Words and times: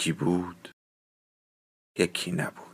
یکی 0.00 0.12
بود 0.12 0.68
یکی 1.98 2.32
نبود. 2.32 2.69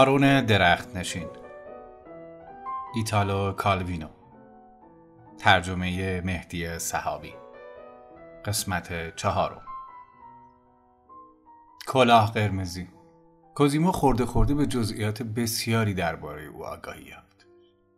بارون 0.00 0.40
درخت 0.40 0.96
نشین 0.96 1.26
ایتالو 2.94 3.52
کالوینو. 3.52 4.08
ترجمه 5.38 6.20
مهدی 6.20 6.78
صحابی. 6.78 7.34
قسمت 8.44 9.16
چهارم. 9.16 9.62
کلاه 11.86 12.32
قرمزی. 12.32 12.88
کوزیمو 13.54 13.92
خورده 13.92 14.26
خورده 14.26 14.54
به 14.54 14.66
جزئیات 14.66 15.22
بسیاری 15.22 15.94
درباره 15.94 16.44
او 16.44 16.64
آگاهی 16.66 17.04
یافت. 17.04 17.46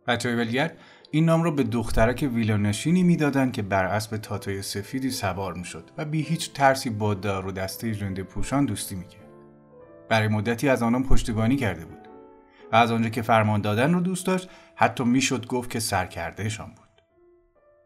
بچه 0.07 0.35
ولگرد 0.35 0.77
این 1.11 1.25
نام 1.25 1.43
را 1.43 1.51
به 1.51 1.63
دخترک 1.63 2.29
ویلانشینی 2.33 3.03
می‌دادند 3.03 3.53
که 3.53 3.61
بر 3.61 3.85
اسب 3.85 4.17
تاتوی 4.17 4.61
سفیدی 4.61 5.11
سوار 5.11 5.53
می‌شد 5.53 5.91
و 5.97 6.05
بی 6.05 6.21
هیچ 6.21 6.53
ترسی 6.53 6.89
با 6.89 7.13
دار 7.13 7.45
و 7.47 7.51
دسته 7.51 7.93
ژنده 7.93 8.23
پوشان 8.23 8.65
دوستی 8.65 8.95
می‌کرد. 8.95 9.22
برای 10.13 10.27
مدتی 10.27 10.69
از 10.69 10.83
آنان 10.83 11.03
پشتیبانی 11.03 11.55
کرده 11.55 11.85
بود 11.85 12.07
و 12.71 12.75
از 12.75 12.91
آنجا 12.91 13.09
که 13.09 13.21
فرمان 13.21 13.61
دادن 13.61 13.93
رو 13.93 13.99
دوست 13.99 14.27
داشت 14.27 14.49
حتی 14.75 15.03
می‌شد 15.03 15.47
گفت 15.47 15.69
که 15.69 15.79
سرکردهشان 15.79 16.67
بود. 16.67 17.01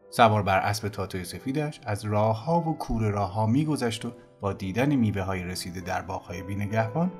سوار 0.09 0.43
بر 0.43 0.59
اسب 0.59 0.87
تاتوی 0.87 1.23
سفیدش 1.23 1.79
از 1.85 2.05
راه 2.05 2.45
ها 2.45 2.59
و 2.61 2.77
کور 2.77 3.03
راه 3.03 3.33
ها 3.33 3.45
میگذشت 3.45 4.05
و 4.05 4.11
با 4.41 4.53
دیدن 4.53 4.95
میوه 4.95 5.21
های 5.21 5.43
رسیده 5.43 5.81
در 5.81 6.01
باغ 6.01 6.21
های 6.21 6.41
بینگهبان 6.41 7.11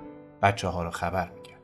بچه 0.41 0.67
ها 0.67 0.83
را 0.83 0.91
خبر 0.91 1.29
می‌کرد. 1.29 1.61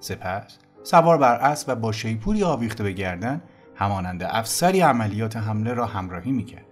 سپس 0.00 0.58
سوار 0.82 1.18
بر 1.18 1.34
اسب 1.34 1.68
و 1.68 1.74
با 1.74 1.92
شیپوری 1.92 2.44
آویخته 2.44 2.84
به 2.84 2.92
گردن 2.92 3.42
همانند 3.74 4.22
افسری 4.22 4.80
عملیات 4.80 5.36
حمله 5.36 5.74
را 5.74 5.86
همراهی 5.86 6.32
می‌کرد. 6.32 6.66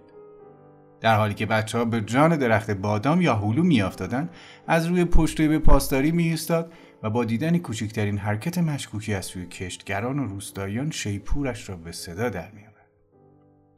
در 1.03 1.17
حالی 1.17 1.33
که 1.33 1.45
بچه 1.45 1.77
ها 1.77 1.85
به 1.85 2.01
جان 2.01 2.37
درخت 2.37 2.71
بادام 2.71 3.21
یا 3.21 3.35
هلو 3.35 3.63
میافتادند 3.63 4.29
از 4.67 4.85
روی 4.85 5.05
پشت 5.05 5.41
به 5.41 5.59
پاسداری 5.59 6.11
می 6.11 6.37
و 7.03 7.09
با 7.09 7.25
دیدن 7.25 7.57
کوچکترین 7.57 8.17
حرکت 8.17 8.57
مشکوکی 8.57 9.13
از 9.13 9.25
سوی 9.25 9.45
کشتگران 9.45 10.19
و 10.19 10.27
روستاییان 10.27 10.91
شیپورش 10.91 11.69
را 11.69 11.75
به 11.75 11.91
صدا 11.91 12.29
در 12.29 12.51
میآورد. 12.51 12.87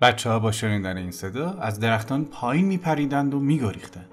بچه 0.02 0.30
ها 0.30 0.40
با 0.40 0.52
شنیدن 0.52 0.98
این 0.98 1.12
صدا 1.12 1.52
از 1.52 1.80
درختان 1.80 2.26
پایین 2.26 2.66
می 2.66 2.78
پریدند 2.78 3.34
و 3.34 3.40
می 3.40 3.60
گریختند. 3.60 4.10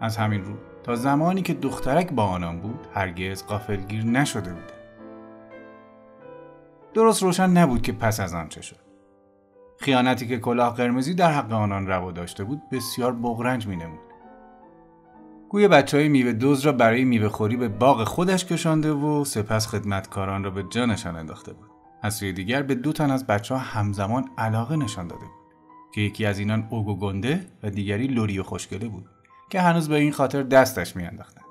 از 0.00 0.16
همین 0.16 0.44
رو 0.44 0.54
تا 0.82 0.96
زمانی 0.96 1.42
که 1.42 1.54
دخترک 1.54 2.12
با 2.12 2.24
آنان 2.24 2.60
بود 2.60 2.86
هرگز 2.94 3.42
قافلگیر 3.42 4.04
نشده 4.04 4.50
بودند. 4.50 4.72
درست 6.94 7.22
روشن 7.22 7.50
نبود 7.50 7.82
که 7.82 7.92
پس 7.92 8.20
از 8.20 8.34
آن 8.34 8.48
چه 8.48 8.62
شد. 8.62 8.83
خیانتی 9.80 10.28
که 10.28 10.38
کلاه 10.38 10.74
قرمزی 10.74 11.14
در 11.14 11.32
حق 11.32 11.52
آنان 11.52 11.86
روا 11.86 12.12
داشته 12.12 12.44
بود 12.44 12.62
بسیار 12.72 13.12
بغرنج 13.12 13.66
می 13.66 13.76
نمود. 13.76 14.00
گوی 15.48 15.68
بچه 15.68 15.96
های 15.96 16.08
میوه 16.08 16.32
دوز 16.32 16.60
را 16.60 16.72
برای 16.72 17.04
میوه 17.04 17.28
خوری 17.28 17.56
به 17.56 17.68
باغ 17.68 18.04
خودش 18.04 18.44
کشانده 18.44 18.92
و 18.92 19.24
سپس 19.24 19.66
خدمتکاران 19.66 20.44
را 20.44 20.50
به 20.50 20.64
جانشان 20.70 21.16
انداخته 21.16 21.52
بود. 21.52 21.70
از 22.02 22.14
سوی 22.14 22.32
دیگر 22.32 22.62
به 22.62 22.74
دو 22.74 22.92
تن 22.92 23.10
از 23.10 23.26
بچه 23.26 23.54
ها 23.54 23.60
همزمان 23.60 24.24
علاقه 24.38 24.76
نشان 24.76 25.08
داده 25.08 25.20
بود 25.20 25.44
که 25.94 26.00
یکی 26.00 26.26
از 26.26 26.38
اینان 26.38 26.66
اوگو 26.70 26.96
گنده 26.98 27.46
و 27.62 27.70
دیگری 27.70 28.06
لوری 28.06 28.38
و 28.38 28.42
خوشگله 28.42 28.88
بود 28.88 29.06
که 29.50 29.60
هنوز 29.60 29.88
به 29.88 29.96
این 29.96 30.12
خاطر 30.12 30.42
دستش 30.42 30.96
میانداختند. 30.96 31.43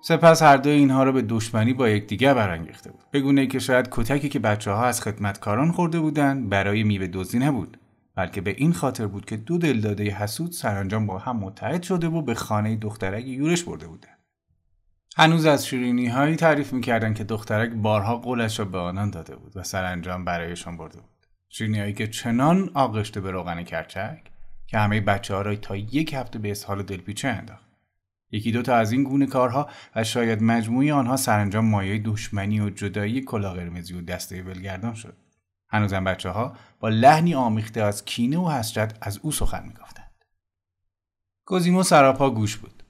سپس 0.00 0.42
هر 0.42 0.56
دو 0.56 0.70
اینها 0.70 1.02
را 1.02 1.12
به 1.12 1.22
دشمنی 1.22 1.72
با 1.72 1.88
یکدیگر 1.88 2.34
برانگیخته 2.34 2.90
بود. 2.90 3.04
بگونه 3.12 3.46
که 3.46 3.58
شاید 3.58 3.88
کتکی 3.90 4.28
که 4.28 4.38
بچه 4.38 4.70
ها 4.70 4.84
از 4.84 5.02
خدمتکاران 5.02 5.72
خورده 5.72 6.00
بودند 6.00 6.48
برای 6.48 6.82
میوه 6.82 7.06
دزدی 7.06 7.38
نبود 7.38 7.76
بلکه 8.14 8.40
به 8.40 8.54
این 8.58 8.72
خاطر 8.72 9.06
بود 9.06 9.24
که 9.24 9.36
دو 9.36 9.58
دلداده 9.58 10.04
حسود 10.04 10.52
سرانجام 10.52 11.06
با 11.06 11.18
هم 11.18 11.36
متحد 11.36 11.82
شده 11.82 12.08
و 12.08 12.22
به 12.22 12.34
خانه 12.34 12.76
دخترک 12.76 13.26
یورش 13.26 13.62
برده 13.62 13.86
بودند 13.86 14.18
هنوز 15.16 15.46
از 15.46 15.66
شیرینی 15.66 16.06
هایی 16.06 16.36
تعریف 16.36 16.72
می‌کردند 16.72 17.16
که 17.16 17.24
دخترک 17.24 17.70
بارها 17.70 18.16
قولش 18.16 18.58
را 18.58 18.64
به 18.64 18.78
آنان 18.78 19.10
داده 19.10 19.36
بود 19.36 19.56
و 19.56 19.62
سرانجام 19.62 20.24
برایشان 20.24 20.76
برده 20.76 20.96
بود. 21.00 21.26
شیرینی 21.48 21.80
هایی 21.80 21.92
که 21.92 22.06
چنان 22.06 22.70
آغشته 22.74 23.20
به 23.20 23.30
روغن 23.30 23.62
کرچک 23.62 24.18
که 24.66 24.78
همه 24.78 25.00
بچه 25.00 25.34
ها 25.34 25.42
را 25.42 25.56
تا 25.56 25.76
یک 25.76 26.14
هفته 26.14 26.38
به 26.38 26.50
اسهال 26.50 26.82
دلپیچه 26.82 27.28
انداخت. 27.28 27.67
یکی 28.30 28.52
دو 28.52 28.62
تا 28.62 28.76
از 28.76 28.92
این 28.92 29.04
گونه 29.04 29.26
کارها 29.26 29.70
و 29.96 30.04
شاید 30.04 30.42
مجموعی 30.42 30.90
آنها 30.90 31.16
سرانجام 31.16 31.64
مایه 31.64 31.98
دشمنی 31.98 32.60
و 32.60 32.70
جدایی 32.70 33.20
کلا 33.20 33.52
قرمزی 33.52 33.94
و 33.94 34.00
دسته 34.00 34.42
ولگردان 34.42 34.94
شد. 34.94 35.16
هنوزم 35.68 36.04
بچه 36.04 36.30
ها 36.30 36.56
با 36.80 36.88
لحنی 36.88 37.34
آمیخته 37.34 37.82
از 37.82 38.04
کینه 38.04 38.38
و 38.38 38.50
حسرت 38.50 38.98
از 39.00 39.18
او 39.22 39.32
سخن 39.32 39.66
می‌گفتند. 39.66 40.24
گزیمو 41.46 41.82
سراپا 41.82 42.30
گوش 42.30 42.56
بود. 42.56 42.82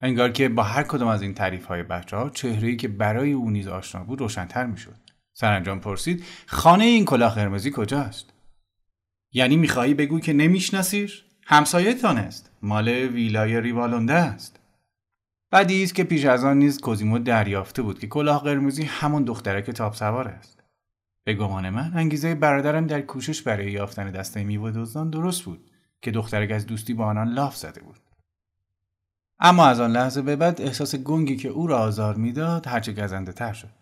انگار 0.00 0.30
که 0.30 0.48
با 0.48 0.62
هر 0.62 0.82
کدام 0.82 1.08
از 1.08 1.22
این 1.22 1.34
تعریف 1.34 1.64
های 1.64 1.82
بچه 1.82 2.16
ها 2.16 2.30
چهره 2.30 2.76
که 2.76 2.88
برای 2.88 3.32
او 3.32 3.50
نیز 3.50 3.68
آشنا 3.68 4.04
بود 4.04 4.20
روشنتر 4.20 4.66
می‌شد. 4.66 4.96
سرانجام 5.32 5.80
پرسید 5.80 6.24
خانه 6.46 6.84
این 6.84 7.04
کلاه 7.04 7.34
قرمزی 7.34 7.70
کجاست؟ 7.74 8.32
یعنی 9.32 9.56
می‌خواهی 9.56 9.94
بگو 9.94 10.20
که 10.20 10.32
نمیشناسیش؟ 10.32 11.24
همسایتان 11.46 12.18
است. 12.18 12.50
مال 12.62 12.88
ویلای 12.88 13.60
ریوالونده 13.60 14.14
است. 14.14 14.59
بعدی 15.50 15.82
است 15.82 15.94
که 15.94 16.04
پیش 16.04 16.24
از 16.24 16.44
آن 16.44 16.58
نیز 16.58 16.80
کوزیمو 16.80 17.18
دریافته 17.18 17.82
بود 17.82 17.98
که 17.98 18.06
کلاه 18.06 18.42
قرمزی 18.42 18.82
همون 18.82 19.24
دخترک 19.24 19.70
تاپ 19.70 19.94
سوار 19.94 20.28
است. 20.28 20.62
به 21.24 21.34
گمان 21.34 21.70
من 21.70 21.92
انگیزه 21.94 22.34
برادرم 22.34 22.86
در 22.86 23.00
کوشش 23.00 23.42
برای 23.42 23.72
یافتن 23.72 24.10
دسته 24.10 24.44
میوه 24.44 24.70
دزدان 24.70 25.10
درست 25.10 25.42
بود 25.42 25.70
که 26.02 26.10
دخترک 26.10 26.50
از 26.50 26.66
دوستی 26.66 26.94
با 26.94 27.06
آنان 27.06 27.28
لاف 27.28 27.56
زده 27.56 27.80
بود. 27.80 28.00
اما 29.40 29.66
از 29.66 29.80
آن 29.80 29.90
لحظه 29.90 30.22
به 30.22 30.36
بعد 30.36 30.60
احساس 30.60 30.94
گنگی 30.94 31.36
که 31.36 31.48
او 31.48 31.66
را 31.66 31.78
آزار 31.78 32.14
می‌داد 32.14 32.66
هرچه 32.66 32.92
گزنده 32.92 33.32
تر 33.32 33.52
شد. 33.52 33.80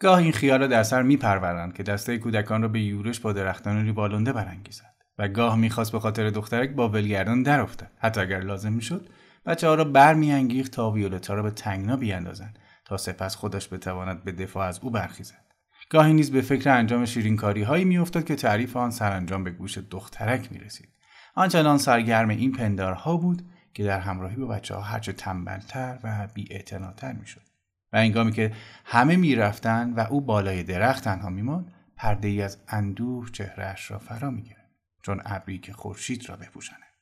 گاه 0.00 0.18
این 0.18 0.32
خیال 0.32 0.60
را 0.60 0.66
در 0.66 0.82
سر 0.82 1.02
میپروردند 1.02 1.74
که 1.74 1.82
دسته 1.82 2.18
کودکان 2.18 2.62
را 2.62 2.68
به 2.68 2.80
یورش 2.80 3.20
با 3.20 3.32
درختان 3.32 3.84
ریوالونده 3.84 4.32
برانگیزد 4.32 4.94
و 5.18 5.28
گاه 5.28 5.56
می‌خواست 5.56 5.92
به 5.92 6.00
خاطر 6.00 6.30
دخترک 6.30 6.70
با 6.70 6.88
ولگردان 6.88 7.42
درافتد 7.42 7.90
حتی 7.98 8.20
اگر 8.20 8.40
لازم 8.40 8.72
می‌شد 8.72 9.08
بچه 9.46 9.68
ها 9.68 9.74
را 9.74 9.84
برمیانگیخت 9.84 10.72
تا 10.72 10.90
ویولتا 10.90 11.34
را 11.34 11.42
به 11.42 11.50
تنگنا 11.50 11.96
بیاندازند 11.96 12.58
تا 12.84 12.96
سپس 12.96 13.36
خودش 13.36 13.72
بتواند 13.72 14.24
به 14.24 14.32
دفاع 14.32 14.66
از 14.66 14.78
او 14.82 14.90
برخیزد 14.90 15.44
گاهی 15.90 16.12
نیز 16.12 16.32
به 16.32 16.40
فکر 16.40 16.70
انجام 16.70 17.04
شیرینکاری 17.04 17.62
هایی 17.62 17.84
میافتاد 17.84 18.24
که 18.24 18.36
تعریف 18.36 18.76
آن 18.76 18.90
سرانجام 18.90 19.44
به 19.44 19.50
گوش 19.50 19.78
دخترک 19.78 20.52
می 20.52 20.58
رسید. 20.58 20.88
آنچنان 21.34 21.78
سرگرم 21.78 22.28
این 22.28 22.52
پندارها 22.52 23.16
بود 23.16 23.42
که 23.74 23.84
در 23.84 24.00
همراهی 24.00 24.36
با 24.36 24.46
بچه 24.46 24.74
ها 24.74 24.80
هرچه 24.80 25.12
تنبلتر 25.12 25.98
و 26.02 26.28
بی 26.34 26.48
می 27.20 27.26
شد. 27.26 27.40
و 27.92 27.96
انگامی 27.96 28.32
که 28.32 28.52
همه 28.84 29.16
می‌رفتند 29.16 29.98
و 29.98 30.00
او 30.00 30.20
بالای 30.20 30.62
درخت 30.62 31.04
تنها 31.04 31.30
میماند 31.30 31.72
پرده 31.96 32.28
ای 32.28 32.42
از 32.42 32.58
اندوه 32.68 33.30
چهرهش 33.30 33.90
را 33.90 33.98
فرا 33.98 34.30
می‌گرفت 34.30 34.70
چون 35.02 35.22
ابری 35.24 35.58
که 35.58 35.72
خورشید 35.72 36.28
را 36.28 36.36
بپوشاند 36.36 36.93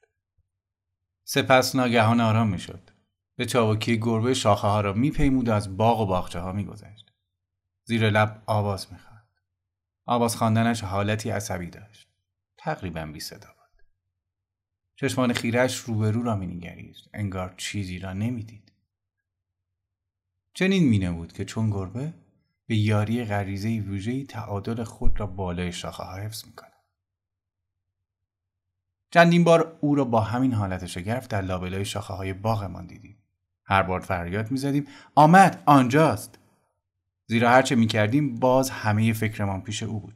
سپس 1.24 1.74
ناگهان 1.74 2.20
آرام 2.20 2.48
می‌شد. 2.48 2.90
به 3.36 3.46
چاوکی 3.46 3.98
گربه 3.98 4.34
شاخه 4.34 4.68
ها 4.68 4.80
را 4.80 4.92
میپیمود 4.92 5.48
و 5.48 5.52
از 5.52 5.76
باغ 5.76 6.00
و 6.00 6.06
باغچه 6.06 6.40
ها 6.40 6.52
میگذشت. 6.52 7.12
زیر 7.84 8.10
لب 8.10 8.42
آواز 8.46 8.92
می‌خواند. 8.92 9.28
آواز 10.06 10.36
خواندنش 10.36 10.84
حالتی 10.84 11.30
عصبی 11.30 11.70
داشت. 11.70 12.08
تقریبا 12.56 13.06
بی 13.06 13.20
صدا 13.20 13.48
بود. 13.48 13.82
چشمان 14.96 15.32
خیرش 15.32 15.76
روبرو 15.76 16.22
را 16.22 16.36
مینگریست. 16.36 17.08
انگار 17.14 17.54
چیزی 17.56 17.98
را 17.98 18.12
نمی‌دید. 18.12 18.72
چنین 20.54 20.88
مینه 20.88 21.12
بود 21.12 21.32
که 21.32 21.44
چون 21.44 21.70
گربه 21.70 22.14
به 22.66 22.76
یاری 22.76 23.24
غریزه 23.24 23.68
ویژه‌ای 23.68 24.24
تعادل 24.24 24.84
خود 24.84 25.20
را 25.20 25.26
بالای 25.26 25.72
شاخه 25.72 26.02
ها 26.02 26.16
حفظ 26.16 26.46
می‌کند. 26.46 26.71
چندین 29.12 29.44
بار 29.44 29.78
او 29.80 29.94
را 29.94 30.04
با 30.04 30.20
همین 30.20 30.52
حالت 30.52 30.86
شگرف 30.86 31.28
در 31.28 31.42
لابلای 31.42 31.84
شاخه 31.84 32.14
های 32.14 32.32
باغمان 32.32 32.86
دیدیم. 32.86 33.16
هر 33.64 33.82
بار 33.82 34.00
فریاد 34.00 34.50
می‌زدیم 34.50 34.86
آمد 35.14 35.62
آنجاست. 35.66 36.38
زیرا 37.26 37.50
هرچه 37.50 37.74
می 37.74 37.86
کردیم 37.86 38.34
باز 38.34 38.70
همه 38.70 39.12
فکرمان 39.12 39.62
پیش 39.62 39.82
او 39.82 40.00
بود. 40.00 40.14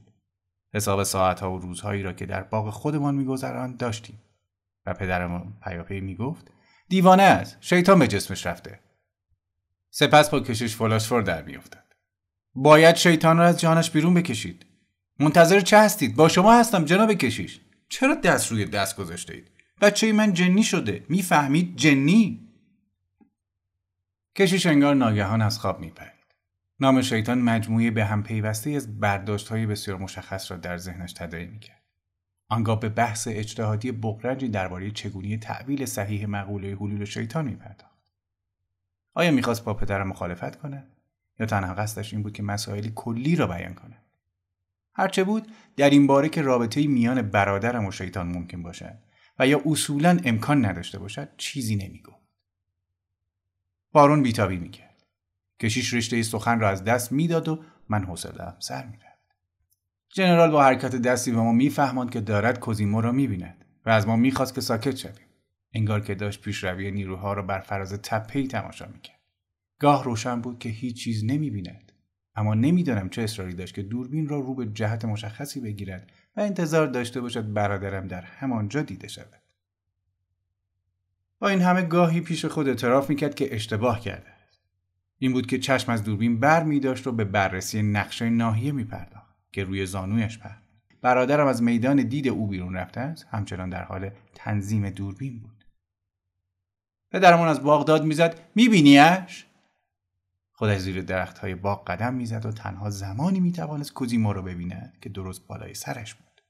حساب 0.75 1.03
ساعتها 1.03 1.53
و 1.53 1.59
روزهایی 1.59 2.03
را 2.03 2.13
که 2.13 2.27
در 2.27 2.43
باغ 2.43 2.71
خودمان 2.71 3.15
میگذراند 3.15 3.77
داشتیم 3.79 4.23
و 4.87 4.95
پدرمان 4.95 5.53
پیاپی 5.65 6.01
می‌گفت 6.01 6.51
دیوانه 6.89 7.23
است 7.23 7.57
شیطان 7.61 7.99
به 7.99 8.09
جسمش 8.09 8.47
رفته 8.47 8.81
سپس 9.91 10.31
با 10.31 10.41
کشش 10.41 10.77
فلاشفور 10.77 11.23
در 11.23 11.43
میافتد 11.43 11.85
باید 12.55 12.97
شیطان 12.97 13.39
را 13.39 13.45
از 13.45 13.61
جانش 13.61 13.91
بیرون 13.91 14.15
بکشید 14.15 14.67
منتظر 15.19 15.61
چه 15.61 15.79
هستید 15.79 16.17
با 16.17 16.29
شما 16.29 16.59
هستم 16.59 16.85
جناب 16.85 17.13
کشیش 17.13 17.61
چرا 17.89 18.15
دست 18.15 18.53
روی 18.53 18.65
دست 18.65 18.97
گذاشته 18.97 19.35
اید؟ 19.35 19.51
بچه 19.81 20.13
من 20.13 20.33
جنی 20.33 20.63
شده. 20.63 21.07
می‌فهمید 21.09 21.77
جنی؟ 21.77 22.49
کشیش 24.37 24.67
انگار 24.67 24.95
ناگهان 24.95 25.43
از 25.43 25.59
خواب 25.59 25.81
میپرید. 25.81 26.13
نام 26.81 27.03
شیطان 27.03 27.39
مجموعه 27.39 27.91
به 27.91 28.05
هم 28.05 28.23
پیوسته 28.23 28.71
از 28.71 29.01
برداشت 29.01 29.49
های 29.49 29.67
بسیار 29.67 29.99
مشخص 29.99 30.51
را 30.51 30.57
در 30.57 30.77
ذهنش 30.77 31.13
تداعی 31.13 31.47
می‌کرد. 31.47 31.83
آنگاه 32.49 32.81
به 32.81 32.89
بحث 32.89 33.29
اجتهادی 33.31 33.93
بغرنجی 33.93 34.49
درباره 34.49 34.91
چگونی 34.91 35.39
تعبیل 35.39 35.87
صحیح 35.87 36.27
مقوله 36.27 36.75
حلول 36.75 37.05
شیطان 37.05 37.45
میپرداخت. 37.45 38.13
آیا 39.15 39.31
می‌خواست 39.31 39.65
با 39.65 39.75
پدرم 39.75 40.09
مخالفت 40.09 40.57
کنه 40.57 40.87
یا 41.41 41.47
تنها 41.47 41.75
قصدش 41.75 42.13
این 42.13 42.23
بود 42.23 42.33
که 42.33 42.43
مسائلی 42.43 42.93
کلی 42.95 43.37
را 43.37 43.47
بیان 43.47 43.75
کنه 43.75 44.06
هرچه 44.97 45.25
بود 45.25 45.53
در 45.77 45.91
این 45.91 46.07
باره 46.07 46.29
که 46.29 46.43
رابطه 46.43 46.87
میان 46.87 47.23
برادرم 47.23 47.87
و 47.87 47.93
شیطان 47.93 48.27
ممکن 48.27 48.63
باشد 48.63 48.99
و 49.39 49.47
یا 49.47 49.63
اصولا 49.67 50.19
امکان 50.25 50.65
نداشته 50.65 50.99
باشد 50.99 51.29
چیزی 51.37 51.77
نمیگو. 51.77 52.13
بارون 53.93 54.23
بیتابی 54.23 54.57
می‌کرد. 54.57 55.05
کشیش 55.61 55.95
رشته 55.95 56.23
سخن 56.23 56.61
را 56.61 56.69
از 56.69 56.85
دست 56.85 57.13
می‌داد 57.13 57.49
و 57.49 57.65
من 57.89 58.05
حوصلهام 58.05 58.55
سر 58.59 58.87
می‌رفت. 58.87 59.07
جنرال 60.15 60.51
با 60.51 60.65
حرکت 60.65 60.97
دستی 60.97 61.31
به 61.31 61.37
ما 61.37 61.53
میفهماند 61.53 62.11
که 62.11 62.21
دارد 62.21 62.61
کوزیمو 62.61 63.01
را 63.01 63.13
می‌بیند 63.13 63.65
و 63.87 63.91
از 63.91 64.07
ما 64.07 64.17
می‌خواست 64.17 64.55
که 64.55 64.61
ساکت 64.61 64.97
شویم. 64.97 65.27
انگار 65.73 66.01
که 66.01 66.15
داشت 66.15 66.43
پیشروی 66.43 66.91
نیروها 66.91 67.33
را 67.33 67.43
بر 67.43 67.61
فراز 67.61 67.93
تپهای 67.93 68.47
تماشا 68.47 68.87
می‌کرد. 68.87 69.21
گاه 69.81 70.05
روشن 70.05 70.41
بود 70.41 70.59
که 70.59 70.69
هیچ 70.69 71.05
چیز 71.05 71.25
نمی‌بیند. 71.25 71.86
اما 72.37 72.55
نمی‌دانم 72.55 73.09
چه 73.09 73.23
اصراری 73.23 73.55
داشت 73.55 73.75
که 73.75 73.83
دوربین 73.83 74.29
را 74.29 74.41
رو 74.41 74.55
به 74.55 74.67
جهت 74.67 75.05
مشخصی 75.05 75.61
بگیرد 75.61 76.13
و 76.37 76.41
انتظار 76.41 76.87
داشته 76.87 77.21
باشد 77.21 77.53
برادرم 77.53 78.09
در 78.09 78.23
همانجا 78.23 78.83
دیده 78.83 79.09
شود. 79.09 79.43
با 81.39 81.49
این 81.49 81.61
همه 81.61 81.83
گاهی 81.83 82.21
پیش 82.21 82.45
خود 82.45 82.69
اعتراف 82.69 83.11
می‌کرد 83.11 83.35
که 83.35 83.55
اشتباه 83.55 84.01
کرده 84.01 84.31
است. 84.31 84.61
این 85.19 85.33
بود 85.33 85.47
که 85.47 85.59
چشم 85.59 85.93
از 85.93 86.05
دوربین 86.05 86.41
بر 86.41 86.63
می 86.63 86.81
داشت 86.81 87.07
و 87.07 87.13
به 87.13 87.25
بررسی 87.25 87.83
نقشه 87.83 88.31
ناحیه 88.31 88.73
می 88.73 88.85
پرداخت 88.85 89.37
که 89.53 89.65
روی 89.65 89.87
زانویش 89.87 90.39
پر 90.39 90.51
برادرم 91.03 91.47
از 91.47 91.63
میدان 91.63 92.03
دید 92.03 92.29
او 92.29 92.47
بیرون 92.47 92.75
رفته 92.75 93.01
است 93.01 93.27
همچنان 93.31 93.71
در 93.71 93.83
حال 93.83 94.11
تنظیم 94.35 94.91
دوربین 94.91 95.41
بود. 95.41 95.65
پدرمان 97.11 97.49
از 97.49 97.63
باغداد 97.63 98.05
می‌زد 98.05 98.41
میبینیش؟ 98.55 99.46
خودش 100.59 100.79
زیر 100.79 101.03
درخت 101.03 101.39
های 101.39 101.55
باغ 101.55 101.91
قدم 101.91 102.15
می‌زد 102.15 102.47
و 102.47 102.53
تنها 102.53 102.91
زمانی 102.91 103.41
می‌توانست 103.41 103.93
کوزیمو 103.93 104.33
را 104.33 104.43
ببیند 104.43 104.99
که 105.01 105.09
درست 105.09 105.47
بالای 105.47 105.75
سرش 105.75 106.15
بود. 106.15 106.43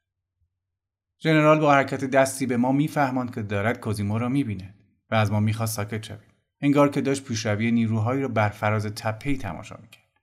ژنرال 1.23 1.61
با 1.61 1.73
حرکت 1.73 2.05
دستی 2.05 2.47
به 2.47 2.57
ما 2.57 2.73
میفهماند 2.73 3.35
که 3.35 3.43
دارد 3.43 3.81
کوزیمو 3.81 4.19
را 4.19 4.29
می‌بیند 4.29 4.75
و 5.11 5.15
از 5.15 5.33
ما 5.33 5.41
می‌خواست 5.41 5.77
ساکت 5.77 6.05
شویم. 6.05 6.29
انگار 6.61 6.89
که 6.89 7.01
داشت 7.01 7.25
پیشروی 7.25 7.71
نیروهایی 7.71 8.23
را 8.23 8.29
بر 8.29 8.49
فراز 8.49 8.87
تپهای 8.87 9.37
تماشا 9.37 9.77
می‌کرد. 9.83 10.21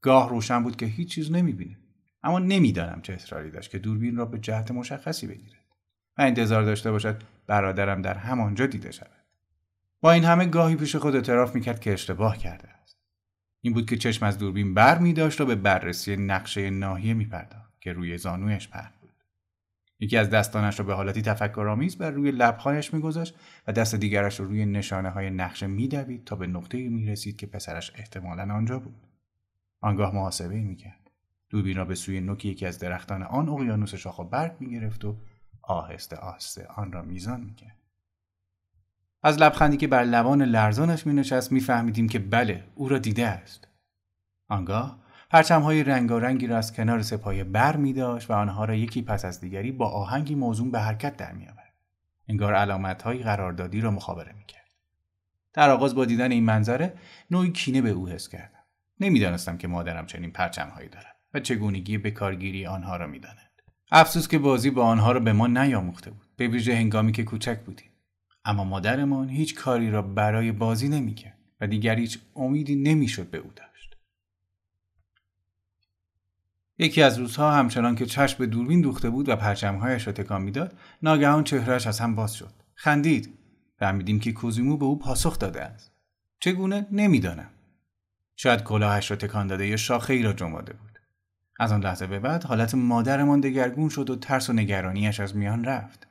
گاه 0.00 0.30
روشن 0.30 0.62
بود 0.62 0.76
که 0.76 0.86
هیچ 0.86 1.14
چیز 1.14 1.32
نمی‌بینه. 1.32 1.78
اما 2.22 2.38
نمی‌دانم 2.38 3.02
چه 3.02 3.12
اصراری 3.12 3.50
داشت 3.50 3.70
که 3.70 3.78
دوربین 3.78 4.16
را 4.16 4.24
به 4.24 4.38
جهت 4.38 4.70
مشخصی 4.70 5.26
بگیرد 5.26 5.64
و 6.18 6.22
انتظار 6.22 6.62
داشته 6.62 6.90
باشد 6.90 7.22
برادرم 7.46 8.02
در 8.02 8.14
همانجا 8.14 8.66
دیده 8.66 8.92
شود. 8.92 9.26
با 10.00 10.12
این 10.12 10.24
همه 10.24 10.46
گاهی 10.46 10.76
پیش 10.76 10.96
خود 10.96 11.16
اعتراف 11.16 11.54
می‌کرد 11.54 11.80
که 11.80 11.92
اشتباه 11.92 12.38
کرده 12.38 12.75
این 13.66 13.72
بود 13.72 13.86
که 13.86 13.96
چشم 13.96 14.26
از 14.26 14.38
دوربین 14.38 14.74
بر 14.74 14.98
می 14.98 15.12
داشت 15.12 15.40
و 15.40 15.46
به 15.46 15.54
بررسی 15.54 16.16
نقشه 16.16 16.70
ناحیه 16.70 17.14
می 17.14 17.24
پرداخت 17.24 17.80
که 17.80 17.92
روی 17.92 18.18
زانویش 18.18 18.68
پهن 18.68 18.90
بود. 19.00 19.10
یکی 20.00 20.16
از 20.16 20.30
دستانش 20.30 20.78
را 20.78 20.86
به 20.86 20.94
حالتی 20.94 21.22
تفکرآمیز 21.22 21.98
بر 21.98 22.10
روی 22.10 22.30
لبهایش 22.30 22.94
میگذاشت 22.94 23.34
و 23.66 23.72
دست 23.72 23.94
دیگرش 23.94 24.40
را 24.40 24.46
روی 24.46 24.66
نشانه 24.66 25.10
های 25.10 25.30
نقشه 25.30 25.66
میدوید 25.66 26.24
تا 26.24 26.36
به 26.36 26.46
نقطه 26.46 26.88
می 26.88 27.06
رسید 27.06 27.36
که 27.36 27.46
پسرش 27.46 27.92
احتمالا 27.94 28.54
آنجا 28.54 28.78
بود. 28.78 28.94
آنگاه 29.80 30.14
محاسبه 30.14 30.60
می‌کرد. 30.60 31.10
دوربین 31.50 31.76
را 31.76 31.84
به 31.84 31.94
سوی 31.94 32.20
نوک 32.20 32.44
یکی 32.44 32.66
از 32.66 32.78
درختان 32.78 33.22
آن 33.22 33.48
اقیانوس 33.48 33.94
شاخ 33.94 34.18
و 34.18 34.24
برگ 34.24 34.52
می‌گرفت 34.60 35.04
و 35.04 35.16
آهسته 35.62 36.16
آهسته 36.16 36.66
آن 36.66 36.92
را 36.92 37.02
میزان 37.02 37.40
می‌کرد. 37.40 37.76
از 39.26 39.38
لبخندی 39.38 39.76
که 39.76 39.86
بر 39.86 40.04
لبان 40.04 40.42
لرزانش 40.42 41.06
می 41.06 41.14
نشست 41.14 41.52
می 41.52 41.60
فهمیدیم 41.60 42.08
که 42.08 42.18
بله 42.18 42.64
او 42.74 42.88
را 42.88 42.98
دیده 42.98 43.26
است. 43.26 43.68
آنگاه 44.48 44.98
های 45.50 45.84
رنگارنگی 45.84 46.46
را 46.46 46.58
از 46.58 46.72
کنار 46.72 47.02
سپایه 47.02 47.44
بر 47.44 47.76
می 47.76 47.92
داشت 47.92 48.30
و 48.30 48.32
آنها 48.32 48.64
را 48.64 48.74
یکی 48.74 49.02
پس 49.02 49.24
از 49.24 49.40
دیگری 49.40 49.72
با 49.72 49.88
آهنگی 49.88 50.34
موزون 50.34 50.70
به 50.70 50.80
حرکت 50.80 51.16
در 51.16 51.32
می 51.32 51.44
آورد. 51.44 51.74
انگار 52.28 52.54
علامت 52.54 53.02
های 53.02 53.18
قراردادی 53.18 53.80
را 53.80 53.90
مخابره 53.90 54.32
می 54.38 54.44
کرد. 54.44 54.70
در 55.52 55.70
آغاز 55.70 55.94
با 55.94 56.04
دیدن 56.04 56.30
این 56.32 56.44
منظره 56.44 56.94
نوعی 57.30 57.52
کینه 57.52 57.82
به 57.82 57.90
او 57.90 58.08
حس 58.08 58.28
کردم. 58.28 58.64
نمی‌دانستم 59.00 59.56
که 59.56 59.68
مادرم 59.68 60.06
چنین 60.06 60.32
هایی 60.74 60.88
دارد 60.88 61.16
و 61.34 61.40
چگونگی 61.40 61.98
به 61.98 62.10
کارگیری 62.10 62.66
آنها 62.66 62.96
را 62.96 63.06
می‌داند. 63.06 63.62
افسوس 63.92 64.28
که 64.28 64.38
بازی 64.38 64.70
با 64.70 64.84
آنها 64.84 65.12
را 65.12 65.20
به 65.20 65.32
ما 65.32 65.46
نیاموخته 65.46 66.10
بود. 66.10 66.26
به 66.36 66.48
ویژه 66.48 66.76
هنگامی 66.76 67.12
که 67.12 67.24
کوچک 67.24 67.60
بودیم. 67.60 67.90
اما 68.46 68.64
مادرمان 68.64 69.28
هیچ 69.28 69.54
کاری 69.54 69.90
را 69.90 70.02
برای 70.02 70.52
بازی 70.52 70.88
نمی‌کرد 70.88 71.38
و 71.60 71.66
دیگر 71.66 71.96
هیچ 71.96 72.18
امیدی 72.36 72.76
نمی‌شد 72.76 73.30
به 73.30 73.38
او 73.38 73.50
داشت. 73.56 73.96
یکی 76.78 77.02
از 77.02 77.18
روزها 77.18 77.52
همچنان 77.52 77.96
که 77.96 78.06
چشم 78.06 78.38
به 78.38 78.46
دوربین 78.46 78.80
دوخته 78.80 79.10
بود 79.10 79.28
و 79.28 79.36
پرچمهایش 79.36 80.06
را 80.06 80.12
تکان 80.12 80.42
می‌داد 80.42 80.78
ناگهان 81.02 81.44
چهرهش 81.44 81.86
از 81.86 82.00
هم 82.00 82.14
باز 82.14 82.34
شد. 82.34 82.52
خندید. 82.74 83.38
فهمیدیم 83.78 84.20
که 84.20 84.32
کوزیمو 84.32 84.76
به 84.76 84.84
او 84.84 84.98
پاسخ 84.98 85.38
داده 85.38 85.62
است. 85.62 85.92
چگونه؟ 86.40 86.86
نمی‌دانم. 86.92 87.50
شاید 88.36 88.62
کلاهش 88.62 89.10
را 89.10 89.16
تکان 89.16 89.46
داده 89.46 89.66
یا 89.66 89.76
شاخه 89.76 90.14
ای 90.14 90.22
را 90.22 90.32
جنباده 90.32 90.72
بود. 90.72 90.98
از 91.60 91.72
آن 91.72 91.80
لحظه 91.80 92.06
به 92.06 92.18
بعد 92.18 92.44
حالت 92.44 92.74
مادرمان 92.74 93.40
دگرگون 93.40 93.88
شد 93.88 94.10
و 94.10 94.16
ترس 94.16 94.50
و 94.50 94.52
نگرانیش 94.52 95.20
از 95.20 95.36
میان 95.36 95.64
رفت. 95.64 96.06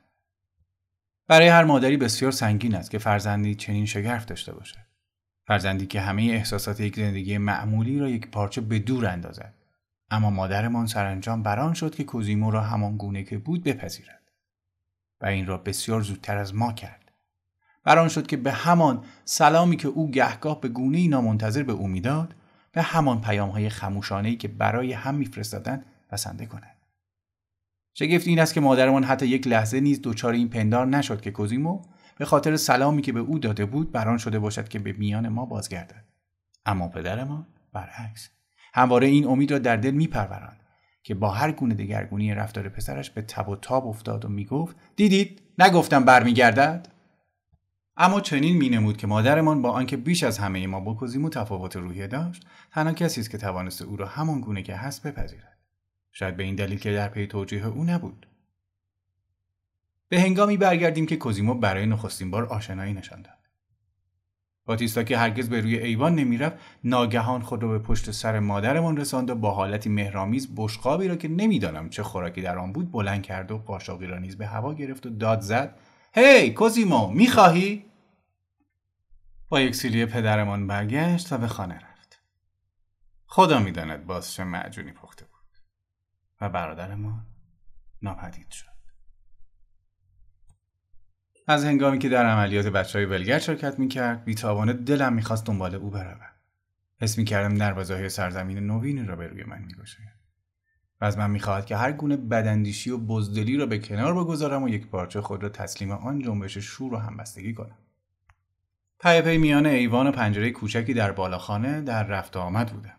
برای 1.28 1.48
هر 1.48 1.64
مادری 1.64 1.96
بسیار 1.96 2.32
سنگین 2.32 2.74
است 2.74 2.90
که 2.90 2.98
فرزندی 2.98 3.54
چنین 3.54 3.86
شگرف 3.86 4.24
داشته 4.24 4.52
باشد. 4.52 4.86
فرزندی 5.46 5.86
که 5.86 6.00
همه 6.00 6.22
احساسات 6.22 6.80
یک 6.80 6.96
زندگی 6.96 7.38
معمولی 7.38 7.98
را 7.98 8.08
یک 8.08 8.30
پارچه 8.30 8.60
به 8.60 8.78
دور 8.78 9.06
اندازد. 9.06 9.54
اما 10.10 10.30
مادرمان 10.30 10.86
سرانجام 10.86 11.42
بران 11.42 11.74
شد 11.74 11.94
که 11.94 12.04
کوزیمو 12.04 12.50
را 12.50 12.60
همان 12.60 12.96
گونه 12.96 13.24
که 13.24 13.38
بود 13.38 13.64
بپذیرد. 13.64 14.22
و 15.20 15.26
این 15.26 15.46
را 15.46 15.58
بسیار 15.58 16.00
زودتر 16.00 16.38
از 16.38 16.54
ما 16.54 16.72
کرد. 16.72 17.12
بران 17.84 18.08
شد 18.08 18.26
که 18.26 18.36
به 18.36 18.52
همان 18.52 19.04
سلامی 19.24 19.76
که 19.76 19.88
او 19.88 20.10
گهگاه 20.10 20.60
به 20.60 20.68
گونه 20.68 21.08
نامنتظر 21.08 21.62
به 21.62 21.72
او 21.72 21.88
می‌داد 21.88 22.34
به 22.72 22.82
همان 22.82 23.20
پیام 23.20 23.50
های 23.50 23.68
خموشانه 23.68 24.36
که 24.36 24.48
برای 24.48 24.92
هم 24.92 25.14
میفرستادند 25.14 25.86
بسنده 26.12 26.46
کند. 26.46 26.75
شگفت 27.98 28.28
این 28.28 28.38
است 28.38 28.54
که 28.54 28.60
مادرمان 28.60 29.04
حتی 29.04 29.26
یک 29.26 29.46
لحظه 29.46 29.80
نیز 29.80 30.00
دچار 30.02 30.32
این 30.32 30.48
پندار 30.48 30.86
نشد 30.86 31.20
که 31.20 31.30
کوزیمو 31.30 31.82
به 32.18 32.24
خاطر 32.24 32.56
سلامی 32.56 33.02
که 33.02 33.12
به 33.12 33.20
او 33.20 33.38
داده 33.38 33.66
بود 33.66 33.92
بران 33.92 34.18
شده 34.18 34.38
باشد 34.38 34.68
که 34.68 34.78
به 34.78 34.92
میان 34.92 35.28
ما 35.28 35.44
بازگردد. 35.46 36.04
اما 36.66 36.88
پدرمان 36.88 37.46
برعکس. 37.72 38.30
همواره 38.74 39.06
این 39.06 39.26
امید 39.26 39.52
را 39.52 39.58
در 39.58 39.76
دل 39.76 39.90
میپروراند 39.90 40.60
که 41.02 41.14
با 41.14 41.30
هر 41.30 41.52
گونه 41.52 41.74
دگرگونی 41.74 42.34
رفتار 42.34 42.68
پسرش 42.68 43.10
به 43.10 43.22
تب 43.22 43.48
و 43.48 43.56
تاب 43.56 43.86
افتاد 43.86 44.24
و 44.24 44.28
می‌گفت 44.28 44.76
دیدید؟ 44.96 45.42
نگفتم 45.58 46.04
برمیگردد؟ 46.04 46.88
اما 47.96 48.20
چنین 48.20 48.56
مینمود 48.56 48.96
که 48.96 49.06
مادرمان 49.06 49.62
با 49.62 49.70
آنکه 49.70 49.96
بیش 49.96 50.24
از 50.24 50.38
همه 50.38 50.66
ما 50.66 50.80
با 50.80 50.94
کوزیمو 50.94 51.28
تفاوت 51.28 51.76
روحیه 51.76 52.06
داشت 52.06 52.46
تنها 52.72 52.92
کسی 52.92 53.20
است 53.20 53.30
که 53.30 53.38
توانسته 53.38 53.84
او 53.84 53.96
را 53.96 54.06
همان 54.06 54.40
گونه 54.40 54.62
که 54.62 54.76
هست 54.76 55.06
بپذیرد. 55.06 55.55
شاید 56.18 56.36
به 56.36 56.42
این 56.42 56.54
دلیل 56.54 56.78
که 56.78 56.92
در 56.92 57.08
پی 57.08 57.26
توجیه 57.26 57.66
او 57.66 57.84
نبود. 57.84 58.26
به 60.08 60.20
هنگامی 60.20 60.56
برگردیم 60.56 61.06
که 61.06 61.16
کوزیمو 61.16 61.54
برای 61.54 61.86
نخستین 61.86 62.30
بار 62.30 62.44
آشنایی 62.44 62.92
نشان 62.92 63.22
داد. 63.22 63.38
باتیستا 64.64 65.02
که 65.02 65.18
هرگز 65.18 65.48
به 65.48 65.60
روی 65.60 65.78
ایوان 65.78 66.14
نمی‌رفت 66.14 66.56
ناگهان 66.84 67.40
خود 67.40 67.62
را 67.62 67.68
به 67.68 67.78
پشت 67.78 68.10
سر 68.10 68.38
مادرمان 68.38 68.96
رساند 68.96 69.30
و 69.30 69.34
با 69.34 69.50
حالتی 69.50 69.88
مهرامیز 69.88 70.54
بشقابی 70.56 71.08
را 71.08 71.16
که 71.16 71.28
نمی‌دانم 71.28 71.88
چه 71.88 72.02
خوراکی 72.02 72.42
در 72.42 72.58
آن 72.58 72.72
بود 72.72 72.92
بلند 72.92 73.22
کرد 73.22 73.50
و 73.50 73.58
قاشقی 73.58 74.06
را 74.06 74.18
نیز 74.18 74.38
به 74.38 74.46
هوا 74.46 74.74
گرفت 74.74 75.06
و 75.06 75.10
داد 75.10 75.40
زد. 75.40 75.78
هی 76.14 76.50
کوزیمو 76.50 77.10
می‌خواهی؟ 77.10 77.84
با 79.48 79.60
یک 79.60 79.74
سیلی 79.74 80.06
پدرمان 80.06 80.66
برگشت 80.66 81.32
و 81.32 81.38
به 81.38 81.46
خانه 81.46 81.74
رفت. 81.74 82.22
خدا 83.26 83.58
می‌داند 83.58 84.06
باز 84.06 84.32
چه 84.32 84.44
معجونی 84.44 84.92
پخته 84.92 85.24
بود. 85.24 85.35
و 86.40 86.48
برادرمان 86.48 87.26
ناپدید 88.02 88.50
شد. 88.50 88.76
از 91.48 91.64
هنگامی 91.64 91.98
که 91.98 92.08
در 92.08 92.26
عملیات 92.26 92.66
بچه 92.66 92.98
های 92.98 93.06
ولگر 93.06 93.38
شرکت 93.38 93.78
می‌کرد 93.78 94.24
بیتابانه 94.24 94.72
دلم 94.72 95.12
می‌خواست 95.12 95.46
دنبال 95.46 95.74
او 95.74 95.90
بروم. 95.90 96.30
حس 97.00 97.18
می‌کردم 97.18 97.54
دروازه 97.54 97.94
های 97.94 98.08
سرزمین 98.08 98.58
نوینی 98.58 99.04
را 99.04 99.16
به 99.16 99.26
روی 99.26 99.44
من 99.44 99.62
میگشاید 99.62 100.08
و 101.00 101.04
از 101.04 101.18
من 101.18 101.30
می‌خواهد 101.30 101.66
که 101.66 101.76
هر 101.76 101.92
گونه 101.92 102.16
بداندیشی 102.16 102.90
و 102.90 102.98
بزدلی 102.98 103.56
را 103.56 103.66
به 103.66 103.78
کنار 103.78 104.14
بگذارم 104.14 104.62
و 104.62 104.68
یک 104.68 104.86
پارچه 104.86 105.20
خود 105.20 105.42
را 105.42 105.48
تسلیم 105.48 105.90
آن 105.90 106.22
جنبش 106.22 106.58
شور 106.58 106.94
و 106.94 106.96
همبستگی 106.96 107.54
کنم. 107.54 107.78
پی 109.00 109.38
میان 109.38 109.66
ایوان 109.66 110.06
و 110.06 110.12
پنجره 110.12 110.50
کوچکی 110.50 110.94
در 110.94 111.12
بالاخانه 111.12 111.80
در 111.80 112.04
رفت 112.04 112.36
آمد 112.36 112.72
بودم. 112.72 112.96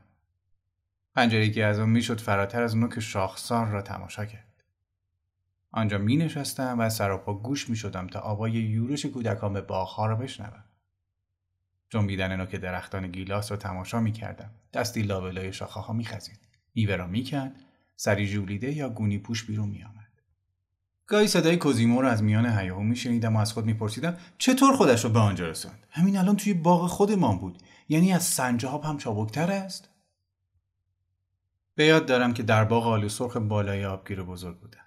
پنجره 1.17 1.49
که 1.49 1.65
از 1.65 1.79
آن 1.79 1.89
می‌شد 1.89 2.21
فراتر 2.21 2.63
از 2.63 2.77
نوک 2.77 2.99
شاخسار 2.99 3.67
را 3.67 3.81
تماشا 3.81 4.25
کرد 4.25 4.63
آنجا 5.71 5.97
می 5.97 6.17
نشستم 6.17 6.79
و 6.79 6.89
سراپا 6.89 7.33
گوش 7.33 7.69
می 7.69 7.75
شدم 7.75 8.07
تا 8.07 8.19
آوای 8.19 8.51
یورش 8.51 9.05
کودکان 9.05 9.53
به 9.53 9.61
باغها 9.61 10.05
را 10.05 10.15
بشنوم. 10.15 10.63
جنبیدن 11.89 12.35
نوک 12.35 12.55
درختان 12.55 13.07
گیلاس 13.07 13.51
را 13.51 13.57
تماشا 13.57 13.99
می 13.99 14.11
کردم. 14.11 14.49
دستی 14.73 15.01
لابلای 15.01 15.53
شاخه 15.53 15.79
ها 15.79 15.93
می 15.93 16.05
خزید. 16.05 16.39
میوه 16.75 16.95
را 16.95 17.07
می 17.07 17.23
کند. 17.23 17.55
سری 17.95 18.27
جولیده 18.27 18.71
یا 18.71 18.89
گونی 18.89 19.17
پوش 19.17 19.43
بیرون 19.43 19.69
می 19.69 19.83
آمد. 19.83 20.21
گاهی 21.07 21.27
صدای 21.27 21.57
کوزیمو 21.57 22.01
را 22.01 22.09
از 22.09 22.23
میان 22.23 22.45
هیاهو 22.45 22.83
می 22.83 22.95
شنیدم 22.95 23.35
و 23.35 23.39
از 23.39 23.53
خود 23.53 23.65
می 23.65 23.73
پرسیدم 23.73 24.17
چطور 24.37 24.75
خودش 24.75 25.03
را 25.03 25.09
به 25.09 25.19
آنجا 25.19 25.47
رساند 25.47 25.87
همین 25.89 26.17
الان 26.17 26.35
توی 26.35 26.53
باغ 26.53 26.87
خودمان 26.87 27.37
بود 27.37 27.57
یعنی 27.89 28.13
از 28.13 28.23
سنجاب 28.23 28.83
هم 28.83 28.97
چابکتر 28.97 29.51
است 29.51 29.89
به 31.77 31.85
یاد 31.85 32.05
دارم 32.05 32.33
که 32.33 32.43
در 32.43 32.63
باغ 32.63 32.87
آلو 32.87 33.09
سرخ 33.09 33.37
بالای 33.37 33.85
آبگیر 33.85 34.23
بزرگ 34.23 34.59
بودم 34.59 34.85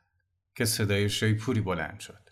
که 0.54 0.64
صدای 0.64 1.08
شیپوری 1.10 1.60
بلند 1.60 2.00
شد. 2.00 2.30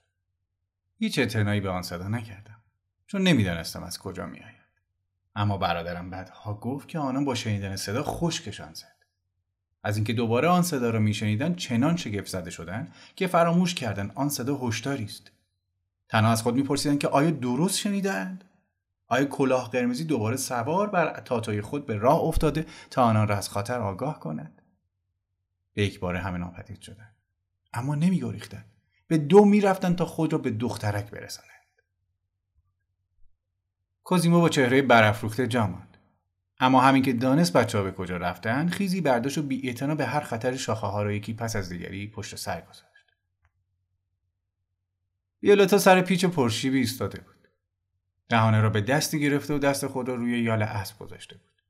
هیچ 0.98 1.18
اعتنایی 1.18 1.60
به 1.60 1.70
آن 1.70 1.82
صدا 1.82 2.08
نکردم 2.08 2.62
چون 3.06 3.22
نمی‌دانستم 3.22 3.82
از 3.82 3.98
کجا 3.98 4.26
میآید. 4.26 4.54
اما 5.36 5.58
برادرم 5.58 6.10
بعدها 6.10 6.54
گفت 6.54 6.88
که 6.88 6.98
آنان 6.98 7.24
با 7.24 7.34
شنیدن 7.34 7.76
صدا 7.76 8.02
خشکشان 8.02 8.74
زد. 8.74 8.96
از 9.82 9.96
اینکه 9.96 10.12
دوباره 10.12 10.48
آن 10.48 10.62
صدا 10.62 10.90
را 10.90 10.98
میشنیدند 10.98 11.56
چنان 11.56 11.96
شگفت 11.96 12.26
زده 12.26 12.50
شدند 12.50 12.94
که 13.16 13.26
فراموش 13.26 13.74
کردند 13.74 14.12
آن 14.14 14.28
صدا 14.28 14.56
هشداری 14.56 15.04
است. 15.04 15.30
تنها 16.08 16.30
از 16.30 16.42
خود 16.42 16.54
میپرسیدند 16.54 16.98
که 16.98 17.08
آیا 17.08 17.30
درست 17.30 17.78
شنیدند؟ 17.78 18.44
آیا 19.08 19.24
کلاه 19.24 19.70
قرمزی 19.70 20.04
دوباره 20.04 20.36
سوار 20.36 20.90
بر 20.90 21.20
تاتای 21.20 21.60
خود 21.60 21.86
به 21.86 21.96
راه 21.96 22.20
افتاده 22.20 22.66
تا 22.90 23.04
آنان 23.04 23.28
را 23.28 23.36
از 23.36 23.48
خاطر 23.48 23.80
آگاه 23.80 24.20
کند؟ 24.20 24.62
به 25.74 25.82
یک 25.84 26.00
بار 26.00 26.16
همه 26.16 26.38
ناپدید 26.38 26.80
شدند. 26.80 27.16
اما 27.72 27.94
نمی 27.94 28.20
گریختن. 28.20 28.64
به 29.06 29.18
دو 29.18 29.44
می‌رفتند 29.44 29.96
تا 29.96 30.04
خود 30.04 30.32
را 30.32 30.38
به 30.38 30.50
دخترک 30.50 31.10
برسانند. 31.10 31.52
کوزیمو 34.04 34.40
با 34.40 34.48
چهره 34.48 34.82
برافروخته 34.82 35.46
جا 35.46 35.78
اما 36.60 36.80
همین 36.80 37.02
که 37.02 37.12
دانست 37.12 37.52
بچه 37.52 37.78
ها 37.78 37.84
به 37.84 37.92
کجا 37.92 38.16
رفتن 38.16 38.68
خیزی 38.68 39.00
برداشت 39.00 39.38
و 39.38 39.42
بی 39.42 39.72
به 39.72 40.06
هر 40.06 40.20
خطر 40.20 40.56
شاخه 40.56 40.86
ها 40.86 41.02
را 41.02 41.12
یکی 41.12 41.34
پس 41.34 41.56
از 41.56 41.68
دیگری 41.68 42.10
پشت 42.10 42.36
سر 42.36 42.60
گذاشت. 42.60 42.84
ویولتا 45.42 45.78
سر 45.78 46.00
پیچ 46.00 46.24
پرشیبی 46.24 46.78
ایستاده 46.78 47.20
بود. 47.20 47.37
دهانه 48.28 48.60
را 48.60 48.70
به 48.70 48.80
دستی 48.80 49.20
گرفته 49.20 49.54
و 49.54 49.58
دست 49.58 49.86
خود 49.86 50.08
را 50.08 50.14
روی 50.14 50.42
یال 50.42 50.62
اسب 50.62 50.98
گذاشته 50.98 51.36
بود. 51.36 51.62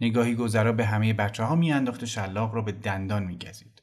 نگاهی 0.00 0.34
گذرا 0.34 0.72
به 0.72 0.86
همه 0.86 1.12
بچه 1.12 1.44
ها 1.44 1.54
میانداخت 1.54 2.02
و 2.02 2.06
شلاق 2.06 2.54
را 2.54 2.62
به 2.62 2.72
دندان 2.72 3.24
میگزید. 3.24 3.82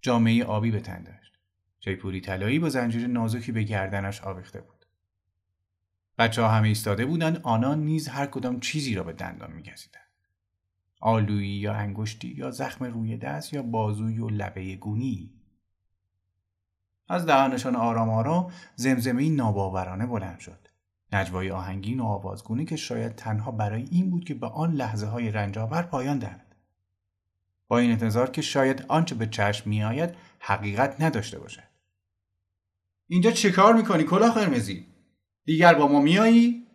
جامعه 0.00 0.44
آبی 0.44 0.70
به 0.70 0.80
تن 0.80 1.02
داشت. 1.02 1.38
شیپوری 1.80 2.20
طلایی 2.20 2.58
با 2.58 2.68
زنجیر 2.68 3.06
نازکی 3.06 3.52
به 3.52 3.62
گردنش 3.62 4.22
آویخته 4.22 4.60
بود. 4.60 4.86
بچه 6.18 6.42
ها 6.42 6.48
همه 6.48 6.68
ایستاده 6.68 7.06
بودند 7.06 7.40
آنان 7.42 7.84
نیز 7.84 8.08
هر 8.08 8.26
کدام 8.26 8.60
چیزی 8.60 8.94
را 8.94 9.02
به 9.02 9.12
دندان 9.12 9.52
میگزیدند. 9.52 10.02
آلویی 11.00 11.48
یا 11.48 11.74
انگشتی 11.74 12.28
یا 12.28 12.50
زخم 12.50 12.84
روی 12.84 13.16
دست 13.16 13.52
یا 13.52 13.62
بازوی 13.62 14.18
و 14.18 14.28
لبه 14.28 14.76
گونی. 14.76 15.32
از 17.08 17.26
دهانشان 17.26 17.76
آرام 17.76 18.10
آرام 18.10 18.52
زمزمه 18.76 19.28
ناباورانه 19.28 20.06
بلند 20.06 20.38
شد. 20.38 20.68
نجوای 21.12 21.50
آهنگین 21.50 22.00
و 22.00 22.04
آوازگونه 22.04 22.64
که 22.64 22.76
شاید 22.76 23.14
تنها 23.14 23.50
برای 23.50 23.84
این 23.90 24.10
بود 24.10 24.24
که 24.24 24.34
به 24.34 24.46
آن 24.46 24.72
لحظه 24.72 25.06
های 25.06 25.30
رنجاور 25.30 25.82
پایان 25.82 26.18
دهد. 26.18 26.56
با 27.68 27.78
این 27.78 27.90
انتظار 27.90 28.30
که 28.30 28.42
شاید 28.42 28.84
آنچه 28.88 29.14
به 29.14 29.26
چشم 29.26 29.70
میآید 29.70 30.14
حقیقت 30.38 31.00
نداشته 31.00 31.38
باشد. 31.38 31.62
اینجا 33.08 33.30
چه 33.30 33.50
کار 33.50 33.74
می‌کنی 33.74 34.04
کلاه 34.04 34.34
قرمزی؟ 34.34 34.86
دیگر 35.44 35.74
با 35.74 35.88
ما 35.88 36.00
میایی 36.00 36.66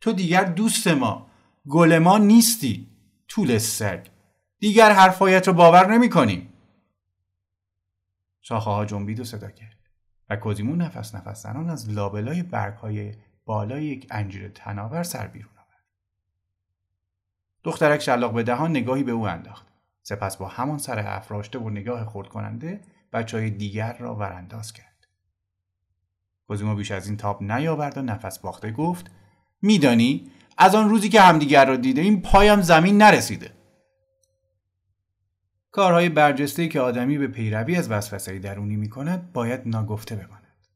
تو 0.00 0.12
دیگر 0.12 0.44
دوست 0.44 0.88
ما 0.88 1.26
گل 1.68 1.98
ما 1.98 2.18
نیستی 2.18 2.88
طول 3.28 3.58
سگ. 3.58 4.06
دیگر 4.58 4.92
حرفایت 4.92 5.48
رو 5.48 5.54
باور 5.54 5.92
نمی 5.92 6.10
کنیم 6.10 6.52
شاخه 8.40 8.70
ها 8.70 8.84
جنبید 8.84 9.20
و 9.20 9.24
صدا 9.24 9.50
کرد. 9.50 9.85
و 10.30 10.36
کوزیمو 10.36 10.76
نفس 10.76 11.14
نفس 11.14 11.42
زنان 11.42 11.70
از 11.70 11.90
لابلای 11.90 12.42
برگ 12.42 12.74
های 12.74 13.14
بالای 13.44 13.84
یک 13.84 14.06
انجیر 14.10 14.48
تناور 14.48 15.02
سر 15.02 15.26
بیرون 15.26 15.52
آورد 15.52 15.84
دخترک 17.64 18.00
شلاق 18.00 18.32
به 18.32 18.42
دهان 18.42 18.70
نگاهی 18.70 19.02
به 19.02 19.12
او 19.12 19.28
انداخت 19.28 19.66
سپس 20.02 20.36
با 20.36 20.48
همان 20.48 20.78
سر 20.78 20.98
افراشته 20.98 21.58
و 21.58 21.70
نگاه 21.70 22.04
خورد 22.04 22.28
کننده 22.28 22.80
بچه 23.12 23.36
های 23.36 23.50
دیگر 23.50 23.96
را 23.98 24.14
ورانداز 24.14 24.72
کرد. 24.72 25.06
کوزیمو 26.48 26.74
بیش 26.74 26.90
از 26.90 27.06
این 27.06 27.16
تاب 27.16 27.42
نیاورد 27.42 27.98
و 27.98 28.02
نفس 28.02 28.38
باخته 28.38 28.70
گفت 28.70 29.10
میدانی 29.62 30.30
از 30.58 30.74
آن 30.74 30.88
روزی 30.88 31.08
که 31.08 31.20
همدیگر 31.20 31.66
را 31.66 31.76
دیده 31.76 32.00
این 32.00 32.22
پایم 32.22 32.60
زمین 32.60 32.98
نرسیده. 32.98 33.50
کارهای 35.76 36.08
برجسته 36.08 36.68
که 36.68 36.80
آدمی 36.80 37.18
به 37.18 37.26
پیروی 37.26 37.76
از 37.76 37.90
وسوسه 37.90 38.38
درونی 38.38 38.76
می 38.76 38.88
کند 38.88 39.32
باید 39.32 39.60
ناگفته 39.66 40.16
بماند. 40.16 40.66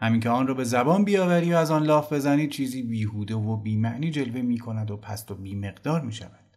همین 0.00 0.20
که 0.20 0.30
آن 0.30 0.46
را 0.46 0.54
به 0.54 0.64
زبان 0.64 1.04
بیاوری 1.04 1.52
و 1.52 1.56
از 1.56 1.70
آن 1.70 1.82
لاف 1.82 2.12
بزنی 2.12 2.48
چیزی 2.48 2.82
بیهوده 2.82 3.34
و 3.34 3.56
بیمعنی 3.56 4.10
جلوه 4.10 4.42
می 4.42 4.58
کند 4.58 4.90
و 4.90 4.96
پست 4.96 5.30
و 5.30 5.34
بیمقدار 5.34 6.00
می 6.00 6.12
شود. 6.12 6.56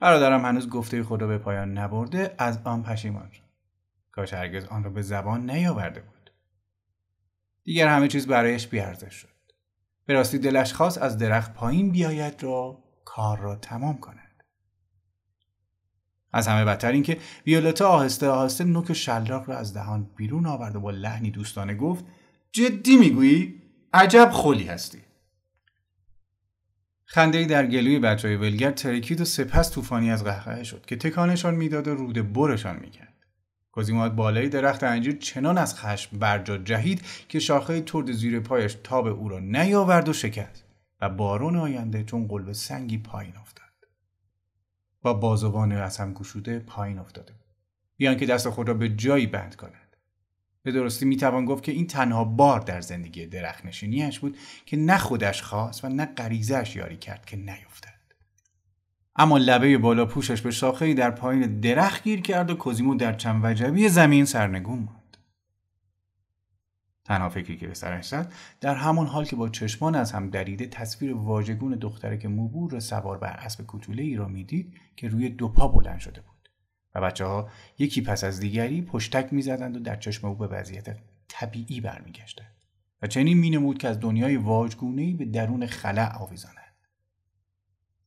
برادرم 0.00 0.44
هنوز 0.44 0.68
گفته 0.68 1.02
خود 1.02 1.22
را 1.22 1.28
به 1.28 1.38
پایان 1.38 1.78
نبرده 1.78 2.34
از 2.38 2.58
آن 2.64 2.82
پشیمان 2.82 3.30
شد 3.30 3.42
کاش 4.12 4.34
هرگز 4.34 4.64
آن 4.64 4.84
را 4.84 4.90
به 4.90 5.02
زبان 5.02 5.50
نیاورده 5.50 6.00
بود 6.00 6.30
دیگر 7.64 7.88
همه 7.88 8.08
چیز 8.08 8.26
برایش 8.26 8.66
بیارزش 8.66 9.14
شد 9.14 9.28
به 10.06 10.14
راستی 10.14 10.38
دلش 10.38 10.72
خواست 10.72 10.98
از 10.98 11.18
درخت 11.18 11.54
پایین 11.54 11.90
بیاید 11.90 12.42
را 12.42 12.84
کار 13.04 13.38
را 13.38 13.56
تمام 13.56 13.98
کند 13.98 14.27
از 16.32 16.48
همه 16.48 16.64
بدتر 16.64 16.92
اینکه 16.92 17.18
ویولتا 17.46 17.88
آهسته 17.88 18.28
آهسته 18.28 18.64
نوک 18.64 18.92
شلاق 18.92 19.48
را 19.48 19.58
از 19.58 19.74
دهان 19.74 20.10
بیرون 20.16 20.46
آورد 20.46 20.76
و 20.76 20.80
با 20.80 20.90
لحنی 20.90 21.30
دوستانه 21.30 21.74
گفت 21.74 22.04
جدی 22.52 22.96
می‌گویی 22.96 23.62
عجب 23.92 24.30
خلی 24.32 24.64
هستی 24.64 24.98
خنده 27.04 27.44
در 27.44 27.66
گلوی 27.66 27.98
بچه 27.98 28.28
های 28.28 28.36
ولگر 28.36 28.70
ترکید 28.70 29.20
و 29.20 29.24
سپس 29.24 29.72
طوفانی 29.72 30.10
از 30.10 30.24
قهقه 30.24 30.64
شد 30.64 30.86
که 30.86 30.96
تکانشان 30.96 31.54
می‌داد 31.54 31.88
و 31.88 31.94
روده 31.94 32.22
برشان 32.22 32.76
می‌کرد. 32.80 33.14
کوزیمو 33.72 34.08
بالای 34.08 34.48
درخت 34.48 34.84
انجیر 34.84 35.16
چنان 35.16 35.58
از 35.58 35.76
خشم 35.76 36.18
برجا 36.18 36.58
جهید 36.58 37.02
که 37.28 37.38
شاخه 37.38 37.80
ترد 37.80 38.12
زیر 38.12 38.40
پایش 38.40 38.76
تاب 38.84 39.06
او 39.06 39.28
را 39.28 39.38
نیاورد 39.38 40.08
و 40.08 40.12
شکست 40.12 40.64
و 41.00 41.08
بارون 41.08 41.56
آینده 41.56 42.04
چون 42.04 42.28
قلب 42.28 42.52
سنگی 42.52 42.98
پایین 42.98 43.36
افتاد. 43.36 43.67
با 45.02 45.14
بازوان 45.14 45.72
از 45.72 45.98
هم 45.98 46.14
گشوده 46.14 46.58
پایین 46.58 46.98
افتاده 46.98 47.32
بیان 47.96 48.16
که 48.16 48.26
دست 48.26 48.48
خود 48.50 48.68
را 48.68 48.74
به 48.74 48.88
جایی 48.88 49.26
بند 49.26 49.56
کند. 49.56 49.96
به 50.62 50.72
درستی 50.72 51.04
می‌توان 51.04 51.44
گفت 51.44 51.64
که 51.64 51.72
این 51.72 51.86
تنها 51.86 52.24
بار 52.24 52.60
در 52.60 52.80
زندگی 52.80 53.26
درخت 53.26 53.66
نشینیش 53.66 54.18
بود 54.18 54.36
که 54.66 54.76
نه 54.76 54.98
خودش 54.98 55.42
خواست 55.42 55.84
و 55.84 55.88
نه 55.88 56.06
غریزهش 56.06 56.76
یاری 56.76 56.96
کرد 56.96 57.24
که 57.24 57.36
نیفتد 57.36 57.98
اما 59.16 59.38
لبه 59.38 59.78
بالا 59.78 60.06
پوشش 60.06 60.40
به 60.40 60.50
شاخه 60.50 60.94
در 60.94 61.10
پایین 61.10 61.60
درخت 61.60 62.04
گیر 62.04 62.20
کرد 62.20 62.50
و 62.50 62.54
کوزیمو 62.54 62.94
در 62.94 63.12
چند 63.12 63.40
وجبی 63.44 63.88
زمین 63.88 64.24
سرنگون 64.24 64.78
ماند. 64.78 64.97
تنها 67.08 67.28
فکری 67.28 67.56
که 67.56 67.66
به 67.66 67.74
سرش 67.74 68.08
زد 68.08 68.32
در 68.60 68.74
همان 68.74 69.06
حال 69.06 69.24
که 69.24 69.36
با 69.36 69.48
چشمان 69.48 69.94
از 69.94 70.12
هم 70.12 70.30
دریده 70.30 70.66
تصویر 70.66 71.14
واژگون 71.14 71.72
دختره 71.72 72.18
که 72.18 72.28
موبور 72.28 72.80
سوار 72.80 73.18
بر 73.18 73.32
اسب 73.32 73.66
کوتوله 73.66 74.02
ای 74.02 74.16
را 74.16 74.28
می‌دید 74.28 74.74
که 74.96 75.08
روی 75.08 75.28
دو 75.28 75.48
پا 75.48 75.68
بلند 75.68 75.98
شده 75.98 76.20
بود. 76.20 76.48
و 76.94 77.00
بچه 77.00 77.24
ها 77.24 77.48
یکی 77.78 78.02
پس 78.02 78.24
از 78.24 78.40
دیگری 78.40 78.82
پشتک 78.82 79.32
می‌زدند 79.32 79.76
و 79.76 79.80
در 79.80 79.96
چشم 79.96 80.26
او 80.26 80.34
به 80.34 80.46
وضعیت 80.46 80.98
طبیعی 81.28 81.80
برمیگشتند. 81.80 82.54
و 83.02 83.06
چنین 83.06 83.38
مینمود 83.38 83.78
که 83.78 83.88
از 83.88 84.00
دنیای 84.00 84.36
واژگونهای 84.36 85.12
به 85.12 85.24
درون 85.24 85.66
خلع 85.66 86.16
آویزانند. 86.16 86.58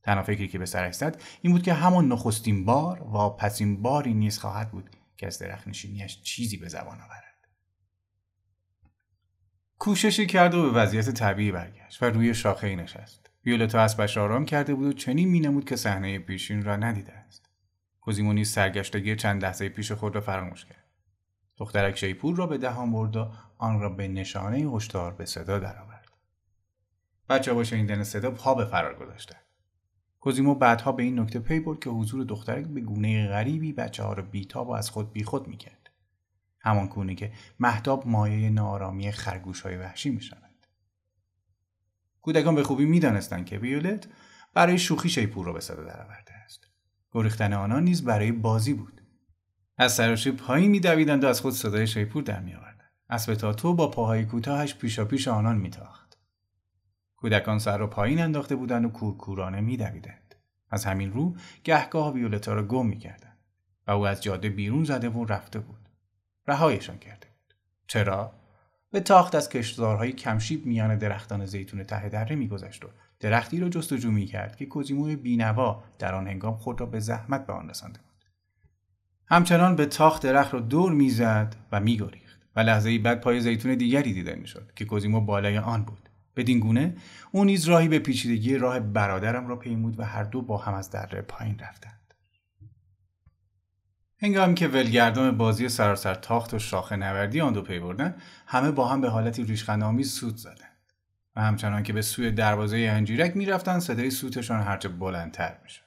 تنها 0.02 0.22
فکری 0.22 0.48
که 0.48 0.58
به 0.58 0.66
سرش 0.66 0.94
زد 0.94 1.22
این 1.42 1.52
بود 1.52 1.62
که 1.62 1.72
همان 1.72 2.08
نخستین 2.08 2.64
بار 2.64 3.02
و 3.02 3.28
پسین 3.28 3.82
باری 3.82 4.14
نیز 4.14 4.38
خواهد 4.38 4.70
بود 4.70 4.90
که 5.16 5.26
از 5.26 5.38
درخت 5.38 5.68
نشینیش 5.68 6.22
چیزی 6.22 6.56
به 6.56 6.68
زبان 6.68 7.00
آورد. 7.00 7.31
کوششی 9.82 10.26
کرد 10.26 10.54
و 10.54 10.62
به 10.62 10.78
وضعیت 10.78 11.10
طبیعی 11.10 11.52
برگشت 11.52 12.02
و 12.02 12.06
روی 12.06 12.34
شاخه 12.34 12.76
نشست. 12.76 13.30
ویولتا 13.46 13.80
اسبش 13.80 14.18
آرام 14.18 14.44
کرده 14.44 14.74
بود 14.74 14.86
و 14.86 14.92
چنین 14.92 15.28
مینمود 15.28 15.64
که 15.64 15.76
صحنه 15.76 16.18
پیشین 16.18 16.64
را 16.64 16.76
ندیده 16.76 17.12
است. 17.12 17.50
کوزیمو 18.00 18.44
سرگشتگی 18.44 19.16
چند 19.16 19.42
لحظه 19.44 19.68
پیش 19.68 19.92
خود 19.92 20.14
را 20.14 20.20
فراموش 20.20 20.64
کرد. 20.64 20.84
دخترک 21.56 21.96
شیپور 21.96 22.36
را 22.36 22.46
به 22.46 22.58
دهان 22.58 22.92
برد 22.92 23.16
و 23.16 23.30
آن 23.58 23.80
را 23.80 23.88
به 23.88 24.08
نشانه 24.08 24.58
هشدار 24.58 25.12
به 25.12 25.24
صدا 25.24 25.58
درآورد. 25.58 26.08
بچه 27.28 27.52
با 27.52 27.64
شنیدن 27.64 28.02
صدا 28.02 28.30
پا 28.30 28.54
به 28.54 28.64
فرار 28.64 28.94
گذاشته 28.94 29.36
کوزیمو 30.20 30.54
بعدها 30.54 30.92
به 30.92 31.02
این 31.02 31.18
نکته 31.18 31.38
پی 31.38 31.60
برد 31.60 31.78
که 31.78 31.90
حضور 31.90 32.24
دخترک 32.24 32.66
به 32.66 32.80
گونه 32.80 33.28
غریبی 33.28 33.72
بچه 33.72 34.02
ها 34.02 34.12
را 34.12 34.22
بیتاب 34.22 34.68
و 34.68 34.72
از 34.72 34.90
خود 34.90 35.12
بیخود 35.12 35.48
می‌کرد. 35.48 35.81
همان 36.62 36.86
گونه 36.86 37.14
که 37.14 37.32
محتاب 37.58 38.06
مایه 38.06 38.50
نارامی 38.50 39.12
خرگوش 39.12 39.60
های 39.60 39.76
وحشی 39.76 40.10
می 40.10 40.22
شود. 40.22 40.66
کودکان 42.22 42.54
به 42.54 42.62
خوبی 42.62 42.84
می 42.84 43.00
دانستند 43.00 43.46
که 43.46 43.58
ویولت 43.58 44.08
برای 44.54 44.78
شوخی 44.78 45.08
شیپور 45.08 45.46
را 45.46 45.52
به 45.52 45.60
صدا 45.60 45.84
درآورده 45.84 46.32
است. 46.44 46.68
گریختن 47.12 47.52
آنان 47.52 47.84
نیز 47.84 48.04
برای 48.04 48.32
بازی 48.32 48.74
بود. 48.74 49.02
از 49.78 49.94
سراشی 49.94 50.30
پایین 50.30 50.70
میدویدند 50.70 51.24
و 51.24 51.26
از 51.26 51.40
خود 51.40 51.52
صدای 51.52 51.86
شیپور 51.86 52.22
در 52.22 52.40
میآوردند. 52.40 52.92
اسب 53.10 53.34
تاتو 53.34 53.74
با 53.74 53.90
پاهای 53.90 54.24
کوتاهش 54.24 54.74
پیشا 54.74 55.04
پیش 55.04 55.28
آنان 55.28 55.56
میتاخت. 55.56 56.18
کودکان 57.16 57.58
سر 57.58 57.78
را 57.78 57.86
پایین 57.86 58.20
انداخته 58.20 58.56
بودند 58.56 58.84
و 58.84 58.88
کورکورانه 58.88 59.60
میدویدند. 59.60 60.34
از 60.70 60.84
همین 60.84 61.12
رو 61.12 61.36
گهگاه 61.64 62.12
ویولتا 62.12 62.54
را 62.54 62.62
گم 62.62 62.86
می‌کردند 62.86 63.38
و 63.86 63.90
او 63.90 64.06
از 64.06 64.22
جاده 64.22 64.48
بیرون 64.48 64.84
زده 64.84 65.08
و 65.08 65.24
رفته 65.24 65.58
بود. 65.58 65.81
رهایشان 66.46 66.98
کرده 66.98 67.26
بود. 67.26 67.54
چرا؟ 67.86 68.32
به 68.90 69.00
تاخت 69.00 69.34
از 69.34 69.48
کشتزارهای 69.48 70.12
کمشیب 70.12 70.66
میان 70.66 70.98
درختان 70.98 71.46
زیتون 71.46 71.82
ته 71.82 72.08
دره 72.08 72.36
میگذشت 72.36 72.84
و 72.84 72.88
درختی 73.20 73.60
را 73.60 73.68
جستجو 73.68 74.10
می‌کرد 74.10 74.56
که 74.56 74.66
کوزیمو 74.66 75.16
بینوا 75.16 75.84
در 75.98 76.14
آن 76.14 76.26
هنگام 76.26 76.56
خود 76.56 76.80
را 76.80 76.86
به 76.86 77.00
زحمت 77.00 77.46
به 77.46 77.52
آن 77.52 77.70
رسانده 77.70 77.98
بود. 77.98 78.24
همچنان 79.26 79.76
به 79.76 79.86
تاخت 79.86 80.22
درخت 80.22 80.54
را 80.54 80.60
دور 80.60 80.92
می‌زد 80.92 81.56
و 81.72 81.80
میگریخت 81.80 82.40
و 82.56 82.60
لحظه 82.60 82.90
ای 82.90 82.98
بعد 82.98 83.20
پای 83.20 83.40
زیتون 83.40 83.74
دیگری 83.74 84.12
دیده 84.12 84.34
می‌شد 84.34 84.72
که 84.76 84.84
کوزیمو 84.84 85.20
بالای 85.20 85.58
آن 85.58 85.84
بود. 85.84 86.08
بدین 86.36 86.60
گونه 86.60 86.96
او 87.32 87.44
نیز 87.44 87.64
راهی 87.64 87.88
به 87.88 87.98
پیچیدگی 87.98 88.58
راه 88.58 88.80
برادرم 88.80 89.48
را 89.48 89.56
پیمود 89.56 90.00
و 90.00 90.04
هر 90.04 90.22
دو 90.22 90.42
با 90.42 90.56
هم 90.56 90.74
از 90.74 90.90
دره 90.90 91.22
پایین 91.22 91.58
رفتند. 91.58 92.01
هنگامی 94.22 94.54
که 94.54 94.68
ولگردان 94.68 95.36
بازی 95.36 95.68
سراسر 95.68 96.14
تاخت 96.14 96.54
و 96.54 96.58
شاخه 96.58 96.96
نوردی 96.96 97.40
آن 97.40 97.52
دو 97.52 97.62
پی 97.62 97.78
بردن 97.78 98.14
همه 98.46 98.70
با 98.70 98.88
هم 98.88 99.00
به 99.00 99.08
حالتی 99.08 99.44
ریشخندآمیز 99.44 100.12
سود 100.12 100.36
زدند 100.36 100.92
و 101.36 101.40
همچنان 101.40 101.82
که 101.82 101.92
به 101.92 102.02
سوی 102.02 102.30
دروازه 102.30 102.76
انجیرک 102.76 103.36
می‌رفتند 103.36 103.80
صدای 103.80 104.10
سوتشان 104.10 104.60
هرچه 104.60 104.88
بلندتر 104.88 105.58
می‌شد. 105.62 105.82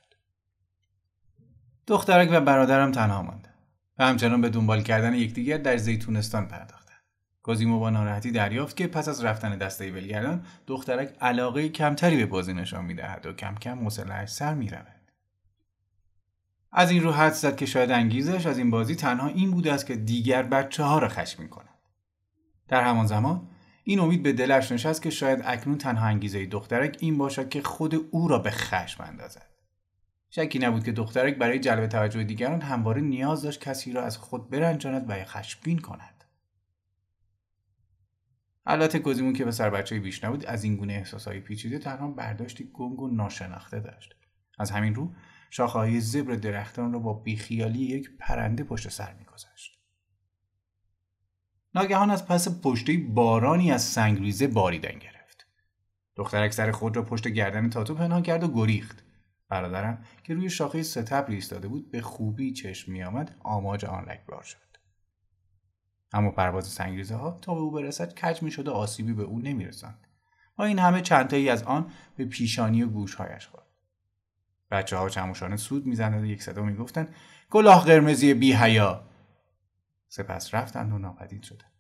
دخترک 1.88 2.30
و 2.32 2.42
برادرم 2.42 2.92
تنها 2.92 3.22
ماندند 3.22 3.54
و 3.98 4.06
همچنان 4.06 4.42
به 4.42 4.50
دنبال 4.50 4.82
کردن 4.82 5.14
یکدیگر 5.14 5.58
در 5.58 5.78
زیتونستان 5.78 6.48
پرداختند 6.48 7.02
گازیمو 7.44 7.80
با 7.80 7.90
ناراحتی 7.90 8.32
دریافت 8.32 8.78
که 8.78 8.88
پس 8.88 9.08
از 9.08 9.24
رفتن 9.24 9.58
دسته 9.58 9.92
ولگردان 9.92 10.46
دخترک 10.68 11.14
علاقه 11.22 11.70
کمتری 11.70 12.18
به 12.18 12.26
بازی 12.26 12.54
نشان 12.54 12.86
می‌دهد 12.86 13.26
و 13.26 13.34
کم 13.34 13.56
کم 13.56 13.80
حوصلهاش 13.80 14.30
سر 14.30 14.54
می‌رود. 14.54 14.95
از 16.78 16.92
این 16.92 17.04
رو 17.04 17.12
حد 17.12 17.34
زد 17.34 17.56
که 17.56 17.66
شاید 17.66 17.92
انگیزش 17.92 18.46
از 18.46 18.58
این 18.58 18.72
بازی 18.72 18.96
تنها 18.96 19.28
این 19.28 19.52
بوده 19.52 19.74
است 19.74 19.86
که 19.86 19.96
دیگر 19.96 20.44
بچه 20.44 20.84
ها 20.84 21.00
را 21.00 21.10
خشمین 21.10 21.48
کند. 21.48 21.80
در 22.68 22.84
همان 22.84 23.06
زمان 23.06 23.48
این 23.84 24.00
امید 24.00 24.24
به 24.24 24.34
دلش 24.34 24.72
نشست 24.72 25.02
که 25.02 25.10
شاید 25.10 25.42
اکنون 25.46 25.78
تنها 25.78 26.06
انگیزه 26.06 26.46
دخترک 26.46 26.98
این 27.00 27.18
باشد 27.18 27.50
که 27.50 27.62
خود 27.62 27.96
او 28.12 28.28
را 28.28 28.40
به 28.40 28.52
خشم 28.52 29.04
اندازد. 29.04 29.50
شکی 30.30 30.60
نبود 30.60 30.84
که 30.84 30.92
دخترک 30.92 31.38
برای 31.38 31.60
جلب 31.60 31.88
توجه 31.88 32.24
دیگران 32.24 32.62
همواره 32.62 33.02
نیاز 33.02 33.42
داشت 33.42 33.62
کسی 33.62 33.94
را 33.94 34.04
از 34.04 34.18
خود 34.18 34.50
برنجاند 34.50 35.10
و 35.10 35.24
خشمگین 35.24 35.80
کند. 35.80 36.24
البته 38.66 39.00
کوزیمون 39.00 39.34
که 39.34 39.46
به 39.46 39.52
سر 39.52 39.70
بچه 39.70 40.00
بیش 40.00 40.24
نبود 40.24 40.46
از 40.46 40.64
این 40.64 40.76
گونه 40.76 40.94
احساسهای 40.94 41.40
پیچیده 41.40 41.80
تنها 41.80 42.08
برداشتی 42.08 42.70
گنگ 42.74 43.02
و 43.02 43.08
ناشناخته 43.08 43.80
داشت. 43.80 44.16
از 44.60 44.72
همین 44.72 44.96
رو 44.96 45.12
شاخههای 45.56 46.02
زبر 46.02 46.34
درختان 46.34 46.94
را 46.94 47.00
با 47.00 47.14
بیخیالی 47.14 47.80
یک 47.80 48.10
پرنده 48.20 48.64
پشت 48.64 48.90
سر 48.90 49.14
میگذشت 49.14 49.80
ناگهان 51.76 52.12
از 52.12 52.28
پس 52.28 52.62
پشته 52.62 52.98
بارانی 52.98 53.72
از 53.72 53.82
سنگریزه 53.82 54.48
باریدن 54.48 55.00
گرفت. 55.00 55.48
دخترک 56.16 56.54
سر 56.54 56.72
خود 56.72 56.96
را 56.96 57.02
پشت 57.06 57.28
گردن 57.28 57.70
تاتو 57.70 57.96
پنهان 57.96 58.22
کرد 58.22 58.44
و 58.44 58.54
گریخت. 58.54 59.04
برادرم 59.50 60.06
که 60.24 60.34
روی 60.34 60.50
شاخه 60.50 60.84
ستبر 60.84 61.32
ایستاده 61.32 61.68
بود 61.68 61.92
به 61.92 62.02
خوبی 62.02 62.54
چشم 62.54 62.92
میآمد 62.92 63.36
آماج 63.40 63.86
آن 63.86 64.06
رگبار 64.06 64.44
شد. 64.44 64.78
اما 66.14 66.32
پرواز 66.32 66.68
سنگریزه 66.68 67.16
ها 67.16 67.40
تا 67.42 67.54
به 67.54 67.60
او 67.60 67.72
برسد 67.72 68.14
کج 68.14 68.44
می 68.44 68.52
شد 68.52 68.68
و 68.68 68.72
آسیبی 68.72 69.14
به 69.14 69.24
او 69.24 69.40
نمی 69.40 69.66
رسند. 69.66 70.08
و 70.58 70.62
این 70.62 70.80
همه 70.80 71.02
چندتایی 71.02 71.50
از 71.50 71.64
آن 71.64 71.92
به 72.18 72.26
پیشانی 72.26 72.84
و 72.84 72.88
گوشهایش 72.88 73.48
خورد. 73.48 73.66
بچه 74.72 74.98
ها 74.98 75.10
چموشانه 75.10 75.58
سود 75.58 75.86
می‌زنند 75.86 76.24
و 76.24 76.26
یک 76.26 76.44
صدا 76.44 76.64
می‌گفتند 76.64 77.16
کلاه 77.50 77.86
قرمزی 77.86 78.34
بی 78.34 78.54
حیا. 78.54 79.10
سپس 80.08 80.54
رفتند 80.54 80.94
و 80.94 80.98
ناپدید 80.98 81.44
شدند. 81.44 81.72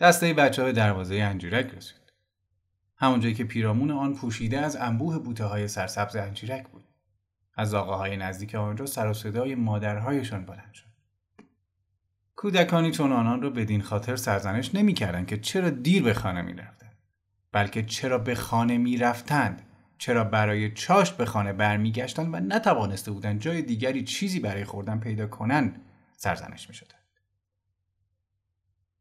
دسته 0.00 0.34
بچه 0.34 0.62
های 0.62 0.72
دروازه 0.72 1.14
انجیرک 1.14 1.74
رسید. 1.74 2.12
همونجایی 2.96 3.34
که 3.34 3.44
پیرامون 3.44 3.90
آن 3.90 4.14
پوشیده 4.14 4.60
از 4.60 4.76
انبوه 4.76 5.18
بوته 5.18 5.44
های 5.44 5.68
سرسبز 5.68 6.16
انجیرک 6.16 6.68
بود. 6.68 6.84
از 7.56 7.74
های 7.74 8.16
نزدیک 8.16 8.54
آنجا 8.54 8.86
سر 8.86 9.10
و 9.10 9.14
صدای 9.14 9.54
مادرهایشان 9.54 10.46
بلند 10.46 10.74
شد. 10.74 10.88
کودکانی 12.36 12.90
چون 12.90 13.12
آنان 13.12 13.42
را 13.42 13.50
بدین 13.50 13.82
خاطر 13.82 14.16
سرزنش 14.16 14.74
نمی‌کردند 14.74 15.26
که 15.26 15.38
چرا 15.38 15.70
دیر 15.70 16.02
به 16.02 16.14
خانه 16.14 16.42
می‌رفتند 16.42 16.98
بلکه 17.52 17.82
چرا 17.82 18.18
به 18.18 18.34
خانه 18.34 18.78
می‌رفتند. 18.78 19.67
چرا 19.98 20.24
برای 20.24 20.72
چاشت 20.72 21.16
به 21.16 21.24
خانه 21.24 21.52
برمیگشتند 21.52 22.34
و 22.34 22.36
نتوانسته 22.36 23.10
بودند 23.10 23.40
جای 23.40 23.62
دیگری 23.62 24.04
چیزی 24.04 24.40
برای 24.40 24.64
خوردن 24.64 24.98
پیدا 24.98 25.26
کنند 25.26 25.80
سرزنش 26.16 26.68
می 26.68 26.74
شدند. 26.74 26.98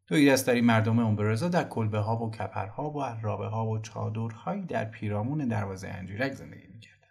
دوی 0.08 0.32
دستری 0.32 0.62
مردم 0.62 1.00
امبرزا 1.00 1.48
در 1.48 1.64
کلبه 1.64 2.00
ها 2.00 2.18
و 2.18 2.32
کپرها 2.32 2.90
و 2.90 3.04
عرابه 3.04 3.48
ها 3.48 3.68
و 3.68 3.80
چادرهایی 3.80 4.62
در 4.62 4.86
پیرامون 4.86 5.48
دروازه 5.48 5.88
انجیرک 5.88 6.34
زندگی 6.34 6.68
می 6.68 6.80
کردن. 6.80 7.08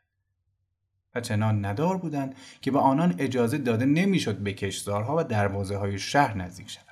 و 1.14 1.20
چنان 1.20 1.64
ندار 1.64 1.96
بودند 1.98 2.34
که 2.60 2.70
به 2.70 2.78
آنان 2.78 3.14
اجازه 3.18 3.58
داده 3.58 3.84
نمی‌شد 3.84 4.38
به 4.38 4.52
کشزارها 4.52 5.16
و 5.16 5.24
دروازه 5.24 5.76
های 5.76 5.98
شهر 5.98 6.36
نزدیک 6.36 6.70
شوند. 6.70 6.85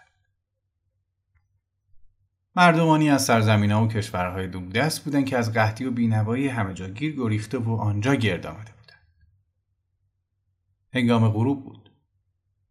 مردمانی 2.57 3.11
از 3.11 3.25
سرزمین 3.25 3.71
ها 3.71 3.85
و 3.85 3.89
کشورهای 3.89 4.49
دست 4.49 5.05
بودند 5.05 5.27
که 5.27 5.39
از 5.39 5.53
قحطی 5.53 5.85
و 5.85 5.91
بینوایی 5.91 6.49
همه 6.49 6.75
جا 6.75 6.89
گیر 6.89 7.17
گریخته 7.17 7.59
و 7.59 7.71
آنجا 7.71 8.15
گرد 8.15 8.47
آمده 8.47 8.73
بودند. 8.73 9.03
هنگام 10.93 11.29
غروب 11.29 11.65
بود. 11.65 11.91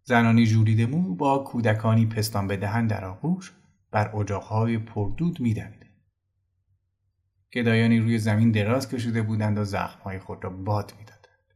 زنانی 0.04 0.46
جوریده 0.46 0.86
مو 0.86 1.16
با 1.16 1.38
کودکانی 1.38 2.06
پستان 2.06 2.48
به 2.48 2.58
دهن 2.58 2.88
در 2.88 3.06
آغوش 3.06 3.52
بر 3.92 4.16
اجاقهای 4.16 4.78
پردود 4.78 5.40
میدویدند. 5.40 5.86
گدایانی 7.54 8.00
روی 8.00 8.20
زمین 8.20 8.52
دراز 8.52 8.90
کشیده 8.90 9.22
بودند 9.22 9.58
و 9.58 9.64
زخمهای 9.64 10.20
خود 10.20 10.44
را 10.44 10.50
باد 10.50 10.94
می‌دادند. 11.00 11.54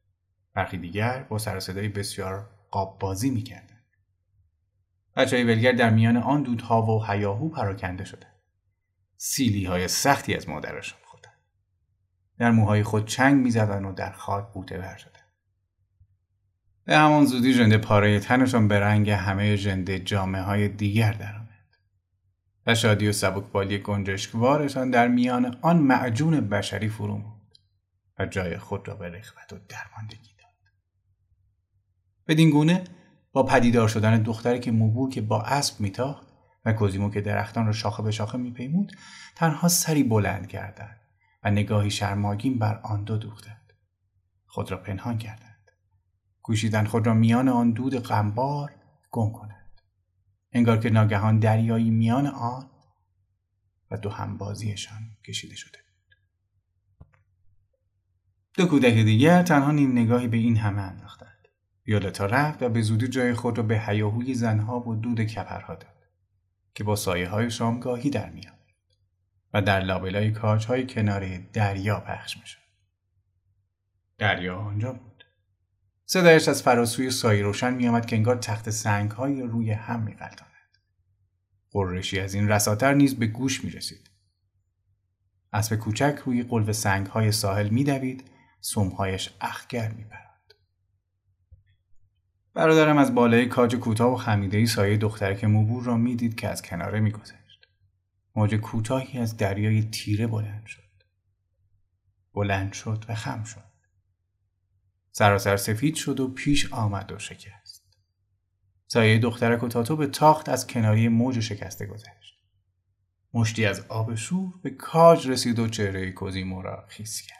برخی 0.54 0.78
دیگر 0.78 1.24
با 1.24 1.38
سر 1.38 1.60
بسیار 1.96 2.50
قاب 2.72 3.00
بازی 3.00 3.30
می‌کردند. 3.30 3.67
بچه 5.18 5.36
های 5.36 5.46
ولگر 5.46 5.72
در 5.72 5.90
میان 5.90 6.18
آن 6.18 6.44
دودها 6.44 6.82
و 6.82 7.06
هیاهو 7.06 7.50
پراکنده 7.50 8.06
شده. 8.06 8.28
سیلی 9.18 9.66
های 9.66 9.88
سختی 9.88 10.36
از 10.36 10.50
مادرشان 10.50 11.00
خوردن. 11.04 11.32
در 12.40 12.52
موهای 12.52 12.84
خود 12.84 13.08
چنگ 13.08 13.44
می‌زدند 13.44 13.86
و 13.86 13.92
در 13.92 14.12
خاک 14.12 14.54
بوته 14.54 14.78
بر 14.78 14.98
به 16.88 16.98
همان 16.98 17.26
زودی 17.26 17.54
ژنده 17.54 17.78
پاره 17.78 18.20
تنشان 18.20 18.68
به 18.68 18.80
رنگ 18.80 19.10
همه 19.10 19.56
ژنده 19.56 20.00
جامعه 20.00 20.42
های 20.42 20.68
دیگر 20.68 21.12
درآمد 21.12 21.48
و 22.68 22.76
شادی 22.76 23.08
و 23.08 23.12
سبکبالی 23.12 23.78
گنجشکوارشان 23.78 24.90
در 24.90 25.08
میان 25.08 25.58
آن 25.62 25.78
معجون 25.78 26.40
بشری 26.50 26.90
فرو 26.90 27.22
و 28.20 28.26
جای 28.26 28.58
خود 28.58 28.88
را 28.88 28.96
به 28.96 29.10
رخوت 29.10 29.54
و 29.54 29.58
درماندگی 29.70 30.32
داد 30.38 30.72
بدین 32.28 32.50
گونه 32.50 32.84
با 33.38 33.44
پدیدار 33.44 33.88
شدن 33.88 34.24
دختری 34.24 34.60
که 34.60 34.72
موبو 34.72 35.10
که 35.10 35.22
با 35.22 35.42
اسب 35.42 35.80
میتاخت 35.80 36.28
و 36.66 36.74
کوزیمو 36.74 37.10
که 37.10 37.22
درختان 37.22 37.66
را 37.66 37.72
شاخه 37.72 38.04
به 38.04 38.12
شاخه 38.12 38.38
میپیمود 38.38 38.92
تنها 39.36 39.68
سری 39.68 40.04
بلند 40.04 40.48
کردند 40.48 41.00
و 41.44 41.52
نگاهی 41.52 41.92
شرماگین 41.92 42.60
بر 42.60 42.80
آن 42.84 43.04
دو 43.04 43.18
دوختند. 43.18 43.74
خود 44.46 44.72
را 44.72 44.78
پنهان 44.78 45.18
کردند. 45.18 45.72
کوشیدن 46.42 46.86
خود 46.86 47.08
را 47.08 47.14
میان 47.14 47.48
آن 47.48 47.72
دود 47.72 47.96
غمبار 47.96 48.76
گم 49.12 49.32
کنند. 49.32 49.82
انگار 50.52 50.78
که 50.78 50.90
ناگهان 50.90 51.40
دریایی 51.40 51.90
میان 51.90 52.28
آن 52.28 52.70
و 53.92 53.98
دو 53.98 54.10
همبازیشان 54.10 55.02
کشیده 55.28 55.56
شده 55.56 55.80
دو 58.54 58.66
کودک 58.66 58.94
دیگر 58.94 59.44
تنها 59.44 59.72
نیم 59.72 59.92
نگاهی 59.92 60.28
به 60.28 60.38
این 60.38 60.58
همه 60.58 60.82
انداختند. 60.82 61.27
ویولتا 61.88 62.26
رفت 62.26 62.64
و 62.64 62.70
به 62.70 62.82
زودی 62.82 63.08
جای 63.08 63.34
خود 63.34 63.58
را 63.58 63.64
به 63.64 63.80
حیاهوی 63.80 64.34
زنها 64.34 64.80
و 64.80 64.96
دود 64.96 65.22
کپرها 65.22 65.76
داد 65.76 65.96
که 66.74 66.84
با 66.84 66.96
سایه 66.96 67.30
های 67.30 67.52
شامگاهی 67.52 68.10
در 68.10 68.30
میاد 68.30 68.58
و 69.54 69.62
در 69.62 69.80
لابلای 69.80 70.32
کاج 70.32 70.66
های 70.66 70.88
کنار 70.88 71.38
دریا 71.38 72.00
پخش 72.00 72.38
می‌شد. 72.38 72.60
دریا 74.18 74.58
آنجا 74.58 74.94
بود. 74.94 75.24
صدایش 76.06 76.48
از 76.48 76.64
فراسوی 76.64 77.12
سایه 77.12 77.44
روشن 77.44 77.74
میآمد 77.74 78.06
که 78.06 78.16
انگار 78.16 78.36
تخت 78.36 78.70
سنگ 78.70 79.12
های 79.12 79.42
روی 79.42 79.72
هم 79.72 80.00
میغلطاند. 80.00 80.78
قرشی 81.72 82.20
از 82.20 82.34
این 82.34 82.50
رساتر 82.50 82.94
نیز 82.94 83.16
به 83.16 83.28
گوش 83.28 83.64
می 83.64 83.70
رسید. 83.70 84.10
اسب 85.54 85.76
کوچک 85.76 86.20
روی 86.26 86.44
قلب 86.44 86.72
سنگ 86.72 87.08
های 87.08 87.32
ساحل 87.32 87.70
میدوید 87.70 88.24
سمهایش 88.62 89.30
اخگر 89.42 89.92
میپرد 89.92 90.27
برادرم 92.58 92.98
از 92.98 93.16
بالای 93.16 93.46
کاج 93.46 93.76
کوتاه 93.76 94.14
و 94.14 94.16
خمیده 94.16 94.66
سایه 94.66 94.98
دخترک 94.98 95.44
موبور 95.44 95.84
را 95.84 95.98
می‌دید 95.98 96.36
که 96.36 96.48
از 96.48 96.62
کناره 96.62 97.00
میگذشت. 97.00 97.68
موج 98.36 98.56
کوتاهی 98.56 99.20
از 99.20 99.38
دریای 99.38 99.84
تیره 99.84 100.28
بلند 100.28 100.66
شد. 100.66 101.04
بلند 102.34 102.74
شد 102.74 103.06
و 103.10 103.16
خم 103.16 103.44
شد. 103.44 103.64
سراسر 105.12 105.58
سفید 105.58 105.96
شد 105.96 106.20
و 106.20 106.28
پیش 106.28 106.74
آمد 106.74 107.12
و 107.12 107.20
شکست. 107.20 107.84
سایه 108.88 109.20
دخترک 109.20 109.64
و 109.64 109.68
تاتو 109.68 109.96
به 109.96 110.08
تاخت 110.08 110.50
از 110.50 110.68
کناری 110.68 111.08
موج 111.08 111.40
شکسته 111.40 111.86
گذشت. 111.86 112.44
مشتی 113.34 113.66
از 113.66 113.86
آب 113.90 114.16
شور 114.16 114.54
به 114.64 114.70
کاج 114.70 115.28
رسید 115.28 115.60
و 115.60 115.68
چهره 115.68 116.12
کوزیمو 116.12 116.62
را 116.62 116.86
خیس 116.88 117.22
کرد. 117.22 117.37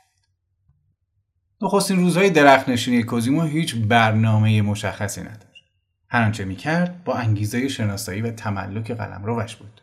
نخستین 1.62 2.00
روزهای 2.00 2.30
درخت 2.30 2.70
نشینی 2.70 3.04
کوزیمو 3.04 3.44
هیچ 3.44 3.76
برنامه 3.76 4.62
مشخصی 4.62 5.22
نداشت. 5.22 5.64
هر 6.10 6.24
آنچه 6.24 6.46
می‌کرد 6.46 7.04
با 7.04 7.16
انگیزه 7.16 7.68
شناسایی 7.68 8.22
و 8.22 8.32
تملک 8.32 8.92
قلمروش 8.92 9.56
بود. 9.56 9.82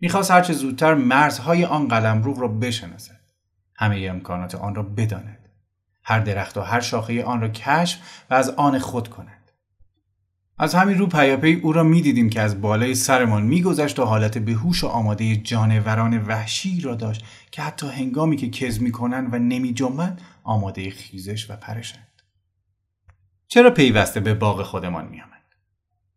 می‌خواست 0.00 0.30
هرچه 0.30 0.52
زودتر 0.52 0.94
مرزهای 0.94 1.64
آن 1.64 1.88
قلمرو 1.88 2.40
را 2.40 2.48
بشناسد. 2.48 3.20
همه 3.76 4.06
امکانات 4.10 4.54
آن 4.54 4.74
را 4.74 4.82
بداند. 4.82 5.48
هر 6.02 6.20
درخت 6.20 6.56
و 6.56 6.60
هر 6.60 6.80
شاخه 6.80 7.24
آن 7.24 7.40
را 7.40 7.48
کشف 7.48 7.98
و 8.30 8.34
از 8.34 8.50
آن 8.50 8.78
خود 8.78 9.08
کند. 9.08 9.50
از 10.58 10.74
همین 10.74 10.98
رو 10.98 11.06
پیاپی 11.06 11.54
او 11.54 11.72
را 11.72 11.82
می‌دیدیم 11.82 12.30
که 12.30 12.40
از 12.40 12.60
بالای 12.60 12.94
سرمان 12.94 13.42
میگذشت 13.42 13.98
و 13.98 14.04
حالت 14.04 14.38
بهوش 14.38 14.84
و 14.84 14.86
آماده 14.86 15.36
جانوران 15.36 16.18
وحشی 16.18 16.80
را 16.80 16.94
داشت 16.94 17.24
که 17.50 17.62
حتی 17.62 17.86
هنگامی 17.86 18.36
که 18.36 18.50
کز 18.50 18.82
می‌کنند 18.82 19.34
و 19.34 19.38
نمی 19.38 19.72
جنبند 19.72 20.20
آماده 20.42 20.90
خیزش 20.90 21.50
و 21.50 21.56
پرشند. 21.56 22.22
چرا 23.48 23.70
پیوسته 23.70 24.20
به 24.20 24.34
باغ 24.34 24.62
خودمان 24.62 25.08
میآمد؟ 25.08 25.30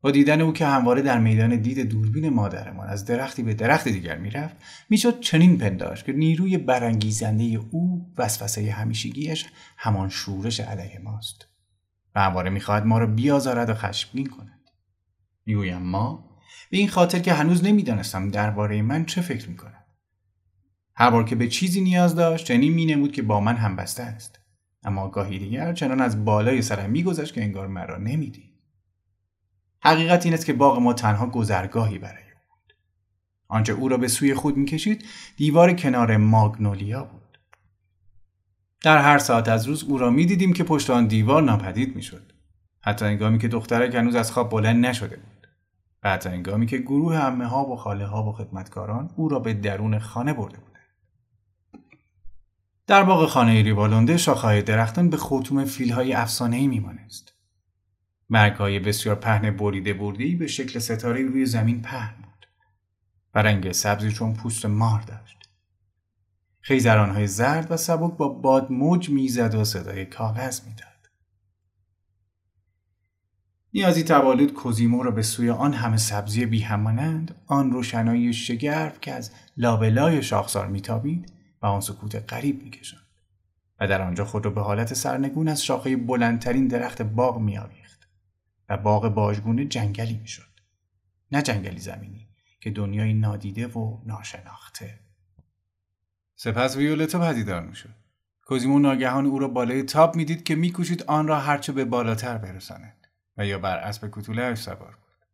با 0.02 0.12
دیدن 0.12 0.42
او 0.42 0.54
که 0.54 0.66
همواره 0.66 1.02
در 1.02 1.20
میدان 1.20 1.56
دید 1.56 1.80
دوربین 1.80 2.30
مادرمان 2.30 2.88
از 2.88 3.06
درختی 3.06 3.44
به 3.44 3.54
درخت 3.54 3.88
دیگر 3.88 4.18
می‌رفت 4.18 4.56
می‌شد 4.90 5.20
چنین 5.20 5.58
پنداشت 5.58 6.06
که 6.06 6.14
نیروی 6.14 6.58
برانگیزنده 6.58 7.44
او 7.44 8.14
وسوسه 8.18 8.72
همیشگیش 8.72 9.46
همان 9.78 10.10
شورش 10.10 10.60
علیه 10.60 11.00
ماست 11.04 11.48
و 12.16 12.22
همواره 12.22 12.50
می‌خواهد 12.50 12.86
ما 12.86 12.98
را 12.98 13.06
بیازارد 13.06 13.70
و 13.70 13.74
خشمگین 13.74 14.28
کند 14.28 14.70
می‌گویم 15.46 15.82
ما 15.82 16.30
به 16.72 16.78
این 16.78 16.90
خاطر 16.90 17.20
که 17.20 17.34
هنوز 17.34 17.64
نمی‌دانستم 17.64 18.30
درباره 18.30 18.82
من 18.82 19.06
چه 19.06 19.22
فکر 19.22 19.50
می‌کند 19.50 19.83
هر 20.96 21.10
بار 21.10 21.24
که 21.24 21.36
به 21.36 21.48
چیزی 21.48 21.82
نیاز 21.82 22.16
داشت 22.16 22.46
چنین 22.46 22.74
مینمود 22.74 23.12
که 23.12 23.22
با 23.22 23.40
من 23.40 23.56
هم 23.56 23.76
بسته 23.76 24.04
است. 24.04 24.40
اما 24.84 25.08
گاهی 25.08 25.40
دیگر 25.40 25.74
چنان 25.74 26.02
از 26.02 26.26
بالای 26.26 26.62
سرم 26.62 26.90
میگذشت 26.90 27.34
که 27.34 27.44
انگار 27.44 27.68
مرا 27.68 27.98
نمی‌دید 27.98 28.54
حقیقت 29.82 30.26
این 30.26 30.34
است 30.34 30.46
که 30.46 30.54
باغ 30.54 30.80
ما 30.80 30.94
تنها 30.94 31.26
گذرگاهی 31.26 31.98
برای 31.98 32.24
او 32.24 32.40
بود. 32.50 32.74
آنچه 33.48 33.74
او 33.74 33.90
را 33.90 33.98
به 33.98 34.08
سوی 34.08 34.34
خود 34.34 34.58
می‌کشید 34.58 35.06
دیوار 35.38 35.74
کنار 35.74 36.18
ماگنولیا 36.18 37.04
بود. 37.04 37.40
در 38.82 38.98
هر 38.98 39.18
ساعت 39.18 39.50
از 39.50 39.66
روز 39.66 39.84
او 39.84 39.98
را 39.98 40.10
می‌دیدیم 40.10 40.54
که 40.54 40.64
پشت 40.64 40.90
آن 40.90 41.08
دیوار 41.08 41.42
ناپدید 41.42 41.96
می‌شد 41.96 42.34
حتی 42.82 43.06
انگامی 43.06 43.38
که 43.38 43.48
دخترک 43.48 43.96
هنوز 43.96 44.16
از 44.16 44.32
خواب 44.32 44.50
بلند 44.50 44.86
نشده 44.86 45.16
بود. 45.16 45.48
و 46.04 46.10
حتی 46.10 46.30
انگامی 46.30 46.66
که 46.66 46.78
گروه 46.78 47.16
امه 47.16 47.48
ها 47.48 47.66
و 47.66 47.76
خاله 47.76 48.06
ها 48.06 48.24
و 48.24 48.32
خدمتکاران 48.32 49.10
او 49.16 49.30
را 49.30 49.40
به 49.40 49.54
درون 49.54 50.00
خانه 50.00 50.34
برده 50.34 50.58
بود. 50.58 50.73
در 52.88 53.04
باغ 53.04 53.30
خانه 53.30 53.62
ریوالونده 53.62 54.18
شاخه‌های 54.18 54.62
درختان 54.62 55.10
به 55.10 55.18
خطوم 55.18 55.66
فیلهای 55.66 56.14
افسانه‌ای 56.14 56.68
میمانست. 56.68 57.34
های 58.32 58.80
بسیار 58.80 59.16
پهن 59.16 59.58
بریده 59.58 59.94
بردی 59.94 60.36
به 60.36 60.48
شکل 60.48 60.80
ستاره 60.80 61.22
روی 61.22 61.46
زمین 61.46 61.82
پهن 61.82 62.16
بود 62.16 62.48
و 63.36 63.40
رنگ 63.40 63.72
سبزی 63.72 64.12
چون 64.12 64.34
پوست 64.34 64.66
مار 64.66 65.02
داشت. 65.02 65.50
خیزرانهای 66.62 67.28
زرد 67.28 67.72
و 67.72 67.78
سبک 67.78 68.18
با 68.18 68.30
باد 68.30 68.72
موج 68.72 69.10
می‌زد 69.10 69.56
و 69.56 69.64
صدای 69.64 70.06
کاغذ 70.06 70.62
می‌داد. 70.68 71.10
نیازی 73.74 74.04
تولد 74.04 74.54
کوزیمو 74.54 75.04
را 75.04 75.12
به 75.12 75.22
سوی 75.22 75.50
آن 75.50 75.74
همه 75.74 75.98
سبزی 75.98 76.46
بیهمانند 76.46 77.36
آن 77.48 77.72
روشنایی 77.72 78.34
شگرف 78.34 79.02
که 79.02 79.14
از 79.14 79.32
لابلای 79.58 80.24
شاخسار 80.24 80.68
میتابید 80.68 81.33
و 81.64 81.66
آن 81.66 81.82
سکوت 81.82 82.34
غریب 82.34 82.64
می‌کشند 82.64 83.08
و 83.80 83.88
در 83.88 84.02
آنجا 84.02 84.26
خود 84.26 84.46
را 84.46 84.52
به 84.52 84.62
حالت 84.62 84.94
سرنگون 84.94 85.48
از 85.48 85.64
شاخه 85.64 85.96
بلندترین 85.98 86.68
درخت 86.68 87.02
باغ 87.02 87.40
میآویخت 87.40 88.10
و 88.70 88.78
باغ 88.78 89.08
باژگونه 89.08 89.66
جنگلی 89.66 90.18
می‌شد 90.18 90.54
نه 91.32 91.42
جنگلی 91.42 91.80
زمینی 91.80 92.28
که 92.62 92.72
دنیای 92.72 93.14
نادیده 93.14 93.68
و 93.68 93.98
ناشناخته. 94.06 95.00
سپس 96.36 96.78
ویولتا 96.78 97.20
پدیدار 97.20 97.64
می‌شد. 97.64 97.96
کوزیمو 98.46 98.80
ناگهان 98.80 99.26
او 99.26 99.40
را 99.40 99.48
بالای 99.48 99.84
تاب 99.84 100.16
می‌دید 100.16 100.44
که 100.44 100.56
میکوشید 100.56 101.04
آن 101.04 101.28
را 101.28 101.40
هرچه 101.40 101.72
به 101.72 101.86
بالاتر 101.86 102.38
برساند 102.38 103.08
و 103.38 103.46
یا 103.46 103.60
بر 103.60 103.78
اسب 103.78 104.08
کوتولهاش 104.08 104.58
سوار 104.58 104.96
بود. 104.96 105.28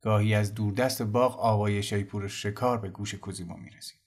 گاهی 0.00 0.34
از 0.34 0.54
دوردست 0.54 1.02
باغ 1.02 1.40
آوای 1.40 1.82
شیپور 1.82 2.28
شکار 2.28 2.78
به 2.78 2.88
گوش 2.88 3.14
کوزیمو 3.14 3.56
می‌رسید. 3.56 4.01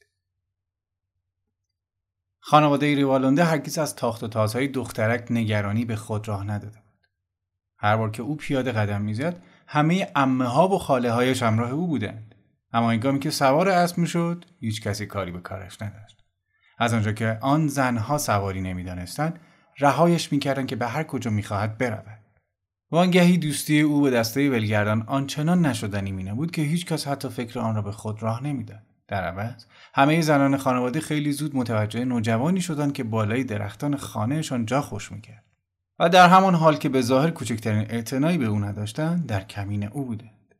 خانواده 2.48 2.96
ریوالونده 2.96 3.44
هرگز 3.44 3.78
از 3.78 3.96
تاخت 3.96 4.24
و 4.24 4.28
تازهای 4.28 4.68
دخترک 4.68 5.28
نگرانی 5.30 5.86
به 5.86 5.96
خود 5.96 6.28
راه 6.28 6.44
نداده 6.44 6.80
بود. 6.80 7.08
هر 7.78 7.98
بار 7.98 8.12
که 8.12 8.24
او 8.24 8.36
پیاده 8.36 8.72
قدم 8.72 9.02
می‌زد 9.02 9.42
همه 9.68 10.08
امه 10.16 10.48
ها 10.48 10.68
و 10.68 10.80
خاله 10.80 11.12
هایش 11.12 11.44
همراه 11.44 11.72
او 11.72 11.88
بودند. 11.88 12.36
اما 12.74 12.92
اینگامی 12.92 13.20
که 13.20 13.30
سوار 13.30 13.70
اسب 13.70 13.98
می‌شد 13.98 14.46
هیچ 14.60 14.82
کسی 14.82 15.06
کاری 15.06 15.32
به 15.32 15.40
کارش 15.40 15.82
نداشت. 15.82 16.24
از 16.78 16.94
آنجا 16.94 17.12
که 17.12 17.38
آن 17.42 17.68
زنها 17.68 18.18
سواری 18.18 18.62
نمی‌دانستند 18.62 19.40
رهایش 19.80 20.32
می‌کردند 20.32 20.68
که 20.68 20.76
به 20.76 20.88
هر 20.88 21.04
کجا 21.04 21.32
می‌خواهد 21.32 21.78
برود. 21.78 22.20
وانگهی 22.92 23.38
دوستی 23.38 23.82
او 23.82 24.02
به 24.02 24.10
دسته 24.10 24.50
ولگردان 24.50 25.04
آنچنان 25.08 25.66
نشدنی 25.66 26.12
می 26.12 26.24
نبود 26.24 26.52
که 26.52 26.62
هیچ 26.62 26.86
کس 26.86 27.08
حتی 27.08 27.30
فکر 27.30 27.60
آن 27.60 27.76
را 27.76 27.82
به 27.82 27.92
خود 27.92 28.24
راه 28.24 28.44
نمی‌داد. 28.44 28.84
در 29.08 29.24
عوض 29.24 29.66
همه 29.94 30.22
زنان 30.22 30.58
خانواده 30.58 31.00
خیلی 31.00 31.32
زود 31.32 31.56
متوجه 31.56 32.06
نوجوانی 32.06 32.62
شدند 32.62 32.94
که 32.94 33.04
بالای 33.04 33.44
درختان 33.44 33.98
خانهشان 33.98 34.66
جا 34.66 34.82
خوش 34.82 35.12
می‌کرد 35.12 35.44
و 36.00 36.10
در 36.10 36.30
همان 36.30 36.56
حال 36.56 36.78
که 36.78 36.90
به 36.90 37.02
ظاهر 37.02 37.30
کوچکترین 37.30 37.86
اعتنایی 37.90 38.38
به 38.38 38.46
او 38.46 38.60
نداشتند 38.60 39.26
در 39.26 39.44
کمین 39.44 39.84
او 39.84 40.06
بودند 40.06 40.56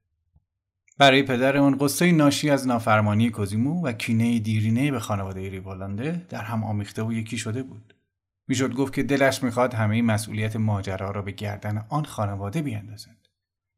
برای 0.98 1.24
پدر 1.24 1.58
اون 1.58 1.78
قصه 1.80 2.12
ناشی 2.12 2.50
از 2.50 2.68
نافرمانی 2.68 3.30
کوزیمو 3.30 3.86
و 3.86 3.92
کینه 3.92 4.40
دیرینه 4.40 4.92
به 4.92 5.00
خانواده 5.00 5.50
ریوالانده 5.50 6.26
در 6.30 6.42
هم 6.42 6.64
آمیخته 6.64 7.04
و 7.04 7.14
یکی 7.14 7.38
شده 7.38 7.64
بود. 7.64 7.96
می‌شد 8.48 8.74
گفت 8.74 8.94
که 8.94 9.04
دلش 9.04 9.44
می‌خواد 9.44 9.74
همه 9.74 10.02
مسئولیت 10.02 10.56
ماجرا 10.56 11.12
را 11.12 11.22
به 11.22 11.32
گردن 11.32 11.86
آن 11.90 12.06
خانواده 12.06 12.62
بیاندازند. 12.62 13.28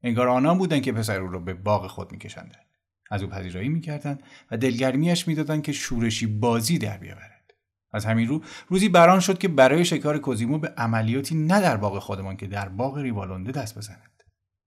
انگار 0.03 0.27
آنان 0.27 0.58
بودند 0.58 0.82
که 0.82 0.91
پسر 0.91 1.21
او 1.21 1.32
را 1.32 1.39
به 1.39 1.53
باغ 1.53 1.88
خود 1.88 2.12
میکشندند. 2.12 2.66
از 3.12 3.24
او 3.24 3.30
پذیرایی 3.30 3.70
می‌کردند 3.70 4.24
و 4.52 4.58
دلگرمیش 4.58 5.28
می‌دادند 5.28 5.63
که 5.63 5.72
شورشی 5.72 6.28
بازی 6.28 6.78
در 6.78 6.98
بیاورد. 6.98 7.54
از 7.93 8.06
همین 8.06 8.28
رو 8.28 8.43
روزی 8.67 8.89
بران 8.89 9.20
شد 9.20 9.38
که 9.38 9.48
برای 9.48 9.86
شکار 9.86 10.17
کوزیمو 10.17 10.60
به 10.60 10.74
عملیاتی 10.78 11.36
نه 11.36 11.62
در 11.62 11.78
باغ 11.78 12.00
خودمان 12.00 12.38
که 12.38 12.48
در 12.48 12.70
باغ 12.70 12.98
ریوالونده 12.98 13.52
دست 13.52 13.78
بزند. 13.78 14.24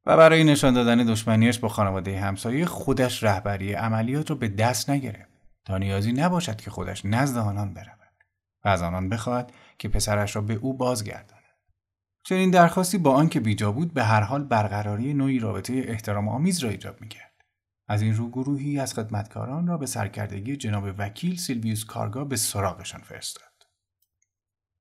و 0.06 0.16
برای 0.16 0.44
نشان 0.44 0.74
دادن 0.74 1.06
دشمنیش 1.06 1.58
با 1.58 1.68
خانواده 1.68 2.20
همسایه 2.20 2.64
خودش 2.66 3.24
رهبری 3.24 3.72
عملیات 3.72 4.30
رو 4.30 4.36
به 4.36 4.48
دست 4.48 4.90
نگرفت 4.90 5.30
تا 5.64 5.78
نیازی 5.78 6.12
نباشد 6.12 6.56
که 6.56 6.70
خودش 6.70 7.04
نزد 7.04 7.38
آنان 7.38 7.74
برود 7.74 8.14
و 8.64 8.68
از 8.68 8.82
آنان 8.82 9.08
بخواهد 9.08 9.52
که 9.78 9.88
پسرش 9.88 10.36
را 10.36 10.42
به 10.42 10.54
او 10.54 10.76
بازگرداند 10.76 11.40
چنین 12.24 12.50
درخواستی 12.50 12.98
با 12.98 13.12
آنکه 13.12 13.40
بیجا 13.40 13.72
بود 13.72 13.94
به 13.94 14.04
هر 14.04 14.20
حال 14.20 14.44
برقراری 14.44 15.14
نوعی 15.14 15.38
رابطه 15.38 15.84
احترام 15.86 16.28
آمیز 16.28 16.64
را 16.64 16.70
ایجاب 16.70 17.00
می‌کرد 17.00 17.29
از 17.90 18.02
این 18.02 18.16
رو 18.16 18.28
گروهی 18.28 18.78
از 18.78 18.94
خدمتکاران 18.94 19.66
را 19.66 19.78
به 19.78 19.86
سرکردگی 19.86 20.56
جناب 20.56 20.84
وکیل 20.98 21.36
سیلویوس 21.36 21.84
کارگا 21.84 22.24
به 22.24 22.36
سراغشان 22.36 23.00
فرستاد. 23.00 23.44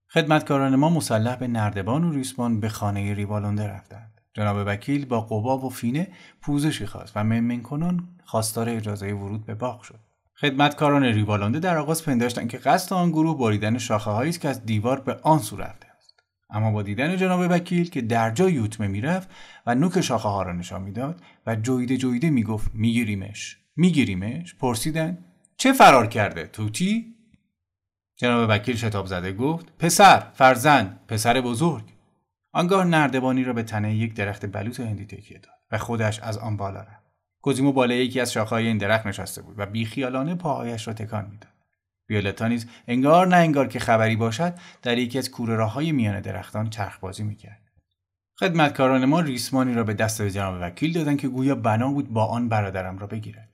خدمتکاران 0.09 0.75
ما 0.75 0.89
مسلح 0.89 1.35
به 1.35 1.47
نردبان 1.47 2.03
و 2.03 2.11
ریسمان 2.11 2.59
به 2.59 2.69
خانه 2.69 3.13
ریوالونده 3.13 3.67
رفتند. 3.67 4.21
جناب 4.33 4.63
وکیل 4.67 5.05
با 5.05 5.21
قبا 5.21 5.57
و 5.57 5.69
فینه 5.69 6.07
پوزشی 6.41 6.85
خواست 6.85 7.13
و 7.15 7.23
ممن 7.23 7.61
کنان 7.61 8.07
خواستار 8.25 8.69
اجازه 8.69 9.13
ورود 9.13 9.45
به 9.45 9.55
باغ 9.55 9.81
شد. 9.81 9.99
خدمتکاران 10.41 11.03
ریوالانده 11.03 11.59
در 11.59 11.77
آغاز 11.77 12.05
پنداشتند 12.05 12.49
که 12.49 12.57
قصد 12.57 12.93
آن 12.93 13.11
گروه 13.11 13.37
بریدن 13.37 13.77
شاخه 13.77 14.11
هایی 14.11 14.29
است 14.29 14.41
که 14.41 14.49
از 14.49 14.65
دیوار 14.65 14.99
به 14.99 15.19
آن 15.23 15.39
سو 15.39 15.57
رفته. 15.57 15.88
اما 16.49 16.71
با 16.71 16.81
دیدن 16.81 17.17
جناب 17.17 17.51
وکیل 17.51 17.89
که 17.89 18.01
در 18.01 18.31
جای 18.31 18.53
یوتمه 18.53 18.87
می‌رفت 18.87 19.29
و 19.65 19.75
نوک 19.75 20.01
شاخه 20.01 20.29
ها 20.29 20.43
را 20.43 20.53
نشان 20.53 20.81
می‌داد 20.81 21.21
و 21.45 21.55
جویده 21.55 21.97
جویده 21.97 22.29
می‌گفت 22.29 22.71
میگیریمش. 22.73 23.57
میگیریمش؟ 23.75 24.55
پرسیدند 24.55 25.25
چه 25.57 25.73
فرار 25.73 26.07
کرده 26.07 26.47
توتی 26.47 27.15
جناب 28.15 28.49
وکیل 28.49 28.75
شتاب 28.75 29.05
زده 29.05 29.33
گفت 29.33 29.77
پسر 29.79 30.19
فرزند 30.33 30.99
پسر 31.07 31.41
بزرگ. 31.41 31.83
آنگاه 32.51 32.85
نردبانی 32.85 33.43
را 33.43 33.53
به 33.53 33.63
تنه 33.63 33.95
یک 33.95 34.13
درخت 34.13 34.45
بلوط 34.45 34.79
هندی 34.79 35.05
تکیه 35.05 35.37
داد 35.37 35.53
و 35.71 35.77
خودش 35.77 36.19
از 36.19 36.37
آن 36.37 36.57
بالا 36.57 36.79
رفت. 36.79 37.03
کوزیمو 37.41 37.71
بالای 37.71 38.05
یکی 38.05 38.19
از 38.19 38.31
شاخه‌های 38.31 38.67
این 38.67 38.77
درخت 38.77 39.05
نشسته 39.07 39.41
بود 39.41 39.59
و 39.59 39.65
بیخیالانه 39.65 40.35
پاهایش 40.35 40.87
را 40.87 40.93
تکان 40.93 41.25
می‌داد. 41.31 41.48
ویولتا 42.09 42.47
نیز 42.47 42.67
انگار 42.87 43.27
نه 43.27 43.35
انگار 43.35 43.67
که 43.67 43.79
خبری 43.79 44.15
باشد 44.15 44.53
در 44.81 44.97
یکی 44.97 45.17
از 45.17 45.31
کوره 45.31 45.55
راههای 45.55 45.91
میان 45.91 46.19
درختان 46.19 46.69
چرخ 46.69 46.99
بازی 46.99 47.23
می‌کرد. 47.23 47.61
خدمتکاران 48.39 49.05
ما 49.05 49.19
ریسمانی 49.19 49.73
را 49.73 49.83
به 49.83 49.93
دست 49.93 50.21
جناب 50.21 50.57
وکیل 50.61 50.93
دادند 50.93 51.19
که 51.19 51.27
گویا 51.27 51.55
بنا 51.55 51.91
بود 51.91 52.09
با 52.09 52.25
آن 52.25 52.49
برادرم 52.49 52.97
را 52.97 53.07
بگیرد. 53.07 53.49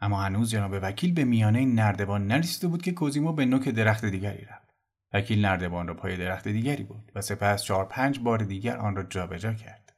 اما 0.00 0.22
هنوز 0.22 0.50
جناب 0.50 0.78
وکیل 0.82 1.12
به 1.12 1.24
میانه 1.24 1.64
نردبان 1.64 2.26
نرسیده 2.26 2.68
بود 2.68 2.82
که 2.82 2.92
کوزیمو 2.92 3.32
به 3.32 3.44
نوک 3.44 3.68
درخت 3.68 4.04
دیگری 4.04 4.44
رفت. 4.44 4.70
وکیل 5.12 5.44
نردبان 5.44 5.88
را 5.88 5.94
پای 5.94 6.16
درخت 6.16 6.48
دیگری 6.48 6.82
بود 6.82 7.12
و 7.14 7.20
سپس 7.20 7.62
چهار 7.62 7.84
پنج 7.84 8.18
بار 8.18 8.38
دیگر 8.38 8.76
آن 8.76 8.96
را 8.96 9.02
جابجا 9.02 9.52
کرد. 9.52 9.92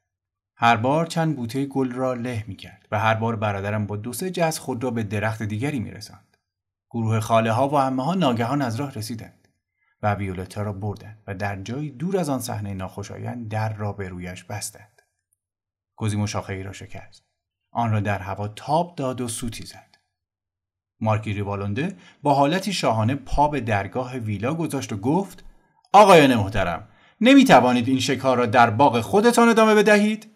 هر 0.56 0.76
بار 0.76 1.06
چند 1.06 1.36
بوته 1.36 1.66
گل 1.66 1.92
را 1.92 2.14
له 2.14 2.44
می 2.46 2.56
کرد 2.56 2.88
و 2.90 2.98
هر 2.98 3.14
بار 3.14 3.36
برادرم 3.36 3.86
با 3.86 3.96
دو 3.96 4.12
سه 4.12 4.30
جز 4.30 4.58
خود 4.58 4.84
را 4.84 4.90
به 4.90 5.02
درخت 5.02 5.42
دیگری 5.42 5.80
می 5.80 5.90
رسند. 5.90 6.31
گروه 6.92 7.20
خاله 7.20 7.52
ها 7.52 7.68
و 7.68 7.76
همه 7.76 8.04
ها 8.04 8.14
ناگهان 8.14 8.62
از 8.62 8.76
راه 8.76 8.92
رسیدند 8.92 9.48
و 10.02 10.14
ویولتا 10.14 10.62
را 10.62 10.72
بردند 10.72 11.22
و 11.26 11.34
در 11.34 11.62
جایی 11.62 11.90
دور 11.90 12.16
از 12.16 12.28
آن 12.28 12.40
صحنه 12.40 12.74
ناخوشایند 12.74 13.48
در 13.48 13.72
را 13.72 13.92
به 13.92 14.08
رویش 14.08 14.44
بستند. 14.44 15.02
گزیمو 15.96 16.26
شاخه 16.26 16.52
ای 16.52 16.62
را 16.62 16.72
شکست. 16.72 17.24
آن 17.70 17.92
را 17.92 18.00
در 18.00 18.18
هوا 18.18 18.48
تاب 18.48 18.94
داد 18.94 19.20
و 19.20 19.28
سوتی 19.28 19.66
زد. 19.66 19.96
مارکی 21.00 21.32
ریوالونده 21.32 21.96
با 22.22 22.34
حالتی 22.34 22.72
شاهانه 22.72 23.14
پا 23.14 23.48
به 23.48 23.60
درگاه 23.60 24.16
ویلا 24.16 24.54
گذاشت 24.54 24.92
و 24.92 24.96
گفت 24.96 25.44
آقایان 25.92 26.34
محترم 26.34 26.88
نمی 27.20 27.44
توانید 27.44 27.88
این 27.88 28.00
شکار 28.00 28.36
را 28.36 28.46
در 28.46 28.70
باغ 28.70 29.00
خودتان 29.00 29.48
ادامه 29.48 29.74
بدهید؟ 29.74 30.30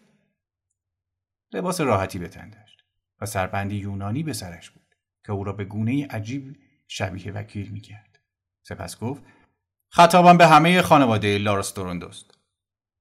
لباس 1.52 1.80
راحتی 1.80 2.18
به 2.18 2.28
تن 2.28 2.50
داشت 2.50 2.84
و 3.20 3.26
سربندی 3.26 3.76
یونانی 3.76 4.22
به 4.22 4.32
سرش 4.32 4.70
بود 4.70 4.85
که 5.26 5.32
او 5.32 5.44
را 5.44 5.52
به 5.52 5.64
گونه 5.64 6.06
عجیب 6.06 6.56
شبیه 6.88 7.32
وکیل 7.32 7.68
می 7.70 7.80
کرد. 7.80 8.18
سپس 8.62 8.98
گفت 8.98 9.22
خطابم 9.88 10.36
به 10.36 10.46
همه 10.46 10.82
خانواده 10.82 11.38
لاروستوروندوست 11.38 12.38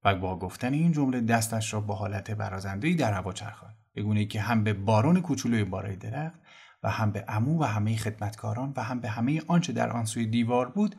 و 0.03 0.15
با 0.15 0.39
گفتن 0.39 0.73
این 0.73 0.91
جمله 0.91 1.21
دستش 1.21 1.73
را 1.73 1.81
با 1.81 1.95
حالت 1.95 2.31
برازندهی 2.31 2.95
در 2.95 3.13
هوا 3.13 3.33
چرخاند 3.33 3.75
به 3.93 4.01
گونه 4.01 4.25
که 4.25 4.41
هم 4.41 4.63
به 4.63 4.73
بارون 4.73 5.21
کوچولوی 5.21 5.63
بارای 5.63 5.95
درخت 5.95 6.39
و 6.83 6.89
هم 6.89 7.11
به 7.11 7.25
امو 7.27 7.61
و 7.61 7.63
همه 7.63 7.97
خدمتکاران 7.97 8.73
و 8.77 8.83
هم 8.83 8.99
به 8.99 9.09
همه 9.09 9.41
آنچه 9.47 9.73
در 9.73 9.89
آن 9.89 10.05
سوی 10.05 10.25
دیوار 10.25 10.69
بود 10.69 10.95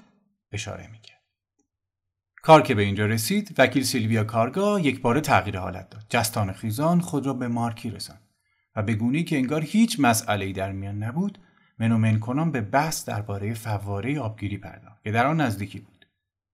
اشاره 0.53 0.89
می‌کرد. 0.93 1.23
کار 2.43 2.63
که 2.63 2.75
به 2.75 2.83
اینجا 2.83 3.07
رسید 3.07 3.55
وکیل 3.59 3.83
سیلویا 3.83 4.25
کارگا 4.25 4.81
یک 4.81 5.01
بار 5.01 5.21
تغییر 5.21 5.59
حالت 5.59 5.91
داد 5.91 6.07
جستان 6.09 6.53
خیزان 6.53 7.01
خود 7.01 7.27
را 7.27 7.33
به 7.33 7.49
مارکی 7.49 7.91
رساند 7.91 8.26
و 8.77 8.83
به 8.83 8.95
گونه‌ای 8.95 9.25
که 9.25 9.37
انگار 9.37 9.63
هیچ 9.63 10.01
مسئله‌ای 10.01 10.53
در 10.53 10.73
میان 10.73 11.03
نبود 11.03 11.39
منومن 11.79 12.19
کنان 12.19 12.51
به 12.51 12.61
بحث 12.61 13.05
درباره 13.05 13.55
فواره 13.55 14.21
آبگیری 14.21 14.59
پرداخت 14.59 15.05
که 15.05 15.11
در 15.11 15.27
آن 15.27 15.41
نزدیکی 15.41 15.79
بود 15.79 16.07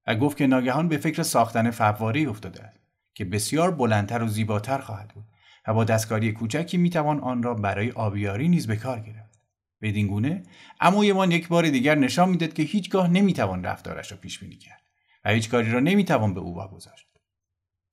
و 0.06 0.16
گفت 0.16 0.36
که 0.36 0.46
ناگهان 0.46 0.88
به 0.88 0.96
فکر 0.96 1.22
ساختن 1.22 1.70
فواره 1.70 2.28
افتاده 2.28 2.62
است 2.62 2.80
که 3.14 3.24
بسیار 3.24 3.70
بلندتر 3.70 4.22
و 4.22 4.28
زیباتر 4.28 4.78
خواهد 4.78 5.08
بود 5.08 5.24
و 5.66 5.74
با 5.74 5.84
دستکاری 5.84 6.32
کوچکی 6.32 6.76
می‌توان 6.76 7.20
آن 7.20 7.42
را 7.42 7.54
برای 7.54 7.90
آبیاری 7.90 8.48
نیز 8.48 8.66
به 8.66 8.76
کار 8.76 9.00
گرفت. 9.00 9.42
بدین 9.82 10.06
گونه 10.06 10.42
عمویمان 10.80 11.30
یک 11.30 11.48
بار 11.48 11.70
دیگر 11.70 11.94
نشان 11.94 12.28
می‌داد 12.28 12.52
که 12.52 12.62
هیچگاه 12.62 13.08
نمی‌توان 13.08 13.64
رفتارش 13.64 14.12
را 14.12 14.18
پیش 14.18 14.38
بینی 14.38 14.56
کرد 14.56 14.82
و 15.24 15.30
هیچ 15.30 15.50
کاری 15.50 15.72
را 15.72 15.80
نمی‌توان 15.80 16.34
به 16.34 16.40
او 16.40 16.54
واگذاشت. 16.54 17.11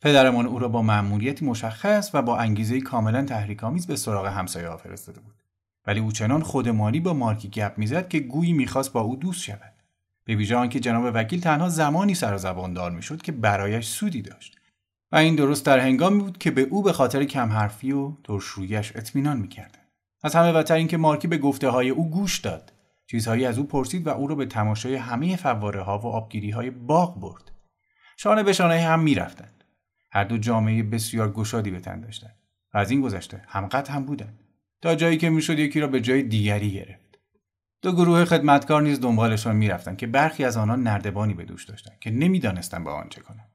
پدرمان 0.01 0.45
او 0.45 0.59
را 0.59 0.67
با 0.67 0.81
مأموریتی 0.81 1.45
مشخص 1.45 2.11
و 2.13 2.21
با 2.21 2.37
انگیزه 2.37 2.81
کاملا 2.81 3.25
تحریک‌آمیز 3.25 3.87
به 3.87 3.95
سراغ 3.95 4.25
همسایه 4.25 4.67
ها 4.67 4.77
فرستاده 4.77 5.19
بود. 5.19 5.35
ولی 5.87 5.99
او 5.99 6.11
چنان 6.11 6.43
خودمانی 6.43 6.99
با 6.99 7.13
مارکی 7.13 7.49
گپ 7.49 7.73
می‌زد 7.77 8.07
که 8.07 8.19
گویی 8.19 8.53
می‌خواست 8.53 8.93
با 8.93 9.01
او 9.01 9.15
دوست 9.15 9.43
شود. 9.43 9.73
به 10.25 10.35
ویژه 10.35 10.55
آنکه 10.55 10.79
جناب 10.79 11.11
وکیل 11.13 11.41
تنها 11.41 11.69
زمانی 11.69 12.15
سر 12.15 12.37
زبان 12.37 12.73
دار 12.73 12.91
می‌شد 12.91 13.21
که 13.21 13.31
برایش 13.31 13.87
سودی 13.87 14.21
داشت. 14.21 14.57
و 15.11 15.15
این 15.15 15.35
درست 15.35 15.65
در 15.65 15.79
هنگامی 15.79 16.19
بود 16.19 16.37
که 16.37 16.51
به 16.51 16.61
او 16.61 16.83
به 16.83 16.93
خاطر 16.93 17.23
کم 17.23 17.49
حرفی 17.49 17.91
و 17.91 18.11
ترشرویش 18.23 18.95
اطمینان 18.95 19.37
می‌کرد. 19.37 19.77
از 20.23 20.35
همه 20.35 20.53
بدتر 20.53 20.75
اینکه 20.75 20.97
مارکی 20.97 21.27
به 21.27 21.37
گفته 21.37 21.69
های 21.69 21.89
او 21.89 22.09
گوش 22.09 22.39
داد. 22.39 22.73
چیزهایی 23.07 23.45
از 23.45 23.57
او 23.57 23.63
پرسید 23.63 24.07
و 24.07 24.09
او 24.09 24.27
را 24.27 24.35
به 24.35 24.45
تماشای 24.45 24.95
همه 24.95 25.35
فواره 25.35 25.81
ها 25.81 25.99
و 25.99 26.05
آبگیری 26.05 26.49
های 26.49 26.69
باغ 26.69 27.19
برد. 27.19 27.51
شانه 28.17 28.43
به 28.43 28.53
شانه 28.53 28.79
هم 28.79 28.99
می‌رفتند. 28.99 29.58
هر 30.11 30.23
دو 30.23 30.37
جامعه 30.37 30.83
بسیار 30.83 31.31
گشادی 31.31 31.71
به 31.71 31.79
تن 31.79 32.01
داشتند 32.01 32.35
و 32.73 32.77
از 32.77 32.91
این 32.91 33.01
گذشته 33.01 33.43
همقدر 33.47 33.91
هم 33.91 34.05
بودند 34.05 34.39
تا 34.81 34.95
جایی 34.95 35.17
که 35.17 35.29
می‌شد 35.29 35.59
یکی 35.59 35.79
را 35.79 35.87
به 35.87 36.01
جای 36.01 36.23
دیگری 36.23 36.71
گرفت. 36.71 37.19
دو 37.81 37.91
گروه 37.91 38.25
خدمتکار 38.25 38.81
نیز 38.81 39.01
دنبالشان 39.01 39.55
می‌رفتند 39.55 39.97
که 39.97 40.07
برخی 40.07 40.43
از 40.43 40.57
آنان 40.57 40.83
نردبانی 40.83 41.33
به 41.33 41.45
دوش 41.45 41.65
داشتند 41.65 41.99
که 41.99 42.11
نمی‌دانستند 42.11 42.83
با 42.83 42.93
آن 42.93 43.09
چه 43.09 43.21
کنند. 43.21 43.49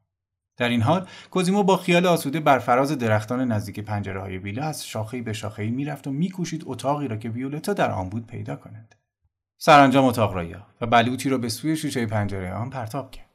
در 0.57 0.69
این 0.69 0.83
حال 0.83 1.09
کوزیمو 1.31 1.63
با 1.63 1.77
خیال 1.77 2.07
آسوده 2.07 2.41
بر 2.41 2.59
فراز 2.59 2.93
درختان 2.93 3.53
نزدیک 3.53 3.81
پنجره 3.81 4.21
های 4.21 4.39
ویلا 4.39 4.65
از 4.65 4.87
شاخهای 4.87 5.23
به 5.23 5.33
شاخهای 5.33 5.71
می‌رفت 5.71 6.07
و 6.07 6.11
میکوشید 6.11 6.63
اتاقی 6.67 7.09
را 7.09 7.17
که 7.17 7.29
ویولتا 7.29 7.73
در 7.73 7.91
آن 7.91 8.09
بود 8.09 8.27
پیدا 8.27 8.57
کند 8.57 8.95
سرانجام 9.59 10.05
اتاق 10.05 10.35
را 10.35 10.45
یافت 10.45 10.77
و 10.81 10.87
بلوطی 10.87 11.29
را 11.29 11.39
به 11.39 11.49
سوی 11.49 11.77
شیشه 11.77 12.07
پنجره 12.07 12.53
آن 12.53 12.71
پرتاب 12.71 13.11
کرد. 13.11 13.31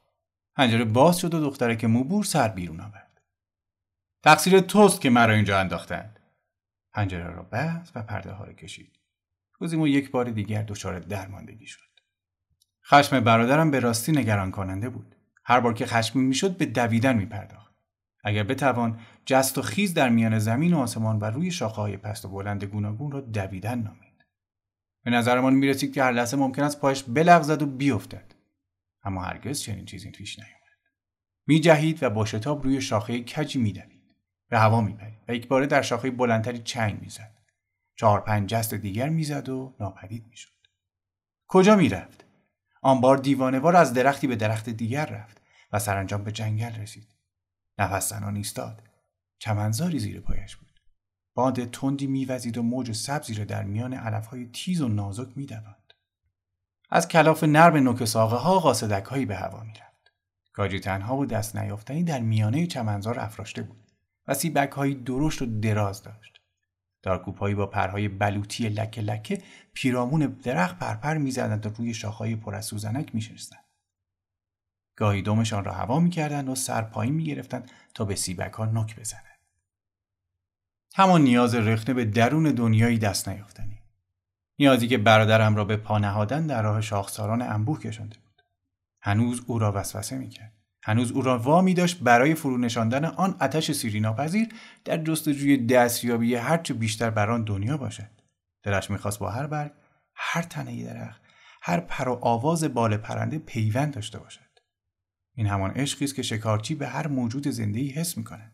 پنجره 0.56 0.84
باز 0.84 1.18
شد 1.18 1.34
و 1.34 1.40
دختره 1.40 1.76
که 1.76 1.86
موبور 1.86 2.24
سر 2.24 2.48
بیرون 2.48 2.80
آورد. 2.80 3.09
تقصیر 4.22 4.60
توست 4.60 5.00
که 5.00 5.10
مرا 5.10 5.34
اینجا 5.34 5.58
انداختند 5.58 6.20
پنجره 6.92 7.30
را 7.30 7.42
بست 7.42 7.96
و 7.96 8.02
پرده 8.02 8.32
ها 8.32 8.44
را 8.44 8.52
کشید. 8.52 8.98
کوزیمو 9.58 9.88
یک 9.88 10.10
بار 10.10 10.30
دیگر 10.30 10.62
دچار 10.62 10.98
درماندگی 10.98 11.66
شد. 11.66 11.90
خشم 12.84 13.20
برادرم 13.20 13.70
به 13.70 13.80
راستی 13.80 14.12
نگران 14.12 14.50
کننده 14.50 14.88
بود. 14.88 15.16
هر 15.44 15.60
بار 15.60 15.74
که 15.74 15.86
خشمگین 15.86 16.28
می‌شد 16.28 16.56
به 16.56 16.66
دویدن 16.66 17.16
میپرداخت 17.16 17.74
اگر 18.24 18.42
بتوان 18.42 19.00
جست 19.26 19.58
و 19.58 19.62
خیز 19.62 19.94
در 19.94 20.08
میان 20.08 20.38
زمین 20.38 20.74
و 20.74 20.78
آسمان 20.78 21.18
و 21.18 21.24
روی 21.24 21.50
شاخه 21.50 21.82
های 21.82 21.96
پست 21.96 22.24
و 22.24 22.28
بلند 22.28 22.64
گوناگون 22.64 23.12
را 23.12 23.20
دویدن 23.20 23.78
نامید. 23.78 24.24
به 25.04 25.10
نظرمان 25.10 25.54
می‌رسید 25.54 25.94
که 25.94 26.02
هر 26.02 26.12
لحظه 26.12 26.36
ممکن 26.36 26.62
است 26.62 26.80
پایش 26.80 27.02
بلغزد 27.02 27.62
و 27.62 27.66
بیفتد. 27.66 28.34
اما 29.02 29.22
هرگز 29.22 29.60
چنین 29.60 29.84
چیزی 29.84 30.10
پیش 30.10 30.38
نیامد. 30.38 30.60
میجهید 31.46 32.02
و 32.02 32.10
با 32.10 32.24
شتاب 32.24 32.64
روی 32.64 32.80
شاخه 32.80 33.24
کجی 33.24 33.58
میدوید 33.58 33.99
به 34.50 34.58
هوا 34.58 34.80
میپرید 34.80 35.18
و 35.28 35.34
یک 35.34 35.48
باره 35.48 35.66
در 35.66 35.82
شاخه 35.82 36.10
بلندتری 36.10 36.58
چنگ 36.58 37.00
می‌زد. 37.00 37.36
چهار 37.96 38.20
پنج 38.20 38.48
جست 38.48 38.74
دیگر 38.74 39.08
می‌زد 39.08 39.48
و 39.48 39.76
ناپدید 39.80 40.26
می‌شد. 40.30 40.52
کجا 41.48 41.76
می‌رفت؟ 41.76 42.24
آن 42.82 43.00
بار 43.00 43.16
دیوانوار 43.16 43.76
از 43.76 43.92
درختی 43.92 44.26
به 44.26 44.36
درخت 44.36 44.68
دیگر 44.68 45.06
رفت 45.06 45.42
و 45.72 45.78
سرانجام 45.78 46.24
به 46.24 46.32
جنگل 46.32 46.74
رسید. 46.74 47.14
نفس 47.78 48.08
زنان 48.08 48.36
ایستاد. 48.36 48.82
چمنزاری 49.38 49.98
زیر 49.98 50.20
پایش 50.20 50.56
بود. 50.56 50.80
باد 51.34 51.70
تندی 51.70 52.06
میوزید 52.06 52.58
و 52.58 52.62
موج 52.62 52.92
سبزی 52.92 53.34
را 53.34 53.44
در 53.44 53.62
میان 53.62 53.94
علفهای 53.94 54.46
تیز 54.46 54.80
و 54.80 54.88
نازک 54.88 55.28
میدواند 55.36 55.94
از 56.90 57.08
کلاف 57.08 57.44
نرم 57.44 57.76
نوک 57.76 58.04
ساقه 58.04 58.36
ها 58.36 58.72
به 59.24 59.36
هوا 59.36 59.62
می‌رفت. 59.62 60.12
گاجی 60.52 60.80
تنها 60.80 61.16
و 61.16 61.26
دست 61.26 61.56
نیافتنی 61.56 62.04
در 62.04 62.20
میانه 62.20 62.66
چمنزار 62.66 63.20
افراشته 63.20 63.62
بود. 63.62 63.79
و 64.30 64.34
سیبک 64.34 64.72
هایی 64.72 64.94
درشت 64.94 65.42
و 65.42 65.46
دراز 65.46 66.02
داشت. 66.02 66.40
دارکوبهایی 67.02 67.54
با 67.54 67.66
پرهای 67.66 68.08
بلوطی 68.08 68.68
لکه 68.68 69.00
لکه 69.00 69.42
پیرامون 69.72 70.26
درخت 70.26 70.78
پرپر 70.78 71.16
می‌زدند 71.18 71.66
و 71.66 71.68
روی 71.68 71.94
شاخهای 71.94 72.36
پر 72.36 72.54
از 72.54 72.64
سوزنک 72.64 73.10
گاهی 74.96 75.22
دمشان 75.22 75.64
را 75.64 75.72
هوا 75.72 76.00
می‌کردند 76.00 76.48
و 76.48 76.54
سر 76.54 76.82
پایین 76.82 77.14
می‌گرفتند 77.14 77.70
تا 77.94 78.04
به 78.04 78.14
سیبک 78.14 78.52
ها 78.52 78.64
نک 78.64 79.00
بزنند. 79.00 79.24
همان 80.94 81.22
نیاز 81.22 81.54
رخنه 81.54 81.94
به 81.94 82.04
درون 82.04 82.42
دنیایی 82.42 82.98
دست 82.98 83.28
نیافتنی 83.28 83.82
نیازی 84.58 84.88
که 84.88 84.98
برادرم 84.98 85.56
را 85.56 85.64
به 85.64 85.76
پا 85.76 85.98
نهادن 85.98 86.46
در 86.46 86.62
راه 86.62 86.80
شاخساران 86.80 87.42
انبوه 87.42 87.80
کشانده 87.80 88.18
بود. 88.18 88.42
هنوز 89.00 89.42
او 89.46 89.58
را 89.58 89.72
وسوسه 89.72 90.18
می‌کرد. 90.18 90.59
هنوز 90.82 91.12
او 91.12 91.22
را 91.22 91.38
وامی 91.38 91.74
داشت 91.74 92.00
برای 92.00 92.34
فرو 92.34 92.58
نشاندن 92.58 93.04
آن 93.04 93.36
آتش 93.40 93.72
سیری 93.72 94.00
ناپذیر 94.00 94.48
در 94.84 95.02
جستجوی 95.04 95.66
دستیابی 95.66 96.34
هرچه 96.34 96.74
بیشتر 96.74 97.10
بر 97.10 97.30
آن 97.30 97.44
دنیا 97.44 97.76
باشد. 97.76 98.10
دلش 98.62 98.90
می‌خواست 98.90 99.18
با 99.18 99.30
هر 99.30 99.46
برگ 99.46 99.72
هر 100.14 100.42
تنه 100.42 100.84
درخت 100.84 101.22
هر 101.62 101.80
پر 101.80 102.08
و 102.08 102.18
آواز 102.22 102.64
بال 102.64 102.96
پرنده 102.96 103.38
پیوند 103.38 103.94
داشته 103.94 104.18
باشد. 104.18 104.50
این 105.34 105.46
همان 105.46 105.70
عشقی 105.70 106.04
است 106.04 106.14
که 106.14 106.22
شکارچی 106.22 106.74
به 106.74 106.88
هر 106.88 107.06
موجود 107.06 107.48
زنده‌ای 107.48 107.88
حس 107.88 108.16
می‌کند. 108.16 108.52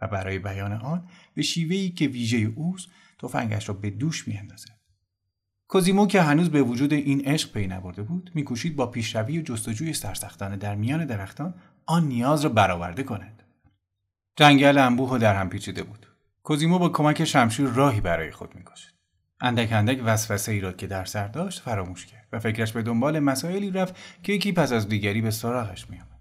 و 0.00 0.06
برای 0.06 0.38
بیان 0.38 0.72
آن 0.72 1.08
به 1.34 1.42
شیوهی 1.42 1.90
که 1.90 2.06
ویژه 2.06 2.52
اوست 2.56 2.88
تفنگش 3.18 3.68
را 3.68 3.74
به 3.74 3.90
دوش 3.90 4.28
میاندازد. 4.28 4.79
کوزیمو 5.70 6.06
که 6.06 6.22
هنوز 6.22 6.50
به 6.50 6.62
وجود 6.62 6.92
این 6.92 7.24
عشق 7.24 7.52
پی 7.52 7.66
نبرده 7.66 8.02
بود 8.02 8.30
میکوشید 8.34 8.76
با 8.76 8.86
پیشروی 8.86 9.38
و 9.38 9.42
جستجوی 9.42 9.92
سرسختانه 9.92 10.56
در 10.56 10.74
میان 10.74 11.04
درختان 11.04 11.54
آن 11.86 12.04
نیاز 12.04 12.44
را 12.44 12.50
برآورده 12.50 13.02
کند. 13.02 13.42
جنگل 14.36 14.78
انبوه 14.78 15.10
و 15.10 15.18
در 15.18 15.34
هم 15.34 15.48
پیچیده 15.48 15.82
بود. 15.82 16.06
کوزیمو 16.42 16.78
با 16.78 16.88
کمک 16.88 17.24
شمشیر 17.24 17.66
راهی 17.66 18.00
برای 18.00 18.30
خود 18.30 18.54
می‌کشید. 18.54 18.94
اندک 19.40 19.72
اندک 19.72 20.00
وسوسه 20.04 20.52
ای 20.52 20.60
را 20.60 20.72
که 20.72 20.86
در 20.86 21.04
سر 21.04 21.26
داشت 21.26 21.60
فراموش 21.60 22.06
کرد 22.06 22.28
و 22.32 22.38
فکرش 22.38 22.72
به 22.72 22.82
دنبال 22.82 23.18
مسائلی 23.18 23.70
رفت 23.70 23.96
که 24.22 24.32
یکی 24.32 24.52
پس 24.52 24.72
از 24.72 24.88
دیگری 24.88 25.20
به 25.20 25.30
سراغش 25.30 25.90
میآمد 25.90 26.20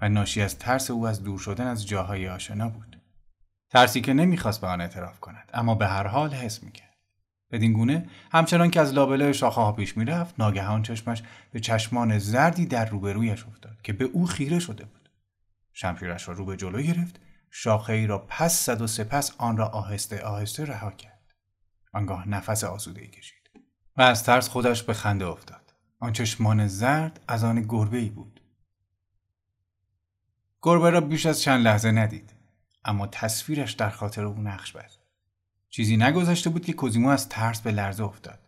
و 0.00 0.08
ناشی 0.08 0.42
از 0.42 0.58
ترس 0.58 0.90
او 0.90 1.06
از 1.06 1.22
دور 1.24 1.38
شدن 1.38 1.66
از 1.66 1.86
جاهای 1.86 2.28
آشنا 2.28 2.68
بود. 2.68 3.00
ترسی 3.70 4.00
که 4.00 4.12
نمی‌خواست 4.12 4.60
به 4.60 4.66
آن 4.66 4.80
اعتراف 4.80 5.20
کند 5.20 5.50
اما 5.54 5.74
به 5.74 5.86
هر 5.86 6.06
حال 6.06 6.34
حس 6.34 6.62
می‌کرد. 6.62 6.85
بدین 7.56 7.72
گونه. 7.72 8.08
همچنان 8.32 8.70
که 8.70 8.80
از 8.80 8.92
لابلای 8.92 9.34
شاخه 9.34 9.60
ها 9.60 9.72
پیش 9.72 9.96
می‌رفت 9.96 10.34
ناگهان 10.38 10.82
چشمش 10.82 11.22
به 11.52 11.60
چشمان 11.60 12.18
زردی 12.18 12.66
در 12.66 12.84
روبرویش 12.84 13.46
افتاد 13.46 13.82
که 13.82 13.92
به 13.92 14.04
او 14.04 14.26
خیره 14.26 14.58
شده 14.58 14.84
بود. 14.84 15.08
شمشیرش 15.72 16.28
را 16.28 16.34
رو 16.34 16.44
به 16.44 16.56
جلو 16.56 16.82
گرفت 16.82 17.20
شاخه 17.50 17.92
ای 17.92 18.06
را 18.06 18.26
پس 18.28 18.66
زد 18.66 18.80
و 18.80 18.86
سپس 18.86 19.32
آن 19.38 19.56
را 19.56 19.66
آهسته 19.66 20.22
آهسته 20.22 20.64
رها 20.64 20.90
کرد. 20.90 21.34
آنگاه 21.92 22.28
نفس 22.28 22.64
آسوده 22.64 23.00
ای 23.00 23.08
کشید 23.08 23.50
و 23.96 24.02
از 24.02 24.24
ترس 24.24 24.48
خودش 24.48 24.82
به 24.82 24.92
خنده 24.92 25.26
افتاد. 25.26 25.74
آن 26.00 26.12
چشمان 26.12 26.68
زرد 26.68 27.20
از 27.28 27.44
آن 27.44 27.62
گربه 27.62 27.98
ای 27.98 28.10
بود. 28.10 28.40
گربه 30.62 30.90
را 30.90 31.00
بیش 31.00 31.26
از 31.26 31.42
چند 31.42 31.64
لحظه 31.64 31.90
ندید 31.90 32.32
اما 32.84 33.06
تصویرش 33.06 33.72
در 33.72 33.90
خاطر 33.90 34.24
او 34.24 34.42
نقش 34.42 34.72
بست. 34.72 34.95
چیزی 35.70 35.96
نگذشته 35.96 36.50
بود 36.50 36.64
که 36.64 36.72
کوزیمو 36.72 37.08
از 37.08 37.28
ترس 37.28 37.60
به 37.60 37.70
لرزه 37.70 38.04
افتاد. 38.04 38.38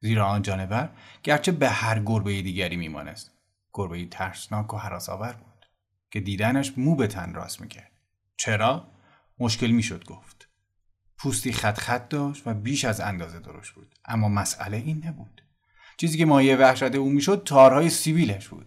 زیرا 0.00 0.26
آن 0.26 0.42
جانور 0.42 0.90
گرچه 1.22 1.52
به 1.52 1.70
هر 1.70 2.00
گربه 2.00 2.42
دیگری 2.42 2.76
میمانست. 2.76 3.30
گربه 3.72 4.06
ترسناک 4.06 4.74
و 4.74 4.76
حراسآور 4.76 5.32
بود 5.32 5.66
که 6.10 6.20
دیدنش 6.20 6.72
مو 6.76 6.96
به 6.96 7.06
تن 7.06 7.34
راست 7.34 7.60
می‌کرد. 7.60 7.92
چرا؟ 8.36 8.90
مشکل 9.38 9.70
می‌شد 9.70 10.04
گفت. 10.04 10.48
پوستی 11.18 11.52
خط 11.52 11.78
خط 11.78 12.08
داشت 12.08 12.42
و 12.46 12.54
بیش 12.54 12.84
از 12.84 13.00
اندازه 13.00 13.38
درشت 13.38 13.74
بود. 13.74 13.94
اما 14.04 14.28
مسئله 14.28 14.76
این 14.76 15.06
نبود. 15.06 15.42
چیزی 15.96 16.18
که 16.18 16.24
مایه 16.24 16.56
وحشت 16.56 16.94
او 16.94 17.10
می‌شد 17.10 17.42
تارهای 17.46 17.90
سیبیلش 17.90 18.48
بود 18.48 18.66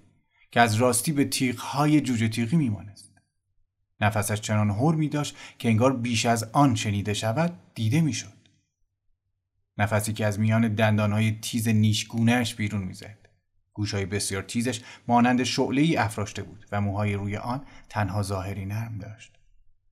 که 0.51 0.59
از 0.59 0.75
راستی 0.75 1.11
به 1.11 1.25
تیغهای 1.25 2.01
جوجه 2.01 2.27
تیغی 2.27 2.57
میمانست. 2.57 3.00
نفسش 4.01 4.41
چنان 4.41 4.69
هر 4.69 4.95
می 4.95 5.09
داشت 5.09 5.37
که 5.59 5.69
انگار 5.69 5.97
بیش 5.97 6.25
از 6.25 6.43
آن 6.43 6.75
شنیده 6.75 7.13
شود 7.13 7.57
دیده 7.75 8.01
می 8.01 8.13
شد. 8.13 8.41
نفسی 9.77 10.13
که 10.13 10.25
از 10.25 10.39
میان 10.39 10.75
دندانهای 10.75 11.31
تیز 11.41 11.67
نیشگونهش 11.67 12.55
بیرون 12.55 12.81
می‌زد. 12.81 13.17
گوشهای 13.73 14.05
بسیار 14.05 14.43
تیزش 14.43 14.81
مانند 15.07 15.43
شعله 15.43 15.81
ای 15.81 15.97
افراشته 15.97 16.43
بود 16.43 16.65
و 16.71 16.81
موهای 16.81 17.13
روی 17.13 17.37
آن 17.37 17.61
تنها 17.89 18.23
ظاهری 18.23 18.65
نرم 18.65 18.97
داشت. 18.97 19.31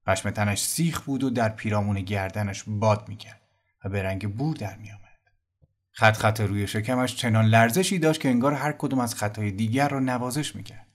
پشم 0.05 0.29
تنش 0.29 0.63
سیخ 0.63 1.01
بود 1.01 1.23
و 1.23 1.29
در 1.29 1.49
پیرامون 1.49 2.01
گردنش 2.01 2.63
باد 2.67 3.09
می‌کرد 3.09 3.41
و 3.85 3.89
به 3.89 4.03
رنگ 4.03 4.35
بور 4.35 4.55
در 4.55 4.77
میآمد. 4.77 4.99
خط 5.91 6.17
خط 6.17 6.41
روی 6.41 6.67
شکمش 6.67 7.15
چنان 7.15 7.45
لرزشی 7.45 7.99
داشت 7.99 8.21
که 8.21 8.29
انگار 8.29 8.53
هر 8.53 8.71
کدوم 8.71 8.99
از 8.99 9.15
خطهای 9.15 9.51
دیگر 9.51 9.87
را 9.87 9.99
نوازش 9.99 10.55
می‌کرد. 10.55 10.88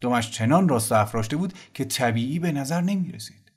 دمش 0.00 0.30
چنان 0.30 0.68
راست 0.68 0.92
افراشته 0.92 1.36
بود 1.36 1.52
که 1.74 1.84
طبیعی 1.84 2.38
به 2.38 2.52
نظر 2.52 2.80
نمی 2.80 3.12
رسید. 3.12 3.52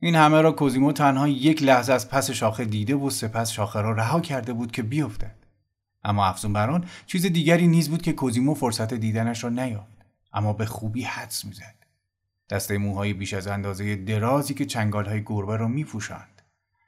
این 0.00 0.14
همه 0.14 0.40
را 0.40 0.52
کوزیمو 0.52 0.92
تنها 0.92 1.28
یک 1.28 1.62
لحظه 1.62 1.92
از 1.92 2.10
پس 2.10 2.30
شاخه 2.30 2.64
دیده 2.64 2.94
و 2.94 3.10
سپس 3.10 3.50
شاخه 3.50 3.80
را 3.80 3.92
رها 3.92 4.20
کرده 4.20 4.52
بود 4.52 4.72
که 4.72 4.82
بیفتد. 4.82 5.46
اما 6.06 6.26
افزون 6.26 6.52
بر 6.52 6.70
آن 6.70 6.84
چیز 7.06 7.26
دیگری 7.26 7.66
نیز 7.66 7.88
بود 7.90 8.02
که 8.02 8.12
کوزیمو 8.12 8.54
فرصت 8.54 8.94
دیدنش 8.94 9.44
را 9.44 9.50
نیافت 9.50 9.96
اما 10.32 10.52
به 10.52 10.66
خوبی 10.66 11.02
حدس 11.02 11.44
می‌زد 11.44 11.74
دسته 12.50 12.78
موهای 12.78 13.12
بیش 13.12 13.34
از 13.34 13.46
اندازه 13.46 13.96
درازی 13.96 14.54
که 14.54 14.66
چنگالهای 14.66 15.22
گربه 15.22 15.56
را 15.56 15.68
میپوشاند 15.68 16.42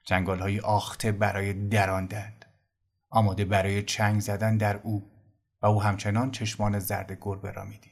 چنگالهای 0.04 0.60
آخته 0.60 1.12
برای 1.12 1.52
دراندند 1.52 2.44
آماده 3.10 3.44
برای 3.44 3.82
چنگ 3.82 4.20
زدن 4.20 4.56
در 4.56 4.80
او 4.82 5.10
و 5.62 5.66
او 5.66 5.82
همچنان 5.82 6.30
چشمان 6.30 6.78
زرد 6.78 7.18
گربه 7.20 7.50
را 7.50 7.64
می‌دید 7.64 7.87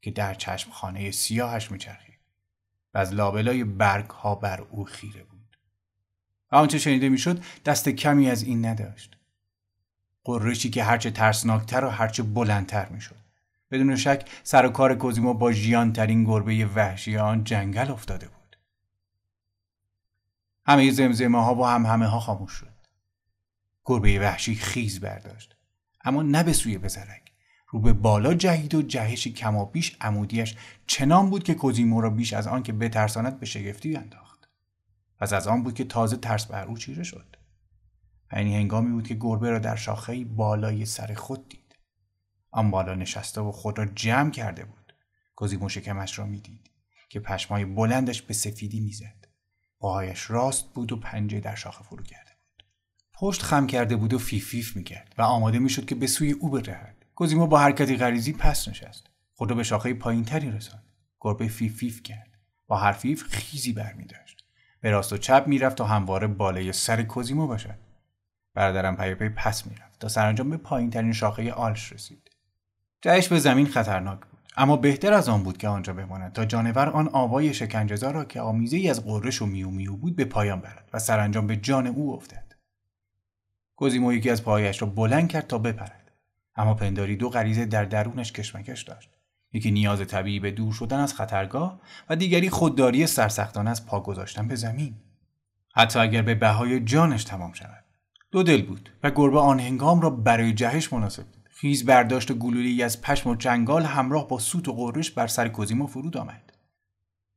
که 0.00 0.10
در 0.10 0.34
چشم 0.34 0.70
خانه 0.70 1.10
سیاهش 1.10 1.70
میچرخید 1.70 2.20
و 2.94 2.98
از 2.98 3.12
لابلای 3.12 3.64
برگ 3.64 4.10
ها 4.10 4.34
بر 4.34 4.60
او 4.60 4.84
خیره 4.84 5.24
بود. 5.24 5.58
آنچه 6.50 6.78
شنیده 6.78 7.08
می‌شد 7.08 7.44
دست 7.64 7.88
کمی 7.88 8.30
از 8.30 8.42
این 8.42 8.66
نداشت. 8.66 9.16
قرشی 10.24 10.70
که 10.70 10.84
هرچه 10.84 11.10
ترسناکتر 11.10 11.84
و 11.84 11.88
هرچه 11.88 12.22
بلندتر 12.22 12.88
می‌شد. 12.88 13.20
بدون 13.70 13.96
شک 13.96 14.30
سر 14.42 14.66
و 14.66 14.68
کار 14.68 14.94
کوزیمو 14.94 15.34
با 15.34 15.52
ترین 15.94 16.24
گربه 16.24 16.66
وحشی 16.66 17.16
آن 17.16 17.44
جنگل 17.44 17.90
افتاده 17.90 18.28
بود. 18.28 18.56
همه 20.66 20.90
زمزمه 20.90 21.44
ها 21.44 21.54
و 21.54 21.66
هم 21.66 21.86
همه 21.86 22.06
ها 22.06 22.20
خاموش 22.20 22.52
شد. 22.52 22.86
گربه 23.84 24.20
وحشی 24.20 24.54
خیز 24.54 25.00
برداشت. 25.00 25.56
اما 26.04 26.22
نه 26.22 26.42
به 26.42 26.52
سوی 26.52 26.78
بزرگ. 26.78 27.29
رو 27.70 27.80
به 27.80 27.92
بالا 27.92 28.34
جهید 28.34 28.74
و 28.74 28.82
جهش 28.82 29.28
کما 29.28 29.64
بیش 29.64 29.96
عمودیش. 30.00 30.56
چنان 30.86 31.30
بود 31.30 31.44
که 31.44 31.54
کوزیمو 31.54 32.00
را 32.00 32.10
بیش 32.10 32.32
از 32.32 32.46
آن 32.46 32.62
که 32.62 32.72
بترساند 32.72 33.40
به 33.40 33.46
شگفتی 33.46 33.96
انداخت. 33.96 34.48
پس 35.18 35.32
از 35.32 35.46
آن 35.46 35.62
بود 35.62 35.74
که 35.74 35.84
تازه 35.84 36.16
ترس 36.16 36.46
بر 36.46 36.66
او 36.66 36.78
چیره 36.78 37.02
شد. 37.02 37.36
این 38.32 38.54
هنگامی 38.54 38.90
بود 38.90 39.08
که 39.08 39.14
گربه 39.14 39.50
را 39.50 39.58
در 39.58 39.76
شاخه 39.76 40.24
بالای 40.24 40.86
سر 40.86 41.14
خود 41.14 41.48
دید. 41.48 41.76
آن 42.50 42.70
بالا 42.70 42.94
نشسته 42.94 43.40
و 43.40 43.52
خود 43.52 43.78
را 43.78 43.86
جمع 43.86 44.30
کرده 44.30 44.64
بود. 44.64 44.94
کوزیمو 45.36 45.68
شکمش 45.68 46.18
را 46.18 46.26
می‌دید 46.26 46.70
که 47.08 47.20
پشمای 47.20 47.64
بلندش 47.64 48.22
به 48.22 48.34
سفیدی 48.34 48.80
می‌زد. 48.80 49.26
پاهایش 49.78 50.30
راست 50.30 50.74
بود 50.74 50.92
و 50.92 50.96
پنجه 50.96 51.40
در 51.40 51.54
شاخه 51.54 51.84
فرو 51.84 52.02
کرده 52.02 52.30
بود. 52.30 52.64
پشت 53.14 53.42
خم 53.42 53.66
کرده 53.66 53.96
بود 53.96 54.14
و 54.14 54.18
فیف 54.18 54.48
فیف 54.48 54.76
می‌کرد 54.76 55.14
و 55.18 55.22
آماده 55.22 55.58
می‌شد 55.58 55.84
که 55.84 55.94
به 55.94 56.06
سوی 56.06 56.32
او 56.32 56.50
بجهد 56.50 56.99
کوزیمو 57.20 57.46
با 57.46 57.58
حرکتی 57.58 57.96
غریزی 57.96 58.32
پس 58.32 58.68
نشست. 58.68 59.06
خود 59.34 59.50
را 59.50 59.56
به 59.56 59.62
شاخه 59.62 59.94
پایینتری 59.94 60.50
رساند. 60.50 60.82
گربه 61.20 61.48
فیف 61.48 61.76
فیف 61.76 62.02
کرد. 62.02 62.38
با 62.66 62.76
هر 62.76 62.92
فیف 62.92 63.22
خیزی 63.22 63.72
برمی 63.72 64.04
داشت 64.04 64.44
به 64.80 64.90
راست 64.90 65.12
و 65.12 65.18
چپ 65.18 65.44
می‌رفت 65.46 65.76
تا 65.76 65.84
همواره 65.84 66.26
بالای 66.26 66.72
سر 66.72 67.02
کوزیمو 67.02 67.46
باشد. 67.46 67.78
برادرم 68.54 68.96
پی 68.96 69.14
پی 69.14 69.28
پس 69.28 69.66
می‌رفت 69.66 69.98
تا 69.98 70.08
سرانجام 70.08 70.50
به 70.50 70.56
پایینترین 70.56 71.12
شاخه 71.12 71.52
آلش 71.52 71.92
رسید. 71.92 72.30
جهش 73.02 73.28
به 73.28 73.38
زمین 73.38 73.66
خطرناک 73.66 74.20
بود. 74.20 74.40
اما 74.56 74.76
بهتر 74.76 75.12
از 75.12 75.28
آن 75.28 75.42
بود 75.42 75.58
که 75.58 75.68
آنجا 75.68 75.92
بماند 75.92 76.32
تا 76.32 76.44
جانور 76.44 76.88
آن 76.88 77.08
آوای 77.12 77.54
شکنجهزا 77.54 78.10
را 78.10 78.24
که 78.24 78.40
آمیزه 78.40 78.76
ای 78.76 78.90
از 78.90 79.04
قررش 79.04 79.42
و 79.42 79.46
میو 79.46 79.70
میو 79.70 79.96
بود 79.96 80.16
به 80.16 80.24
پایان 80.24 80.60
برد 80.60 80.90
و 80.92 80.98
سرانجام 80.98 81.46
به 81.46 81.56
جان 81.56 81.86
او 81.86 82.14
افتد. 82.14 82.54
کوزیمو 83.76 84.12
یکی 84.12 84.30
از 84.30 84.44
پایش 84.44 84.82
را 84.82 84.88
بلند 84.88 85.28
کرد 85.28 85.46
تا 85.46 85.58
بپرد. 85.58 86.09
اما 86.56 86.74
پنداری 86.74 87.16
دو 87.16 87.28
غریزه 87.28 87.66
در 87.66 87.84
درونش 87.84 88.32
کشمکش 88.32 88.82
داشت. 88.82 89.10
یکی 89.52 89.70
نیاز 89.70 90.06
طبیعی 90.06 90.40
به 90.40 90.50
دور 90.50 90.72
شدن 90.72 91.00
از 91.00 91.14
خطرگاه 91.14 91.80
و 92.08 92.16
دیگری 92.16 92.50
خودداری 92.50 93.06
سرسختانه 93.06 93.70
از 93.70 93.86
پا 93.86 94.00
گذاشتن 94.00 94.48
به 94.48 94.54
زمین. 94.54 94.94
حتی 95.74 95.98
اگر 95.98 96.22
به 96.22 96.34
بهای 96.34 96.80
جانش 96.80 97.24
تمام 97.24 97.52
شود. 97.52 97.84
دو 98.30 98.42
دل 98.42 98.62
بود 98.62 98.90
و 99.02 99.10
گربه 99.10 99.38
آن 99.38 99.60
هنگام 99.60 100.00
را 100.00 100.10
برای 100.10 100.52
جهش 100.52 100.92
مناسب 100.92 101.26
بود. 101.26 101.48
خیز 101.50 101.86
برداشت 101.86 102.32
گلولی 102.32 102.82
از 102.82 103.02
پشم 103.02 103.30
و 103.30 103.36
چنگال 103.36 103.82
همراه 103.82 104.28
با 104.28 104.38
سوت 104.38 104.68
و 104.68 104.72
قررش 104.72 105.10
بر 105.10 105.26
سر 105.26 105.48
کوزیمو 105.48 105.86
فرود 105.86 106.16
آمد. 106.16 106.52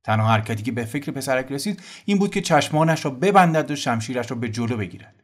تنها 0.03 0.27
حرکتی 0.27 0.63
که 0.63 0.71
به 0.71 0.85
فکر 0.85 1.11
پسرک 1.11 1.51
رسید 1.51 1.83
این 2.05 2.17
بود 2.17 2.33
که 2.33 2.41
چشمانش 2.41 3.05
را 3.05 3.11
ببندد 3.11 3.71
و 3.71 3.75
شمشیرش 3.75 4.31
را 4.31 4.37
به 4.37 4.49
جلو 4.49 4.77
بگیرد. 4.77 5.23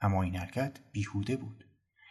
اما 0.00 0.22
این 0.22 0.36
حرکت 0.36 0.72
بیهوده 0.92 1.36
بود. 1.36 1.63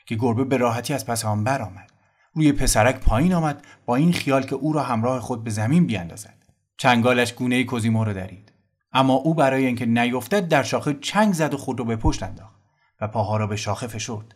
که 0.05 0.15
گربه 0.15 0.43
به 0.43 0.57
راحتی 0.57 0.93
از 0.93 1.05
پس 1.05 1.25
آن 1.25 1.43
برآمد 1.43 1.89
روی 2.33 2.51
پسرک 2.51 2.99
پایین 2.99 3.33
آمد 3.33 3.65
با 3.85 3.95
این 3.95 4.13
خیال 4.13 4.43
که 4.43 4.55
او 4.55 4.73
را 4.73 4.83
همراه 4.83 5.19
خود 5.19 5.43
به 5.43 5.49
زمین 5.49 5.87
بیاندازد 5.87 6.43
چنگالش 6.77 7.33
گونه 7.33 7.63
کوزیمو 7.63 8.03
را 8.03 8.13
درید. 8.13 8.53
اما 8.93 9.13
او 9.13 9.33
برای 9.33 9.65
اینکه 9.65 9.85
نیفتد 9.85 10.47
در 10.47 10.63
شاخه 10.63 10.93
چنگ 10.93 11.33
زد 11.33 11.53
و 11.53 11.57
خود 11.57 11.79
را 11.79 11.85
به 11.85 11.95
پشت 11.95 12.23
انداخت 12.23 12.59
و 13.01 13.07
پاها 13.07 13.37
را 13.37 13.47
به 13.47 13.55
شاخه 13.55 13.87
فشرد. 13.87 14.35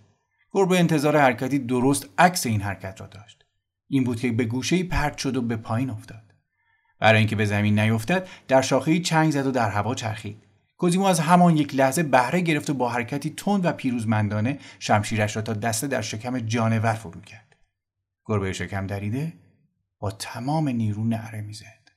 گربه 0.52 0.80
انتظار 0.80 1.18
حرکتی 1.18 1.60
درست 1.60 2.10
عکس 2.18 2.46
این 2.46 2.62
حرکت 2.62 3.02
را 3.02 3.08
داشت. 3.08 3.46
این 3.88 4.04
بود 4.04 4.20
که 4.20 4.32
به 4.32 4.46
گوشه 4.46 4.84
پرت 4.84 5.18
شد 5.18 5.38
و 5.38 5.42
به 5.42 5.56
پایین 5.56 5.90
افتاد. 5.90 6.34
برای 7.00 7.20
اینکه 7.20 7.36
به 7.36 7.46
زمین 7.46 7.80
نیفتد 7.80 8.28
در 8.48 8.62
شاخه 8.62 9.00
چنگ 9.00 9.32
زد 9.32 9.48
و 9.48 9.52
در 9.52 9.70
هوا 9.70 9.96
چرخید. 9.96 10.47
کوزیمو 10.78 11.06
از 11.06 11.20
همان 11.20 11.58
یک 11.58 11.76
لحظه 11.76 12.04
بهره 12.04 12.42
گرفت 12.42 12.70
و 12.70 12.74
با 12.74 12.90
حرکتی 12.90 13.30
تند 13.30 13.66
و 13.66 13.72
پیروزمندانه 13.72 14.60
شمشیرش 14.80 15.36
را 15.36 15.42
تا 15.42 15.54
دسته 15.54 15.88
در 15.88 16.02
شکم 16.02 16.40
جانور 16.40 16.94
فرو 16.94 17.22
کرد. 17.22 17.56
گربه 18.26 18.54
شکم 18.54 18.88
دریده 18.88 19.34
با 20.00 20.12
تمام 20.12 20.70
نیرو 20.70 21.04
نعره 21.04 21.42
می‌زد. 21.42 21.92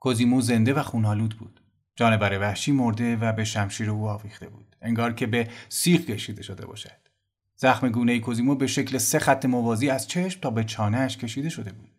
کوزیمو 0.00 0.40
زنده 0.40 0.74
و 0.74 0.82
خونالود 0.82 1.38
بود. 1.38 1.60
جانور 1.96 2.38
وحشی 2.38 2.72
مرده 2.72 3.16
و 3.16 3.32
به 3.32 3.44
شمشیر 3.44 3.90
او 3.90 4.08
آویخته 4.08 4.48
بود. 4.48 4.76
انگار 4.82 5.12
که 5.12 5.26
به 5.26 5.48
سیخ 5.68 6.00
کشیده 6.00 6.42
شده 6.42 6.66
باشد. 6.66 7.08
زخم 7.56 7.88
گونه 7.88 8.18
کوزیمو 8.18 8.54
به 8.54 8.66
شکل 8.66 8.98
سه 8.98 9.18
خط 9.18 9.44
موازی 9.44 9.90
از 9.90 10.08
چشم 10.08 10.40
تا 10.40 10.50
به 10.50 10.64
چانهش 10.64 11.16
کشیده 11.16 11.48
شده 11.48 11.72
بود. 11.72 11.90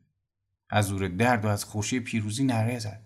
از 0.69 0.85
زور 0.85 1.07
درد 1.07 1.45
و 1.45 1.47
از 1.47 1.65
خوشی 1.65 1.99
پیروزی 1.99 2.43
نره 2.43 2.79
زد. 2.79 3.04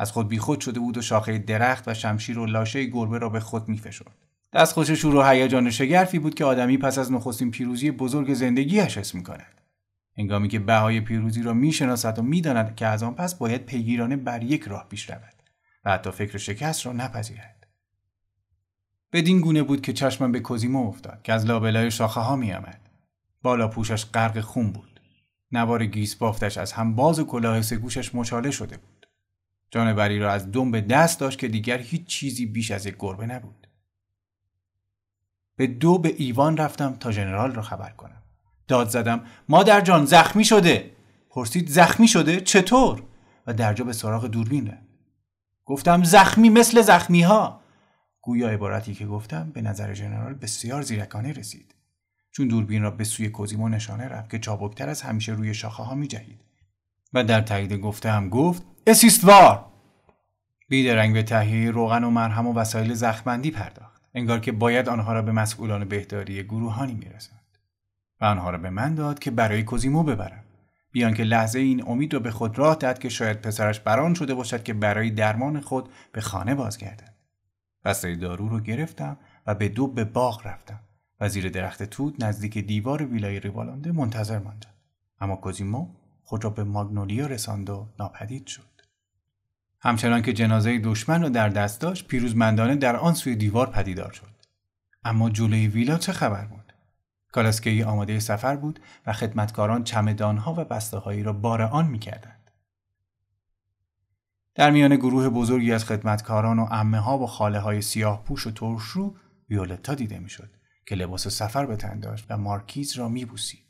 از 0.00 0.12
خود 0.12 0.28
بیخود 0.28 0.60
شده 0.60 0.80
بود 0.80 0.98
و 0.98 1.02
شاخه 1.02 1.38
درخت 1.38 1.88
و 1.88 1.94
شمشیر 1.94 2.38
و 2.38 2.46
لاشه 2.46 2.84
گربه 2.84 3.18
را 3.18 3.28
به 3.28 3.40
خود 3.40 3.68
میفشرد. 3.68 4.16
خوش 4.74 4.90
شور 4.90 5.14
و 5.14 5.22
هیجان 5.22 5.70
شگرفی 5.70 6.18
بود 6.18 6.34
که 6.34 6.44
آدمی 6.44 6.78
پس 6.78 6.98
از 6.98 7.12
نخستین 7.12 7.50
پیروزی 7.50 7.90
بزرگ 7.90 8.34
زندگیش 8.34 8.98
حس 8.98 9.14
می‌کند. 9.14 9.60
هنگامی 10.18 10.48
که 10.48 10.58
بهای 10.58 11.00
پیروزی 11.00 11.42
را 11.42 11.52
می‌شناسد 11.52 12.18
و 12.18 12.22
می‌داند 12.22 12.76
که 12.76 12.86
از 12.86 13.02
آن 13.02 13.14
پس 13.14 13.34
باید 13.34 13.66
پیگیرانه 13.66 14.16
بر 14.16 14.42
یک 14.42 14.62
راه 14.62 14.86
پیش 14.88 15.10
رود 15.10 15.34
و 15.84 15.90
حتی 15.90 16.10
فکر 16.10 16.38
شکست 16.38 16.86
را 16.86 16.92
نپذیرد. 16.92 17.66
بدین 19.12 19.40
گونه 19.40 19.62
بود 19.62 19.82
که 19.82 19.92
چشمم 19.92 20.32
به 20.32 20.40
کوزیمو 20.40 20.88
افتاد 20.88 21.22
که 21.22 21.32
از 21.32 21.46
لابلای 21.46 21.90
شاخه 21.90 22.20
ها 22.20 22.36
میآمد. 22.36 22.80
بالا 23.42 23.68
پوشش 23.68 24.04
غرق 24.04 24.40
خون 24.40 24.72
بود. 24.72 25.00
نوار 25.52 25.86
گیس 25.86 26.14
بافتش 26.14 26.58
از 26.58 26.72
هم 26.72 26.94
باز 26.94 27.18
و 27.18 27.24
کلاه 27.24 27.62
سگوشش 27.62 28.14
مچاله 28.14 28.50
شده 28.50 28.76
بود. 28.76 28.89
جانوری 29.70 30.18
را 30.18 30.32
از 30.32 30.52
دم 30.52 30.70
به 30.70 30.80
دست 30.80 31.20
داشت 31.20 31.38
که 31.38 31.48
دیگر 31.48 31.78
هیچ 31.78 32.06
چیزی 32.06 32.46
بیش 32.46 32.70
از 32.70 32.86
یک 32.86 32.96
گربه 32.98 33.26
نبود. 33.26 33.66
به 35.56 35.66
دو 35.66 35.98
به 35.98 36.14
ایوان 36.18 36.56
رفتم 36.56 36.94
تا 36.94 37.10
ژنرال 37.10 37.54
را 37.54 37.62
خبر 37.62 37.90
کنم. 37.90 38.22
داد 38.68 38.88
زدم 38.88 39.24
مادر 39.48 39.80
جان 39.80 40.04
زخمی 40.04 40.44
شده. 40.44 40.90
پرسید 41.30 41.68
زخمی 41.68 42.08
شده 42.08 42.40
چطور؟ 42.40 43.02
و 43.46 43.54
درجا 43.54 43.84
به 43.84 43.92
سراغ 43.92 44.26
دوربین 44.26 44.66
رفت. 44.66 44.88
گفتم 45.64 46.04
زخمی 46.04 46.50
مثل 46.50 46.82
زخمی 46.82 47.22
ها. 47.22 47.60
گویا 48.22 48.48
عبارتی 48.48 48.94
که 48.94 49.06
گفتم 49.06 49.50
به 49.50 49.62
نظر 49.62 49.94
ژنرال 49.94 50.34
بسیار 50.34 50.82
زیرکانه 50.82 51.32
رسید. 51.32 51.74
چون 52.30 52.48
دوربین 52.48 52.82
را 52.82 52.90
به 52.90 53.04
سوی 53.04 53.28
کوزیمو 53.28 53.68
نشانه 53.68 54.08
رفت 54.08 54.30
که 54.30 54.38
چابکتر 54.38 54.88
از 54.88 55.02
همیشه 55.02 55.32
روی 55.32 55.54
شاخه 55.54 55.82
ها 55.82 55.94
می 55.94 56.08
جهید. 56.08 56.40
و 57.12 57.24
در 57.24 57.40
تایید 57.40 57.72
گفته 57.72 58.10
هم 58.10 58.28
گفت 58.28 58.62
اسیستوار 58.86 59.66
بیدرنگ 60.68 61.14
به 61.14 61.22
تهیه 61.22 61.70
روغن 61.70 62.04
و 62.04 62.10
مرهم 62.10 62.46
و 62.46 62.54
وسایل 62.54 62.94
زخمبندی 62.94 63.50
پرداخت. 63.50 64.02
انگار 64.14 64.40
که 64.40 64.52
باید 64.52 64.88
آنها 64.88 65.12
را 65.12 65.22
به 65.22 65.32
مسئولان 65.32 65.84
بهداری 65.84 66.42
گروهانی 66.42 66.94
میرساند. 66.94 67.58
و 68.20 68.24
آنها 68.24 68.50
را 68.50 68.58
به 68.58 68.70
من 68.70 68.94
داد 68.94 69.18
که 69.18 69.30
برای 69.30 69.62
کوزیمو 69.62 70.02
ببرم. 70.02 70.44
بیان 70.92 71.14
که 71.14 71.22
لحظه 71.22 71.58
این 71.58 71.84
امید 71.86 72.14
را 72.14 72.20
به 72.20 72.30
خود 72.30 72.58
راه 72.58 72.74
داد 72.74 72.98
که 72.98 73.08
شاید 73.08 73.40
پسرش 73.40 73.80
بران 73.80 74.14
شده 74.14 74.34
باشد 74.34 74.62
که 74.62 74.74
برای 74.74 75.10
درمان 75.10 75.60
خود 75.60 75.88
به 76.12 76.20
خانه 76.20 76.54
بازگردد. 76.54 77.14
بسته 77.84 78.16
دارو 78.16 78.48
رو 78.48 78.60
گرفتم 78.60 79.16
و 79.46 79.54
به 79.54 79.68
دو 79.68 79.86
به 79.86 80.04
باغ 80.04 80.46
رفتم. 80.46 80.80
و 81.20 81.28
زیر 81.28 81.48
درخت 81.48 81.82
توت 81.82 82.24
نزدیک 82.24 82.58
دیوار 82.58 83.04
ویلای 83.04 83.40
ریوالانده 83.40 83.92
منتظر 83.92 84.38
ماندم 84.38 84.70
اما 85.20 85.36
کوزیمو 85.36 85.88
خود 86.30 86.44
را 86.44 86.50
به 86.50 86.64
ماگنولیا 86.64 87.26
رساند 87.26 87.70
و 87.70 87.88
ناپدید 87.98 88.46
شد. 88.46 88.82
همچنان 89.80 90.22
که 90.22 90.32
جنازه 90.32 90.78
دشمن 90.78 91.22
را 91.22 91.28
در 91.28 91.48
دست 91.48 91.80
داشت 91.80 92.06
پیروزمندانه 92.06 92.76
در 92.76 92.96
آن 92.96 93.14
سوی 93.14 93.36
دیوار 93.36 93.70
پدیدار 93.70 94.12
شد. 94.12 94.46
اما 95.04 95.30
جلوی 95.30 95.66
ویلا 95.66 95.98
چه 95.98 96.12
خبر 96.12 96.44
بود؟ 96.44 96.72
کالاسکهی 97.32 97.82
آماده 97.82 98.20
سفر 98.20 98.56
بود 98.56 98.80
و 99.06 99.12
خدمتکاران 99.12 99.84
چمدانها 99.84 100.52
و 100.52 100.64
بستههایی 100.64 101.22
را 101.22 101.32
بار 101.32 101.62
آن 101.62 101.86
می‌کردند. 101.86 102.50
در 104.54 104.70
میان 104.70 104.96
گروه 104.96 105.28
بزرگی 105.28 105.72
از 105.72 105.84
خدمتکاران 105.84 106.58
و 106.58 106.66
امه 106.70 106.98
ها 106.98 107.18
و 107.18 107.26
خاله 107.26 107.58
های 107.58 107.82
سیاه 107.82 108.24
پوش 108.24 108.46
و 108.46 108.50
ترشرو 108.50 109.16
ویولتا 109.48 109.94
دیده 109.94 110.18
می‌شد 110.18 110.50
که 110.86 110.94
لباس 110.94 111.28
سفر 111.28 111.66
به 111.66 111.76
تن 111.76 112.00
داشت 112.00 112.26
و 112.28 112.36
مارکیز 112.36 112.96
را 112.96 113.08
میبوسید. 113.08 113.69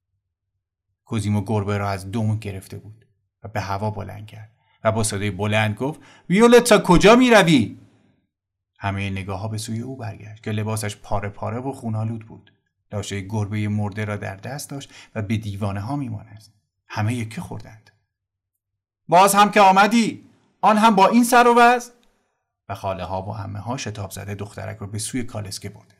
کوزیمو 1.10 1.40
گربه 1.40 1.78
را 1.78 1.90
از 1.90 2.10
دوم 2.10 2.36
گرفته 2.36 2.78
بود 2.78 3.06
و 3.42 3.48
به 3.48 3.60
هوا 3.60 3.90
بلند 3.90 4.26
کرد 4.26 4.50
و 4.84 4.92
با 4.92 5.02
صدای 5.02 5.30
بلند 5.30 5.74
گفت 5.74 6.00
ویولتا 6.28 6.78
کجا 6.78 7.16
می‌روی؟ 7.16 7.78
همه 8.78 9.10
نگاه 9.10 9.40
ها 9.40 9.48
به 9.48 9.58
سوی 9.58 9.80
او 9.80 9.96
برگشت 9.96 10.42
که 10.42 10.52
لباسش 10.52 10.96
پاره 10.96 11.28
پاره 11.28 11.58
و 11.58 11.72
خونالود 11.72 12.26
بود. 12.26 12.52
لاشه 12.92 13.20
گربه 13.20 13.68
مرده 13.68 14.04
را 14.04 14.16
در 14.16 14.36
دست 14.36 14.70
داشت 14.70 14.92
و 15.14 15.22
به 15.22 15.36
دیوانه 15.36 15.80
ها 15.80 15.96
میمانست. 15.96 16.52
همه 16.88 17.14
یکی 17.14 17.40
خوردند. 17.40 17.90
باز 19.08 19.34
هم 19.34 19.50
که 19.50 19.60
آمدی؟ 19.60 20.24
آن 20.60 20.78
هم 20.78 20.94
با 20.94 21.08
این 21.08 21.24
سر 21.24 21.48
و 21.48 21.54
وز؟ 21.58 21.90
و 22.68 22.74
خاله 22.74 23.04
ها 23.04 23.22
و 23.22 23.32
همه 23.32 23.58
ها 23.58 23.76
شتاب 23.76 24.10
زده 24.10 24.34
دخترک 24.34 24.78
را 24.78 24.86
به 24.86 24.98
سوی 24.98 25.22
کالسکه 25.22 25.68
برده 25.68 25.99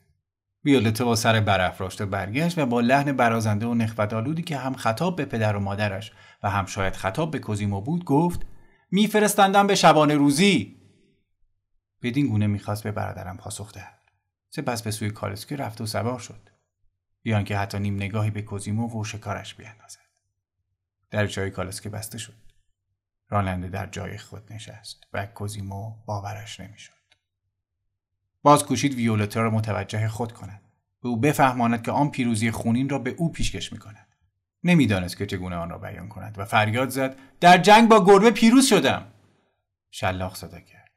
ویولتا 0.64 1.04
با 1.04 1.16
سر 1.16 1.40
برافراشته 1.40 2.06
برگشت 2.06 2.58
و 2.58 2.66
با 2.66 2.80
لحن 2.80 3.12
برازنده 3.12 3.66
و 3.66 3.74
نخوت 3.74 4.46
که 4.46 4.56
هم 4.56 4.74
خطاب 4.74 5.16
به 5.16 5.24
پدر 5.24 5.56
و 5.56 5.60
مادرش 5.60 6.12
و 6.42 6.50
هم 6.50 6.66
شاید 6.66 6.96
خطاب 6.96 7.30
به 7.30 7.38
کوزیمو 7.38 7.80
بود 7.80 8.04
گفت 8.04 8.46
میفرستندم 8.90 9.66
به 9.66 9.74
شبانه 9.74 10.14
روزی. 10.14 10.76
بدین 12.02 12.28
گونه 12.28 12.46
می‌خواست 12.46 12.82
به 12.82 12.92
برادرم 12.92 13.36
پاسخ 13.36 13.72
دهد. 13.72 14.00
سپس 14.50 14.82
به 14.82 14.90
سوی 14.90 15.10
کالسکی 15.10 15.56
رفت 15.56 15.80
و 15.80 15.86
سوار 15.86 16.18
شد. 16.18 16.50
بیان 17.22 17.44
که 17.44 17.56
حتی 17.56 17.78
نیم 17.78 17.96
نگاهی 17.96 18.30
به 18.30 18.42
کوزیمو 18.42 19.00
و 19.00 19.04
شکارش 19.04 19.54
بیاندازد. 19.54 20.00
در 21.10 21.26
جای 21.26 21.50
کالسکی 21.50 21.88
بسته 21.88 22.18
شد. 22.18 22.34
راننده 23.28 23.68
در 23.68 23.86
جای 23.86 24.18
خود 24.18 24.52
نشست 24.52 25.00
و 25.12 25.26
کوزیمو 25.26 26.04
باورش 26.06 26.60
نمی‌شد. 26.60 26.99
باز 28.42 28.64
کوشید 28.64 28.94
ویولتا 28.94 29.42
را 29.42 29.50
متوجه 29.50 30.08
خود 30.08 30.32
کند. 30.32 30.62
به 31.02 31.08
او 31.08 31.20
بفهماند 31.20 31.82
که 31.82 31.92
آن 31.92 32.10
پیروزی 32.10 32.50
خونین 32.50 32.88
را 32.88 32.98
به 32.98 33.10
او 33.10 33.32
پیشکش 33.32 33.72
می 33.72 33.78
کند. 33.78 34.06
نمی‌دانست 34.64 35.16
که 35.16 35.26
چگونه 35.26 35.56
آن 35.56 35.70
را 35.70 35.78
بیان 35.78 36.08
کند 36.08 36.38
و 36.38 36.44
فریاد 36.44 36.88
زد 36.88 37.16
در 37.40 37.58
جنگ 37.58 37.88
با 37.88 38.04
گربه 38.04 38.30
پیروز 38.30 38.66
شدم. 38.66 39.06
شلاق 39.90 40.36
صدا 40.36 40.60
کرد. 40.60 40.90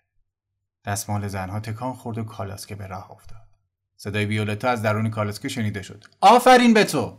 دستمال 0.85 1.27
زنها 1.27 1.59
تکان 1.59 1.93
خورد 1.93 2.17
و 2.17 2.23
کالاسکه 2.23 2.75
به 2.75 2.87
راه 2.87 3.11
افتاد. 3.11 3.47
صدای 3.95 4.25
ویولتا 4.25 4.69
از 4.69 4.81
درون 4.81 5.09
کالاسکه 5.09 5.49
شنیده 5.49 5.81
شد. 5.81 6.05
آفرین 6.21 6.73
به 6.73 6.83
تو! 6.83 7.17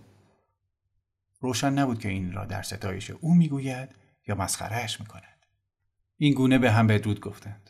روشن 1.40 1.72
نبود 1.72 1.98
که 1.98 2.08
این 2.08 2.32
را 2.32 2.44
در 2.44 2.62
ستایش 2.62 3.10
او 3.10 3.34
می‌گوید 3.34 3.94
یا 4.26 4.34
مسخرهش 4.34 5.00
می‌کند. 5.00 5.46
این 6.16 6.34
گونه 6.34 6.58
به 6.58 6.72
هم 6.72 6.86
بدرود 6.86 7.20
گفتند. 7.20 7.63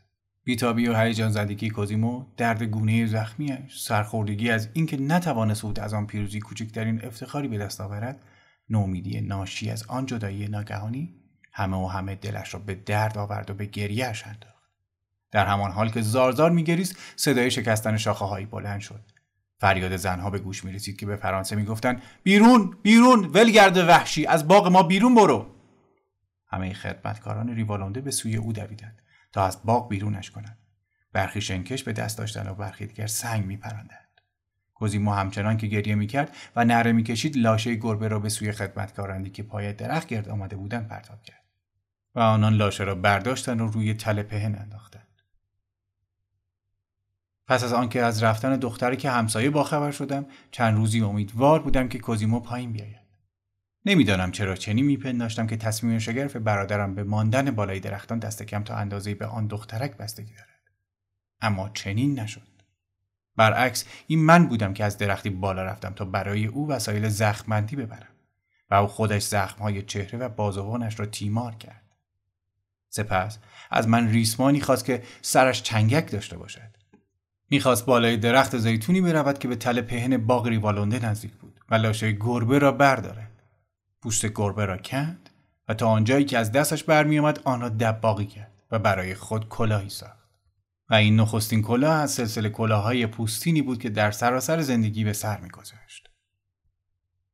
بیتابی 0.45 0.89
و 0.89 0.97
هیجان 1.01 1.31
زدگی 1.31 1.71
کوزیمو 1.71 2.25
درد 2.37 2.63
گونه 2.63 3.07
زخمیش 3.07 3.81
سرخوردگی 3.81 4.51
از 4.51 4.69
اینکه 4.73 4.97
نتوانست 4.97 5.63
بود 5.63 5.81
از 5.81 5.95
آن 5.95 6.07
پیروزی 6.07 6.41
کوچکترین 6.41 7.05
افتخاری 7.05 7.49
به 7.49 7.59
دست 7.59 7.81
آورد 7.81 8.25
نومیدی 8.71 9.21
ناشی 9.21 9.71
از 9.71 9.85
آن 9.89 10.07
جدایی 10.07 10.49
ناگهانی 10.49 11.15
همه 11.53 11.77
و 11.77 11.87
همه 11.87 12.15
دلش 12.15 12.55
را 12.55 12.61
به 12.61 12.75
درد 12.75 13.19
آورد 13.19 13.51
و 13.51 13.55
به 13.55 13.67
گریهاش 13.67 14.27
انداخت. 14.27 14.55
در 15.31 15.47
همان 15.47 15.71
حال 15.71 15.91
که 15.91 16.01
زارزار 16.01 16.51
میگریست 16.51 16.97
صدای 17.17 17.51
شکستن 17.51 17.97
شاخه 17.97 18.25
هایی 18.25 18.47
بلند 18.47 18.81
شد. 18.81 19.01
فریاد 19.59 19.97
زنها 19.97 20.31
به 20.31 20.39
گوش 20.39 20.65
می 20.65 20.73
رسید 20.73 20.97
که 20.97 21.07
به 21.07 21.17
فرانسه 21.17 21.57
می‌گفتند 21.57 22.03
بیرون 22.23 22.77
بیرون 22.83 23.25
ولگرد 23.25 23.77
وحشی 23.77 24.27
از 24.27 24.49
باغ 24.49 24.69
ما 24.69 24.83
بیرون 24.83 25.15
برو! 25.15 25.47
همه 26.47 26.73
خدمتکاران 26.73 27.55
ریوالونده 27.55 28.01
به 28.01 28.11
سوی 28.11 28.37
او 28.37 28.53
دویدند. 28.53 29.03
تا 29.35 29.47
از 29.47 29.59
باغ 29.65 29.89
بیرونش 29.89 30.31
کنند. 30.31 30.59
برخی 31.13 31.41
شنکش 31.41 31.83
به 31.83 31.93
دست 31.93 32.19
داشتن 32.19 32.49
و 32.49 32.55
برخی 32.55 32.87
دیگر 32.87 33.07
سنگ 33.07 33.47
میپراندند. 33.47 34.21
کوزیمو 34.75 35.13
همچنان 35.13 35.57
که 35.57 35.67
گریه 35.67 35.95
می‌کرد 35.95 36.37
و 36.57 36.65
نره 36.65 36.93
می‌کشید 36.93 37.37
لاشه 37.37 37.75
گربه 37.75 38.09
را 38.09 38.19
به 38.19 38.29
سوی 38.29 38.53
خدمتکارانی 38.53 39.31
که 39.31 39.43
پای 39.43 39.73
درخت 39.73 40.09
گرد 40.09 40.29
آمده 40.29 40.57
بودند 40.57 40.89
پرتاب 40.89 41.23
کرد 41.23 41.45
و 42.15 42.21
آنان 42.21 42.55
لاشه 42.55 42.85
را 42.85 42.95
برداشتند 42.95 43.61
و 43.61 43.67
روی 43.67 43.95
تله 43.95 44.23
پهن 44.23 44.55
انداختند. 44.55 45.23
پس 47.47 47.65
از 47.65 47.73
آنکه 47.73 48.03
از 48.03 48.23
رفتن 48.23 48.57
دختری 48.57 48.97
که 48.97 49.11
همسایه 49.11 49.51
باخبر 49.51 49.91
شدم 49.91 50.27
چند 50.51 50.77
روزی 50.77 51.01
امیدوار 51.01 51.63
بودم 51.63 51.89
که 51.89 51.99
کوزیمو 51.99 52.41
پایین 52.41 52.73
بیاید. 52.73 53.04
نمی‌دانم 53.87 54.31
چرا 54.31 54.57
چنین 54.57 54.85
میپنداشتم 54.85 55.47
که 55.47 55.57
تصمیم 55.57 55.99
شگرف 55.99 56.37
برادرم 56.37 56.95
به 56.95 57.05
ماندن 57.05 57.51
بالای 57.51 57.81
درختان 57.81 58.19
دست 58.19 58.43
کم 58.43 58.65
تا 58.65 58.75
اندازه 58.75 59.15
به 59.15 59.27
آن 59.27 59.47
دخترک 59.47 59.97
بستگی 59.97 60.35
دارد. 60.35 60.49
اما 61.41 61.69
چنین 61.69 62.21
نشد. 62.21 62.55
برعکس 63.37 63.85
این 64.07 64.19
من 64.19 64.47
بودم 64.47 64.75
که 64.75 64.85
از 64.85 64.99
درختی 64.99 65.31
بالا 65.31 65.63
رفتم 65.63 65.93
تا 65.93 66.05
برای 66.05 66.47
او 66.47 66.69
وسایل 66.69 67.09
زخمبندی 67.09 67.77
ببرم 67.77 68.09
و 68.71 68.75
او 68.75 68.87
خودش 68.87 69.23
زخمهای 69.23 69.83
چهره 69.83 70.19
و 70.19 70.29
بازوانش 70.29 71.01
را 71.01 71.07
تیمار 71.07 71.55
کرد. 71.55 71.83
سپس 72.89 73.39
از 73.71 73.89
من 73.89 74.09
ریسمانی 74.09 74.61
خواست 74.61 74.85
که 74.85 75.03
سرش 75.23 75.63
چنگک 75.63 76.11
داشته 76.11 76.37
باشد. 76.37 76.77
می‌خواست 77.51 77.87
بالای 77.87 78.17
درخت 78.17 78.59
زیتونی 78.59 79.01
برود 79.01 79.39
که 79.39 79.49
به 79.49 79.57
تل 79.57 79.81
پهن 79.81 80.17
باغ 80.17 80.47
ریوالونده 80.47 81.07
نزدیک 81.07 81.33
بود 81.33 81.61
و 81.71 81.75
لاشه 81.75 82.13
گربه 82.13 82.59
را 82.59 82.73
بردارد. 82.73 83.34
پوست 84.05 84.27
گربه 84.27 84.67
را 84.67 84.77
کند 84.77 85.31
و 85.69 85.75
تا 85.75 85.89
آنجایی 85.89 86.25
که 86.25 86.39
از 86.39 86.53
دستش 86.53 86.85
برمیآمد 86.85 87.41
آن 87.45 87.61
را 87.61 87.69
دباغی 87.69 88.27
کرد 88.27 88.53
و 88.71 88.79
برای 88.79 89.15
خود 89.15 89.49
کلاهی 89.49 89.89
ساخت. 89.89 90.29
و 90.91 90.95
این 90.95 91.21
نخستین 91.21 91.63
کلاه 91.63 91.95
از 91.95 92.11
سلسله 92.11 92.49
کلاههای 92.49 93.07
پوستینی 93.07 93.63
بود 93.63 93.79
که 93.83 93.91
در 93.91 94.11
سراسر 94.11 94.61
زندگی 94.61 95.05
به 95.05 95.13
سر 95.13 95.41
میگذاشت. 95.41 96.11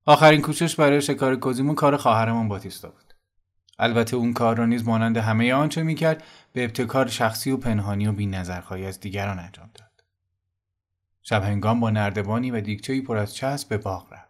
آخرین 0.07 0.43
کوشش 0.43 0.75
برای 0.75 1.03
شکار 1.03 1.37
کوزیمو 1.37 1.75
کار 1.75 1.97
خواهرمان 1.97 2.49
باتیستا 2.49 2.89
بود. 2.89 3.15
البته 3.79 4.17
اون 4.17 4.33
کار 4.33 4.57
را 4.57 4.67
نیز 4.67 4.85
مانند 4.85 5.17
همه 5.17 5.53
آنچه 5.53 5.83
می‌کرد 5.83 6.25
به 6.53 6.65
ابتکار 6.65 7.09
شخصی 7.09 7.51
و 7.51 7.57
پنهانی 7.57 8.07
و 8.07 8.13
بینظرخواهی 8.13 8.87
از 8.87 9.01
دیگران 9.01 9.39
انجام 9.39 9.71
داد. 9.75 10.05
شب 11.23 11.43
هنگام 11.43 11.81
با 11.81 11.91
نردبانی 11.91 12.51
و 12.51 12.61
دیگچهی 12.61 13.01
پر 13.01 13.17
از 13.17 13.35
چسب 13.35 13.69
به 13.69 13.79
باغ 13.79 14.13
رفت. 14.13 14.30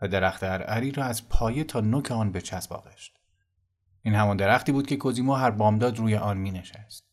و 0.00 0.08
درخت 0.08 0.42
ارعری 0.42 0.90
را 0.90 1.04
از 1.04 1.28
پایه 1.28 1.64
تا 1.64 1.80
نوک 1.80 2.10
آن 2.10 2.32
به 2.32 2.40
چسب 2.40 2.72
آغشت. 2.72 3.18
این 4.02 4.14
همان 4.14 4.36
درختی 4.36 4.72
بود 4.72 4.86
که 4.86 4.96
کوزیمو 4.96 5.34
هر 5.34 5.50
بامداد 5.50 5.98
روی 5.98 6.16
آن 6.16 6.36
می 6.36 6.50
نشست. 6.50 7.06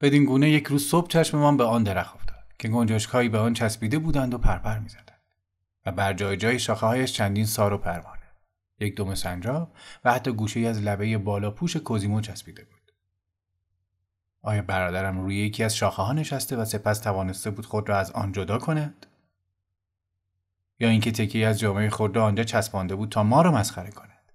بدین 0.00 0.24
گونه 0.24 0.50
یک 0.50 0.66
روز 0.66 0.88
صبح 0.88 1.08
چشممان 1.08 1.56
به 1.56 1.64
آن 1.64 1.82
درخت 1.82 2.14
افتاد 2.14 2.44
که 2.58 2.68
گنجشکهایی 2.68 3.28
به 3.28 3.38
آن 3.38 3.54
چسبیده 3.54 3.98
بودند 3.98 4.34
و 4.34 4.38
پرپر 4.38 4.78
می‌زدند 4.78 5.20
و 5.86 5.92
بر 5.92 6.12
جای 6.12 6.36
جای 6.36 6.58
شاخه 6.58 6.86
هایش 6.86 7.12
چندین 7.12 7.46
سار 7.46 7.72
و 7.72 7.78
پروانه 7.78 8.22
یک 8.80 8.96
دم 8.96 9.14
سنجاب 9.14 9.72
و 10.04 10.12
حتی 10.12 10.32
گوشه 10.32 10.60
از 10.60 10.82
لبه 10.82 11.18
بالا 11.18 11.50
پوش 11.50 11.76
کوزیمو 11.76 12.20
چسبیده 12.20 12.64
بود 12.64 12.92
آیا 14.42 14.62
برادرم 14.62 15.20
روی 15.20 15.36
یکی 15.36 15.64
از 15.64 15.76
شاخه 15.76 16.02
ها 16.02 16.12
نشسته 16.12 16.56
و 16.56 16.64
سپس 16.64 16.98
توانسته 16.98 17.50
بود 17.50 17.66
خود 17.66 17.88
را 17.88 17.98
از 17.98 18.10
آن 18.10 18.32
جدا 18.32 18.58
کند؟ 18.58 19.06
یا 20.78 20.88
اینکه 20.88 21.12
تکی 21.12 21.44
از 21.44 21.58
جامعه 21.58 21.90
را 22.14 22.24
آنجا 22.24 22.44
چسبانده 22.44 22.94
بود 22.94 23.08
تا 23.08 23.22
ما 23.22 23.42
را 23.42 23.52
مسخره 23.52 23.90
کند؟ 23.90 24.32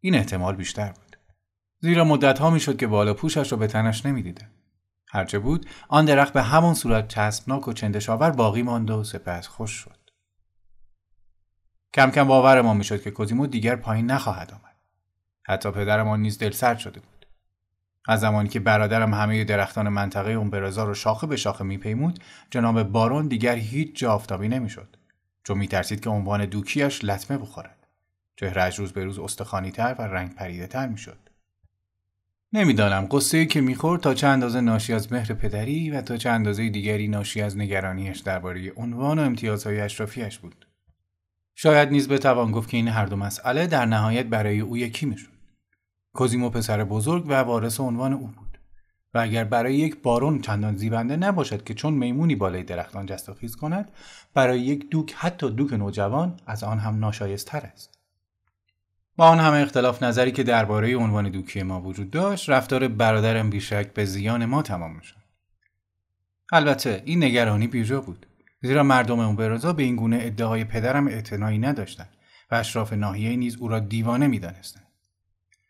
این 0.00 0.14
احتمال 0.14 0.56
بیشتر 0.56 0.92
بود. 0.92 1.16
زیرا 1.80 2.04
مدت 2.04 2.38
ها 2.38 2.50
می‌شد 2.50 2.76
که 2.76 2.86
بالا 2.86 3.14
پوشش 3.14 3.52
را 3.52 3.58
به 3.58 3.66
تنش 3.66 4.06
نمی‌دیده. 4.06 4.48
هرچه 5.08 5.38
بود 5.38 5.66
آن 5.88 6.04
درخت 6.04 6.32
به 6.32 6.42
همان 6.42 6.74
صورت 6.74 7.08
چسبناک 7.08 7.68
و 7.68 7.72
چندشاور 7.72 8.30
باقی 8.30 8.62
ماند 8.62 8.90
و 8.90 9.04
سپس 9.04 9.46
خوش 9.46 9.70
شد. 9.70 10.10
کم 11.94 12.10
کم 12.10 12.24
باور 12.24 12.62
ما 12.62 12.74
می‌شد 12.74 13.02
که 13.02 13.10
کوزیمو 13.10 13.46
دیگر 13.46 13.76
پایین 13.76 14.06
نخواهد 14.06 14.50
آمد. 14.50 14.76
حتی 15.42 15.70
پدرمان 15.70 16.20
نیز 16.20 16.38
دلسرد 16.38 16.78
شده 16.78 17.00
بود. 17.00 17.26
از 18.08 18.20
زمانی 18.20 18.48
که 18.48 18.60
برادرم 18.60 19.14
همه 19.14 19.44
درختان 19.44 19.88
منطقه 19.88 20.30
اومبرازا 20.30 20.84
رو 20.84 20.94
شاخه 20.94 21.26
به 21.26 21.36
شاخه 21.36 21.64
میپیمود 21.64 22.18
جناب 22.50 22.82
بارون 22.82 23.28
دیگر 23.28 23.56
هیچ 23.56 23.96
جا 23.96 24.12
آفتابی 24.12 24.48
نمی‌شد 24.48 24.96
چون 25.44 25.58
میترسید 25.58 26.00
که 26.00 26.10
عنوان 26.10 26.46
دوکیش 26.46 27.04
لطمه 27.04 27.38
بخورد. 27.38 27.86
چهرهش 28.36 28.78
روز 28.78 28.92
به 28.92 29.04
روز 29.04 29.18
استخوانیتر 29.18 29.96
و 29.98 30.02
رنگ 30.02 30.34
پریده 30.34 30.66
تر 30.66 30.86
می‌شد. 30.86 31.18
نمی‌دانم 32.52 33.08
قصه 33.10 33.46
که 33.46 33.60
می‌خورد 33.60 34.00
تا 34.00 34.14
چه 34.14 34.26
اندازه 34.26 34.60
ناشی 34.60 34.92
از 34.92 35.12
مهر 35.12 35.34
پدری 35.34 35.90
و 35.90 36.02
تا 36.02 36.16
چه 36.16 36.30
اندازه 36.30 36.68
دیگری 36.68 37.08
ناشی 37.08 37.42
از 37.42 37.56
نگرانیش 37.56 38.18
درباره 38.18 38.72
عنوان 38.76 39.18
و 39.18 39.22
امتیازهای 39.22 39.80
اشرافیش 39.80 40.38
بود. 40.38 40.66
شاید 41.54 41.88
نیز 41.88 42.08
بتوان 42.08 42.52
گفت 42.52 42.68
که 42.68 42.76
این 42.76 42.88
هر 42.88 43.06
دو 43.06 43.16
مسئله 43.16 43.66
در 43.66 43.86
نهایت 43.86 44.26
برای 44.26 44.60
او 44.60 44.76
یکی 44.76 45.06
می‌شد. 45.06 45.32
کوزیمو 46.14 46.50
پسر 46.50 46.84
بزرگ 46.84 47.26
و 47.26 47.32
وارث 47.32 47.80
عنوان 47.80 48.12
او 48.12 48.26
بود. 48.26 48.41
و 49.14 49.18
اگر 49.18 49.44
برای 49.44 49.74
یک 49.74 50.02
بارون 50.02 50.40
چندان 50.40 50.76
زیبنده 50.76 51.16
نباشد 51.16 51.64
که 51.64 51.74
چون 51.74 51.92
میمونی 51.94 52.36
بالای 52.36 52.62
درختان 52.62 53.06
جست 53.06 53.28
و 53.28 53.34
خیز 53.34 53.56
کند 53.56 53.90
برای 54.34 54.60
یک 54.60 54.90
دوک 54.90 55.14
حتی 55.16 55.50
دوک 55.50 55.72
نوجوان 55.72 56.36
از 56.46 56.64
آن 56.64 56.78
هم 56.78 56.98
ناشایستتر 56.98 57.60
است. 57.60 57.98
با 59.16 59.28
آن 59.28 59.40
همه 59.40 59.56
اختلاف 59.56 60.02
نظری 60.02 60.32
که 60.32 60.42
درباره 60.42 60.96
عنوان 60.96 61.30
دوکی 61.30 61.62
ما 61.62 61.80
وجود 61.80 62.10
داشت 62.10 62.50
رفتار 62.50 62.88
برادرم 62.88 63.50
بیشک 63.50 63.92
به 63.92 64.04
زیان 64.04 64.44
ما 64.44 64.62
تمام 64.62 64.96
می‌شد 64.96 65.22
البته 66.52 67.02
این 67.04 67.24
نگرانی 67.24 67.66
بیجا 67.66 68.00
بود 68.00 68.26
زیرا 68.62 68.82
مردم 68.82 69.20
اون 69.20 69.36
به 69.36 69.82
این 69.82 69.96
گونه 69.96 70.18
ادعای 70.20 70.64
پدرم 70.64 71.06
اعتنایی 71.06 71.58
نداشتند 71.58 72.08
و 72.50 72.54
اشراف 72.54 72.92
ناحیه 72.92 73.36
نیز 73.36 73.56
او 73.56 73.68
را 73.68 73.78
دیوانه 73.78 74.26
می‌دانستند. 74.26 74.91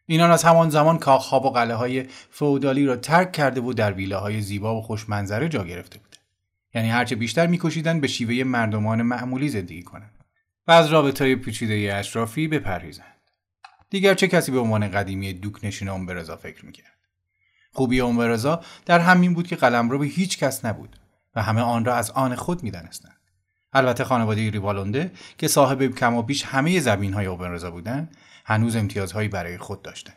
اینان 0.06 0.30
از 0.30 0.44
همان 0.44 0.70
زمان 0.70 0.98
کاخها 0.98 1.40
و 1.40 1.50
قله 1.50 1.74
های 1.74 2.06
فودالی 2.30 2.86
را 2.86 2.96
ترک 2.96 3.32
کرده 3.32 3.60
و 3.60 3.72
در 3.72 3.92
ویله 3.92 4.16
های 4.16 4.40
زیبا 4.40 4.76
و 4.76 4.82
خوشمنظره 4.82 5.48
جا 5.48 5.64
گرفته 5.64 5.98
بودند 5.98 6.22
یعنی 6.74 6.90
هرچه 6.90 7.16
بیشتر 7.16 7.46
میکوشیدند 7.46 8.00
به 8.00 8.08
شیوه 8.08 8.44
مردمان 8.44 9.02
معمولی 9.02 9.48
زندگی 9.48 9.82
کنند 9.82 10.24
و 10.66 10.72
از 10.72 10.88
رابطه 10.88 11.36
پیچیده 11.36 11.94
اشرافی 11.94 12.48
بپرهیزند. 12.48 13.06
دیگر 13.90 14.14
چه 14.14 14.28
کسی 14.28 14.52
به 14.52 14.58
عنوان 14.58 14.88
قدیمی 14.88 15.32
دوک 15.32 15.64
نشین 15.64 15.88
امبرزا 15.88 16.36
فکر 16.36 16.66
می‌کرد؟ 16.66 16.86
خوبی 17.72 18.00
امبرزا 18.00 18.60
در 18.86 18.98
همین 18.98 19.34
بود 19.34 19.46
که 19.46 19.56
قلمرو 19.56 19.98
به 19.98 20.06
هیچ 20.06 20.38
کس 20.38 20.64
نبود 20.64 20.96
و 21.34 21.42
همه 21.42 21.60
آن 21.60 21.84
را 21.84 21.94
از 21.94 22.10
آن 22.10 22.34
خود 22.34 22.62
می‌دانستند. 22.62 23.20
البته 23.72 24.04
خانواده 24.04 24.50
ریوالونده 24.50 25.12
که 25.38 25.48
صاحب 25.48 25.86
کم 25.86 26.14
و 26.14 26.22
بیش 26.22 26.44
همه 26.44 26.80
زمین 26.80 27.14
های 27.14 27.26
اوبنرزا 27.26 27.70
بودند 27.70 28.16
هنوز 28.44 28.76
امتیازهایی 28.76 29.28
برای 29.28 29.58
خود 29.58 29.82
داشتند 29.82 30.16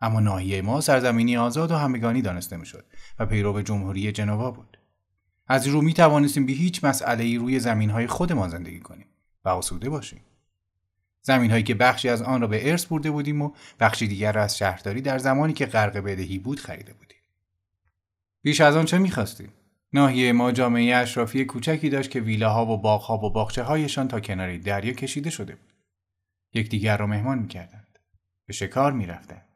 اما 0.00 0.20
ناحیه 0.20 0.62
ما 0.62 0.80
سرزمینی 0.80 1.36
آزاد 1.36 1.70
و 1.70 1.76
همگانی 1.76 2.22
دانسته 2.22 2.56
می‌شد 2.56 2.84
و 3.18 3.26
پیرو 3.26 3.62
جمهوری 3.62 4.12
جنوا 4.12 4.50
بود. 4.50 4.78
از 5.46 5.66
رو 5.66 5.82
می 5.82 5.94
توانستیم 5.94 6.46
به 6.46 6.52
هیچ 6.52 6.84
مسئله 6.84 7.24
ای 7.24 7.36
روی 7.36 7.60
زمین 7.60 7.90
های 7.90 8.06
خودمان 8.06 8.48
زندگی 8.48 8.80
کنیم 8.80 9.06
و 9.44 9.48
آسوده 9.48 9.90
باشیم. 9.90 10.20
زمین 11.22 11.50
هایی 11.50 11.62
که 11.62 11.74
بخشی 11.74 12.08
از 12.08 12.22
آن 12.22 12.40
را 12.40 12.46
به 12.46 12.70
ارث 12.70 12.86
برده 12.86 13.10
بودیم 13.10 13.42
و 13.42 13.52
بخشی 13.80 14.08
دیگر 14.08 14.32
را 14.32 14.42
از 14.42 14.58
شهرداری 14.58 15.00
در 15.00 15.18
زمانی 15.18 15.52
که 15.52 15.66
غرق 15.66 15.96
بدهی 15.96 16.38
بود 16.38 16.60
خریده 16.60 16.92
بودیم. 16.92 17.18
بیش 18.42 18.60
از 18.60 18.76
آن 18.76 18.84
چه 18.84 18.98
می‌خواستیم؟ 18.98 19.52
ناحیه 19.92 20.32
ما 20.32 20.52
جامعه 20.52 20.96
اشرافی 20.96 21.44
کوچکی 21.44 21.90
داشت 21.90 22.10
که 22.10 22.20
ویله 22.20 22.46
ها 22.46 22.66
و 22.66 22.78
باغ 22.78 23.02
ها 23.02 23.18
و 23.18 23.30
باغچه 23.30 23.62
هایشان 23.62 24.08
تا 24.08 24.20
کنار 24.20 24.56
دریا 24.56 24.92
کشیده 24.92 25.30
شده 25.30 25.54
بود. 25.54 25.65
یکدیگر 26.56 26.96
را 26.96 27.06
مهمان 27.06 27.38
می‌کردند 27.38 27.98
به 28.46 28.52
شکار 28.52 28.92
می‌رفتند 28.92 29.48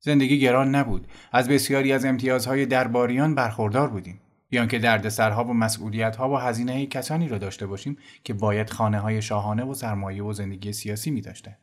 زندگی 0.00 0.40
گران 0.40 0.74
نبود 0.74 1.08
از 1.32 1.48
بسیاری 1.48 1.92
از 1.92 2.04
امتیازهای 2.04 2.66
درباریان 2.66 3.34
برخوردار 3.34 3.88
بودیم 3.88 4.20
بیان 4.48 4.68
که 4.68 4.78
دردسرها 4.78 5.44
و 5.44 5.52
مسئولیتها 5.52 6.30
و 6.30 6.36
هزینه 6.36 6.86
کسانی 6.86 7.28
را 7.28 7.38
داشته 7.38 7.66
باشیم 7.66 7.98
که 8.24 8.34
باید 8.34 8.70
خانه 8.70 9.00
های 9.00 9.22
شاهانه 9.22 9.64
و 9.64 9.74
سرمایه 9.74 10.22
و 10.22 10.32
زندگی 10.32 10.72
سیاسی 10.72 11.10
می 11.10 11.20
داشتند. 11.20 11.58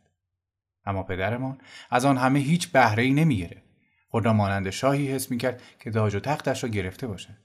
اما 0.86 1.04
پدرمان 1.04 1.58
از 1.90 2.06
آن 2.06 2.18
همه 2.18 2.40
هیچ 2.40 2.72
بهره 2.72 3.04
ای 3.04 3.14
نمی 3.14 3.50
خود 4.10 4.26
را 4.26 4.34
مانند 4.34 4.70
شاهی 4.70 5.12
حس 5.12 5.32
می 5.32 5.38
کرد 5.38 5.62
که 5.80 5.90
داج 5.90 6.16
و 6.16 6.20
تختش 6.20 6.64
را 6.64 6.70
گرفته 6.70 7.08
باشد. 7.08 7.38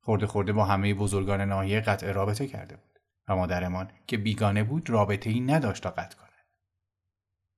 خورده 0.00 0.26
خورده 0.26 0.52
با 0.52 0.64
همه 0.64 0.94
بزرگان 0.94 1.40
ناحیه 1.40 1.80
قطع 1.80 2.12
رابطه 2.12 2.46
کرده 2.46 2.76
بود 2.76 3.00
و 3.28 3.36
مادرمان 3.36 3.90
که 4.06 4.16
بیگانه 4.16 4.64
بود 4.64 4.90
رابطه 4.90 5.30
ای 5.30 5.40
نداشت 5.40 5.82
تا 5.82 5.90
قطع. 5.90 6.25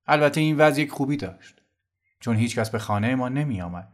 البته 0.08 0.40
این 0.40 0.56
وضع 0.56 0.80
یک 0.80 0.90
خوبی 0.90 1.16
داشت 1.16 1.62
چون 2.20 2.36
هیچکس 2.36 2.70
به 2.70 2.78
خانه 2.78 3.14
ما 3.14 3.28
نمی 3.28 3.62
آمد. 3.62 3.88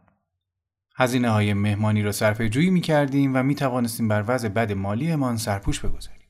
هزینه 0.97 1.31
های 1.31 1.55
مهمانی 1.55 2.03
را 2.03 2.13
صرف 2.13 2.41
جویی 2.41 2.71
می 2.71 2.81
کردیم 2.81 3.37
و 3.37 3.43
می 3.43 3.55
توانستیم 3.55 4.09
بر 4.09 4.25
وضع 4.27 4.49
بد 4.49 4.73
مالیمان 4.73 5.37
سرپوش 5.37 5.81
بگذاریم. 5.81 6.29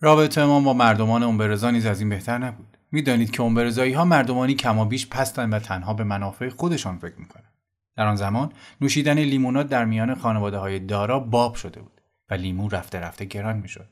رابطه 0.00 0.44
ما 0.44 0.60
با 0.60 0.72
مردمان 0.72 1.22
امبرزا 1.22 1.70
نیز 1.70 1.86
از 1.86 2.00
این 2.00 2.08
بهتر 2.08 2.38
نبود. 2.38 2.78
می‌دانید 2.92 3.30
که 3.30 3.42
امبرزایی 3.42 3.92
ها 3.92 4.04
مردمانی 4.04 4.54
کمابیش 4.54 5.06
پستن 5.06 5.50
و 5.50 5.58
تنها 5.58 5.94
به 5.94 6.04
منافع 6.04 6.48
خودشان 6.48 6.98
فکر 6.98 7.16
می‌کنند. 7.16 7.52
در 7.96 8.06
آن 8.06 8.16
زمان 8.16 8.52
نوشیدن 8.80 9.18
لیمونات 9.18 9.68
در 9.68 9.84
میان 9.84 10.14
خانواده 10.14 10.58
های 10.58 10.78
دارا 10.78 11.20
باب 11.20 11.54
شده 11.54 11.80
بود 11.80 12.00
و 12.30 12.34
لیمو 12.34 12.68
رفته 12.68 13.00
رفته 13.00 13.24
گران 13.24 13.56
می‌شد. 13.56 13.88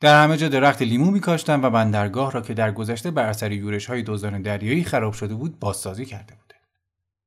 در 0.00 0.24
همه 0.24 0.36
جا 0.36 0.48
درخت 0.48 0.82
لیمو 0.82 1.10
میکاشتند 1.10 1.64
و 1.64 1.70
بندرگاه 1.70 2.32
را 2.32 2.40
که 2.40 2.54
در 2.54 2.72
گذشته 2.72 3.10
بر 3.10 3.26
اثر 3.26 3.52
یورش 3.52 3.86
های 3.86 4.02
دزدان 4.02 4.42
دریایی 4.42 4.84
خراب 4.84 5.12
شده 5.12 5.34
بود 5.34 5.58
بازسازی 5.58 6.04
کرده 6.04 6.34
بود. 6.34 6.46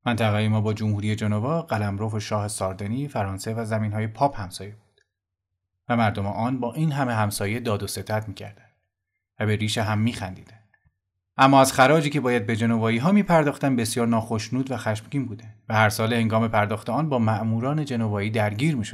منطقه 0.06 0.48
ما 0.48 0.62
با 0.62 0.74
جمهوری 0.74 1.16
جنوا 1.16 1.62
قلمرو 1.62 2.20
شاه 2.20 2.48
ساردنی 2.48 3.08
فرانسه 3.08 3.54
و 3.54 3.66
زمین 3.66 3.94
های 3.94 4.08
پاپ 4.08 4.40
همسایه 4.40 4.72
بود 4.72 5.02
و 5.90 5.98
مردم 5.98 6.26
آن 6.26 6.60
با 6.60 6.74
این 6.74 6.92
همه 6.92 7.14
همسایه 7.14 7.60
داد 7.60 7.84
و 7.84 7.88
ستد 7.88 8.28
می‌کردند 8.28 8.72
و 9.40 9.46
به 9.46 9.56
ریش 9.56 9.78
هم 9.78 10.00
میخندیدند 10.00 10.70
اما 11.38 11.62
از 11.62 11.74
خراجی 11.74 12.10
که 12.10 12.22
باید 12.22 12.46
به 12.46 12.56
جنوایی 12.56 12.98
ها 12.98 13.12
می 13.12 13.24
پرداختن 13.24 13.76
بسیار 13.76 14.08
ناخشنود 14.08 14.72
و 14.72 14.78
خشمگین 14.78 15.26
بوده 15.26 15.56
و 15.70 15.74
هر 15.74 15.90
سال 15.90 16.14
هنگام 16.14 16.48
پرداخت 16.48 16.90
آن 16.90 17.10
با 17.10 17.20
مأموران 17.20 17.86
جنوایی 17.86 18.30
درگیر 18.30 18.76
می. 18.76 18.86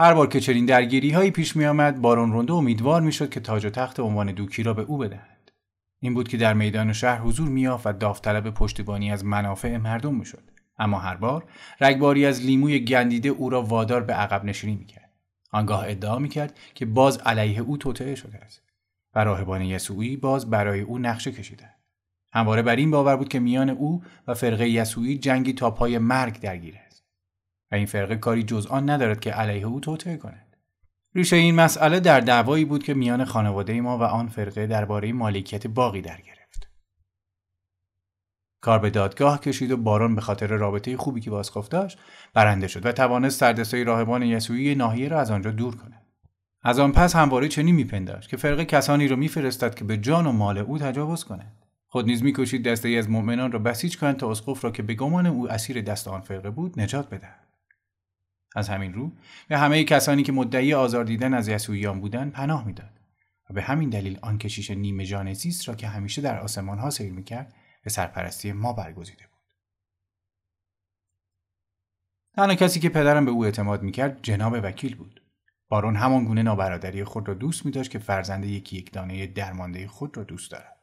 هر 0.00 0.14
بار 0.14 0.26
که 0.26 0.40
چنین 0.40 0.66
درگیری 0.66 1.10
هایی 1.10 1.30
پیش 1.30 1.56
می 1.56 1.66
آمد 1.66 2.00
بارون 2.00 2.32
رونده 2.32 2.52
امیدوار 2.52 3.00
می 3.00 3.12
شد 3.12 3.30
که 3.30 3.40
تاج 3.40 3.66
و 3.66 3.70
تخت 3.70 4.00
عنوان 4.00 4.32
دوکی 4.32 4.62
را 4.62 4.74
به 4.74 4.82
او 4.82 4.98
بدهند. 4.98 5.50
این 6.00 6.14
بود 6.14 6.28
که 6.28 6.36
در 6.36 6.54
میدان 6.54 6.92
شهر 6.92 7.20
حضور 7.20 7.48
میافت 7.48 7.86
و 7.86 7.92
داوطلب 7.92 8.50
پشتیبانی 8.50 9.12
از 9.12 9.24
منافع 9.24 9.76
مردم 9.76 10.14
می‌شد. 10.14 10.50
اما 10.78 10.98
هر 10.98 11.14
بار 11.14 11.44
رگباری 11.80 12.26
از 12.26 12.44
لیموی 12.44 12.80
گندیده 12.80 13.28
او 13.28 13.50
را 13.50 13.62
وادار 13.62 14.02
به 14.02 14.12
عقب 14.12 14.44
نشینی 14.44 14.76
می‌کرد. 14.76 15.12
آنگاه 15.52 15.84
ادعا 15.88 16.18
می‌کرد 16.18 16.58
که 16.74 16.86
باز 16.86 17.18
علیه 17.18 17.60
او 17.60 17.76
توطعه 17.76 18.14
شده 18.14 18.38
است 18.38 18.62
و 19.14 19.24
راهبان 19.24 19.62
یسوعی 19.62 20.16
باز 20.16 20.50
برای 20.50 20.80
او 20.80 20.98
نقشه 20.98 21.32
کشیدند. 21.32 21.74
همواره 22.32 22.62
بر 22.62 22.76
این 22.76 22.90
باور 22.90 23.16
بود 23.16 23.28
که 23.28 23.40
میان 23.40 23.70
او 23.70 24.02
و 24.26 24.34
فرقه 24.34 24.68
یسوعی 24.68 25.18
جنگی 25.18 25.52
تا 25.52 25.70
پای 25.70 25.98
مرگ 25.98 26.40
درگیر 26.40 26.74
است 26.76 26.87
و 27.72 27.74
این 27.74 27.86
فرقه 27.86 28.16
کاری 28.16 28.42
جز 28.42 28.66
آن 28.66 28.90
ندارد 28.90 29.20
که 29.20 29.30
علیه 29.30 29.66
او 29.66 29.80
توطعه 29.80 30.16
کند. 30.16 30.56
ریشه 31.14 31.36
این 31.36 31.54
مسئله 31.54 32.00
در 32.00 32.20
دعوایی 32.20 32.64
بود 32.64 32.84
که 32.84 32.94
میان 32.94 33.24
خانواده 33.24 33.80
ما 33.80 33.98
و 33.98 34.02
آن 34.02 34.28
فرقه 34.28 34.66
درباره 34.66 35.12
مالکیت 35.12 35.66
باقی 35.66 36.00
در 36.00 36.20
گرفت. 36.20 36.70
کار 38.60 38.78
به 38.78 38.90
دادگاه 38.90 39.40
کشید 39.40 39.70
و 39.70 39.76
بارون 39.76 40.14
به 40.14 40.20
خاطر 40.20 40.46
رابطه 40.46 40.96
خوبی 40.96 41.20
که 41.20 41.30
باسخف 41.30 41.68
داشت 41.68 41.98
برنده 42.34 42.68
شد 42.68 42.86
و 42.86 42.92
توانست 42.92 43.40
سردستای 43.40 43.84
راهبان 43.84 44.22
یسوعی 44.22 44.74
ناحیه 44.74 45.08
را 45.08 45.20
از 45.20 45.30
آنجا 45.30 45.50
دور 45.50 45.76
کند. 45.76 46.06
از 46.62 46.78
آن 46.78 46.92
پس 46.92 47.16
همواره 47.16 47.48
چنین 47.48 47.74
میپنداشت 47.74 48.28
که 48.28 48.36
فرقه 48.36 48.64
کسانی 48.64 49.08
را 49.08 49.16
میفرستد 49.16 49.74
که 49.74 49.84
به 49.84 49.96
جان 49.96 50.26
و 50.26 50.32
مال 50.32 50.58
او 50.58 50.78
تجاوز 50.78 51.24
کنند. 51.24 51.64
خود 51.86 52.06
نیز 52.06 52.22
میکوشید 52.22 52.68
دسته 52.68 52.88
ای 52.88 52.98
از 52.98 53.10
مؤمنان 53.10 53.52
را 53.52 53.58
بسیج 53.58 53.98
کنند 53.98 54.16
تا 54.16 54.30
اسقف 54.30 54.64
را 54.64 54.70
که 54.70 54.82
به 54.82 54.94
گمان 54.94 55.26
او 55.26 55.50
اسیر 55.50 55.80
دست 55.80 56.08
آن 56.08 56.20
فرقه 56.20 56.50
بود 56.50 56.80
نجات 56.80 57.10
بدهد. 57.10 57.47
از 58.58 58.68
همین 58.68 58.94
رو 58.94 59.12
به 59.48 59.58
همه 59.58 59.84
کسانی 59.84 60.22
که 60.22 60.32
مدعی 60.32 60.74
آزار 60.74 61.04
دیدن 61.04 61.34
از 61.34 61.48
یسوعیان 61.48 62.00
بودند 62.00 62.32
پناه 62.32 62.66
می‌داد 62.66 63.00
و 63.50 63.54
به 63.54 63.62
همین 63.62 63.90
دلیل 63.90 64.18
آن 64.22 64.38
کشیش 64.38 64.70
نیمه 64.70 65.04
جان 65.04 65.34
را 65.66 65.74
که 65.74 65.88
همیشه 65.88 66.22
در 66.22 66.40
آسمان 66.40 66.78
ها 66.78 66.90
سیر 66.90 67.12
می‌کرد 67.12 67.54
به 67.84 67.90
سرپرستی 67.90 68.52
ما 68.52 68.72
برگزیده 68.72 69.22
بود 69.22 69.54
تنها 72.34 72.54
کسی 72.54 72.80
که 72.80 72.88
پدرم 72.88 73.24
به 73.24 73.30
او 73.30 73.44
اعتماد 73.44 73.82
می‌کرد 73.82 74.18
جناب 74.22 74.52
وکیل 74.62 74.96
بود 74.96 75.22
بارون 75.68 75.96
همان 75.96 76.24
گونه 76.24 76.42
نابرادری 76.42 77.04
خود 77.04 77.28
را 77.28 77.34
دوست 77.34 77.66
می 77.66 77.72
داشت 77.72 77.90
که 77.90 77.98
فرزند 77.98 78.44
یکی 78.44 78.76
یک 78.76 78.92
دانه 78.92 79.26
درمانده 79.26 79.88
خود 79.88 80.16
را 80.16 80.24
دوست 80.24 80.50
دارد. 80.50 80.76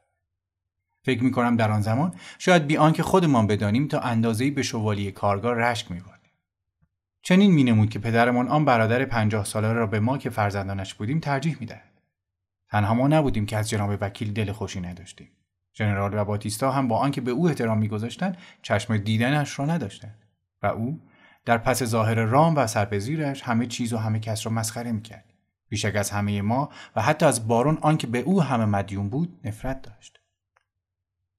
فکر 1.04 1.24
می 1.24 1.32
کنم 1.32 1.56
در 1.56 1.72
آن 1.72 1.82
زمان 1.82 2.16
شاید 2.38 2.68
بی 2.68 2.78
آنکه 2.78 3.04
خودمان 3.04 3.48
بدانیم 3.48 3.88
تا 3.88 4.00
اندازه‌ای 4.00 4.52
به 4.52 4.64
شوالی 4.64 5.12
کارگاه 5.12 5.54
رشک 5.54 5.92
می. 5.92 6.15
چنین 7.28 7.52
می 7.52 7.64
نمود 7.64 7.90
که 7.90 8.00
پدرمان 8.00 8.48
آن 8.48 8.66
برادر 8.66 9.06
پنجاه 9.06 9.46
ساله 9.46 9.74
را 9.74 9.88
به 9.88 10.00
ما 10.00 10.18
که 10.18 10.30
فرزندانش 10.30 10.94
بودیم 10.94 11.20
ترجیح 11.20 11.58
می 11.60 11.66
دهد. 11.66 12.02
تنها 12.70 12.94
ما 12.94 13.08
نبودیم 13.08 13.46
که 13.46 13.58
از 13.58 13.70
جناب 13.70 13.98
وکیل 14.02 14.34
دل 14.34 14.52
خوشی 14.52 14.82
نداشتیم. 14.82 15.32
ژنرال 15.78 16.14
و 16.14 16.26
باتیستا 16.26 16.72
هم 16.72 16.88
با 16.88 16.98
آنکه 16.98 17.22
به 17.22 17.32
او 17.32 17.48
احترام 17.48 17.78
میگذاشتند 17.78 18.38
چشم 18.62 18.98
دیدنش 18.98 19.60
را 19.60 19.66
نداشتند 19.66 20.24
و 20.64 20.68
او 20.68 21.02
در 21.46 21.58
پس 21.58 21.84
ظاهر 21.84 22.16
رام 22.16 22.56
و 22.56 22.68
سرپذیرش 22.68 23.44
همه 23.44 23.66
چیز 23.66 23.94
و 23.94 23.98
همه 23.98 24.20
کس 24.20 24.46
را 24.46 24.52
مسخره 24.52 24.92
می‌کرد 24.92 25.34
بیشک 25.70 25.96
از 25.96 26.12
همه 26.12 26.42
ما 26.42 26.70
و 26.96 27.02
حتی 27.02 27.26
از 27.26 27.48
بارون 27.48 27.78
آنکه 27.82 28.08
به 28.08 28.20
او 28.20 28.42
همه 28.42 28.66
مدیون 28.66 29.10
بود 29.10 29.40
نفرت 29.44 29.82
داشت 29.82 30.20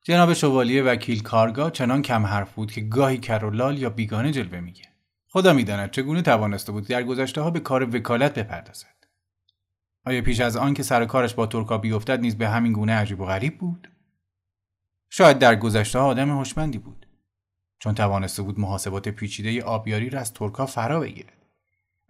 جناب 0.03 0.33
شوالیه 0.33 0.83
وکیل 0.83 1.23
کارگاه 1.23 1.71
چنان 1.71 2.03
کم 2.03 2.27
حرف 2.27 2.53
بود 2.53 2.73
که 2.73 2.81
گاهی 2.81 3.19
کرولال 3.19 3.79
یا 3.79 3.91
بیگانه 3.91 4.33
جلوه 4.33 4.61
میگه 4.61 4.96
خدا 5.37 5.53
می‌داند 5.53 5.91
چگونه 5.91 6.23
توانسته 6.23 6.73
بود 6.73 6.87
در 6.87 7.03
گذشته 7.03 7.41
ها 7.41 7.51
به 7.51 7.61
کار 7.61 7.97
وکالت 7.97 8.35
بپردازد. 8.35 9.07
آیا 10.05 10.23
پیش 10.23 10.41
از 10.41 10.57
آن 10.57 10.75
که 10.75 10.83
سر 10.83 11.05
کارش 11.05 11.35
با 11.35 11.47
ترکا 11.47 11.79
بیفتد 11.79 12.21
نیز 12.21 12.39
به 12.39 12.49
همین 12.49 12.73
گونه 12.73 12.93
عجیب 12.93 13.21
و 13.21 13.25
غریب 13.25 13.59
بود؟ 13.59 13.89
شاید 15.11 15.39
در 15.39 15.57
گذشته 15.57 15.99
ها 15.99 16.07
آدم 16.07 16.31
هوشمندی 16.31 16.79
بود 16.79 17.07
چون 17.79 17.95
توانسته 17.95 18.43
بود 18.43 18.61
محاسبات 18.61 19.09
پیچیده 19.09 19.63
آبیاری 19.63 20.11
را 20.11 20.21
از 20.21 20.33
ترکا 20.33 20.67
فرا 20.67 21.01
بگیرد 21.01 21.47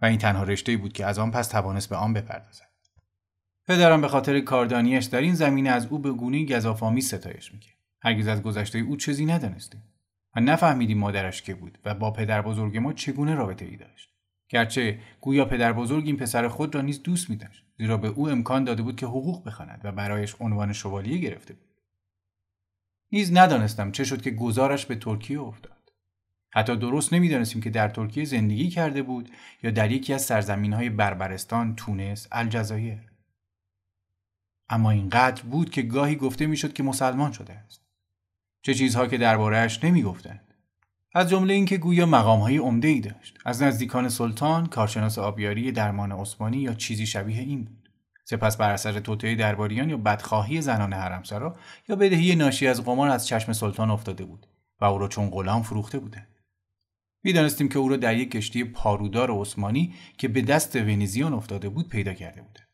و 0.01 0.05
این 0.05 0.17
تنها 0.17 0.43
رشته 0.43 0.77
بود 0.77 0.93
که 0.93 1.05
از 1.05 1.19
آن 1.19 1.31
پس 1.31 1.47
توانست 1.47 1.89
به 1.89 1.95
آن 1.95 2.13
بپردازد. 2.13 2.69
پدرم 3.67 4.01
به 4.01 4.07
خاطر 4.07 4.39
کاردانیش 4.39 5.05
در 5.05 5.21
این 5.21 5.35
زمینه 5.35 5.69
از 5.69 5.85
او 5.85 5.99
به 5.99 6.11
گونه 6.11 6.45
گزافآمیز 6.45 7.07
ستایش 7.07 7.53
می‌کرد. 7.53 7.77
هرگز 8.01 8.27
از 8.27 8.41
گذشته 8.41 8.79
او 8.79 8.97
چیزی 8.97 9.25
ندانستیم. 9.25 9.83
و 10.37 10.39
نفهمیدیم 10.39 10.97
مادرش 10.97 11.41
که 11.41 11.55
بود 11.55 11.77
و 11.85 11.93
با 11.93 12.11
پدر 12.11 12.41
بزرگ 12.41 12.77
ما 12.77 12.93
چگونه 12.93 13.35
رابطه 13.35 13.65
ای 13.65 13.75
داشت 13.75 14.09
گرچه 14.49 14.99
گویا 15.21 15.45
پدر 15.45 15.73
بزرگ 15.73 16.05
این 16.05 16.17
پسر 16.17 16.47
خود 16.47 16.75
را 16.75 16.81
نیز 16.81 17.03
دوست 17.03 17.29
می 17.29 17.35
داشت 17.35 17.65
زیرا 17.77 17.97
به 17.97 18.07
او 18.07 18.29
امکان 18.29 18.63
داده 18.63 18.83
بود 18.83 18.95
که 18.95 19.05
حقوق 19.05 19.47
بخواند 19.47 19.81
و 19.83 19.91
برایش 19.91 20.35
عنوان 20.39 20.73
شوالیه 20.73 21.17
گرفته 21.17 21.53
بود 21.53 21.67
نیز 23.11 23.37
ندانستم 23.37 23.91
چه 23.91 24.03
شد 24.03 24.21
که 24.21 24.31
گزارش 24.31 24.85
به 24.85 24.95
ترکیه 24.95 25.41
افتاد 25.41 25.91
حتی 26.53 26.75
درست 26.75 27.13
نمی‌دانستیم 27.13 27.61
که 27.61 27.69
در 27.69 27.89
ترکیه 27.89 28.25
زندگی 28.25 28.69
کرده 28.69 29.01
بود 29.01 29.29
یا 29.63 29.71
در 29.71 29.91
یکی 29.91 30.13
از 30.13 30.21
سرزمین 30.21 30.73
های 30.73 30.89
بربرستان، 30.89 31.75
تونس، 31.75 32.27
الجزایر. 32.31 33.11
اما 34.69 34.91
اینقدر 34.91 35.43
بود 35.43 35.69
که 35.69 35.81
گاهی 35.81 36.15
گفته 36.15 36.47
می‌شد 36.47 36.73
که 36.73 36.83
مسلمان 36.83 37.31
شده 37.31 37.53
است. 37.53 37.86
چه 38.61 38.73
چیزها 38.73 39.07
که 39.07 39.17
دربارهش 39.17 39.83
نمی‌گفتند. 39.83 40.53
از 41.13 41.29
جمله 41.29 41.53
اینکه 41.53 41.77
گویا 41.77 42.05
مقام 42.05 42.39
های 42.39 42.57
عمده 42.57 42.87
ای 42.87 42.99
داشت. 42.99 43.37
از 43.45 43.63
نزدیکان 43.63 44.09
سلطان، 44.09 44.65
کارشناس 44.65 45.19
آبیاری 45.19 45.71
درمان 45.71 46.11
عثمانی 46.11 46.57
یا 46.57 46.73
چیزی 46.73 47.05
شبیه 47.05 47.39
این 47.39 47.63
بود. 47.63 47.87
سپس 48.29 48.57
بر 48.57 48.71
اثر 48.71 48.99
توطئه 48.99 49.35
درباریان 49.35 49.89
یا 49.89 49.97
بدخواهی 49.97 50.61
زنان 50.61 50.93
حرمسرا 50.93 51.55
یا 51.89 51.95
بدهی 51.95 52.35
ناشی 52.35 52.67
از 52.67 52.85
قمار 52.85 53.09
از 53.09 53.27
چشم 53.27 53.53
سلطان 53.53 53.91
افتاده 53.91 54.25
بود 54.25 54.47
و 54.81 54.85
او 54.85 54.97
را 54.97 55.07
چون 55.07 55.29
غلام 55.29 55.61
فروخته 55.63 55.99
بودند 55.99 56.27
می‌دانستیم 57.23 57.69
که 57.69 57.79
او 57.79 57.89
را 57.89 57.97
در 57.97 58.17
یک 58.17 58.31
کشتی 58.31 58.63
پارودار 58.63 59.31
عثمانی 59.31 59.93
که 60.17 60.27
به 60.27 60.41
دست 60.41 60.75
ونیزیان 60.75 61.33
افتاده 61.33 61.69
بود 61.69 61.89
پیدا 61.89 62.13
کرده 62.13 62.41
بودند 62.41 62.67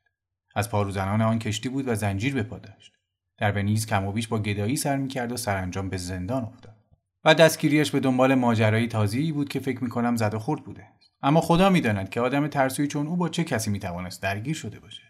از 0.56 0.70
پاروزنان 0.70 1.22
آن 1.22 1.40
کشتی 1.40 1.70
بود 1.70 1.88
و 1.88 1.96
زنجیر 1.96 2.34
به 2.34 2.44
پا 2.44 2.60
داشت 2.60 2.94
در 3.38 3.52
ونیز 3.52 3.86
کم 3.86 4.06
و 4.06 4.12
بیش 4.12 4.28
با 4.28 4.40
گدایی 4.40 4.76
سر 4.76 4.98
می‌کرد 4.98 5.32
و 5.32 5.38
سرانجام 5.38 5.90
به 5.90 5.98
زندان 5.98 6.44
افتاد 6.44 6.76
و 7.24 7.36
دستگیریش 7.36 7.92
به 7.92 8.00
دنبال 8.00 8.36
ماجرایی 8.36 8.88
تازه‌ای 8.88 9.32
بود 9.32 9.50
که 9.50 9.60
فکر 9.60 9.84
می‌کنم 9.84 10.16
زد 10.16 10.34
و 10.34 10.40
خورد 10.40 10.64
بوده 10.64 10.88
اما 11.22 11.42
خدا 11.42 11.70
می‌داند 11.70 12.10
که 12.10 12.22
آدم 12.22 12.48
ترسوی 12.48 12.88
چون 12.88 13.08
او 13.08 13.16
با 13.16 13.30
چه 13.30 13.44
کسی 13.44 13.72
می‌توانست 13.72 14.22
درگیر 14.22 14.56
شده 14.56 14.80
باشه 14.80 15.04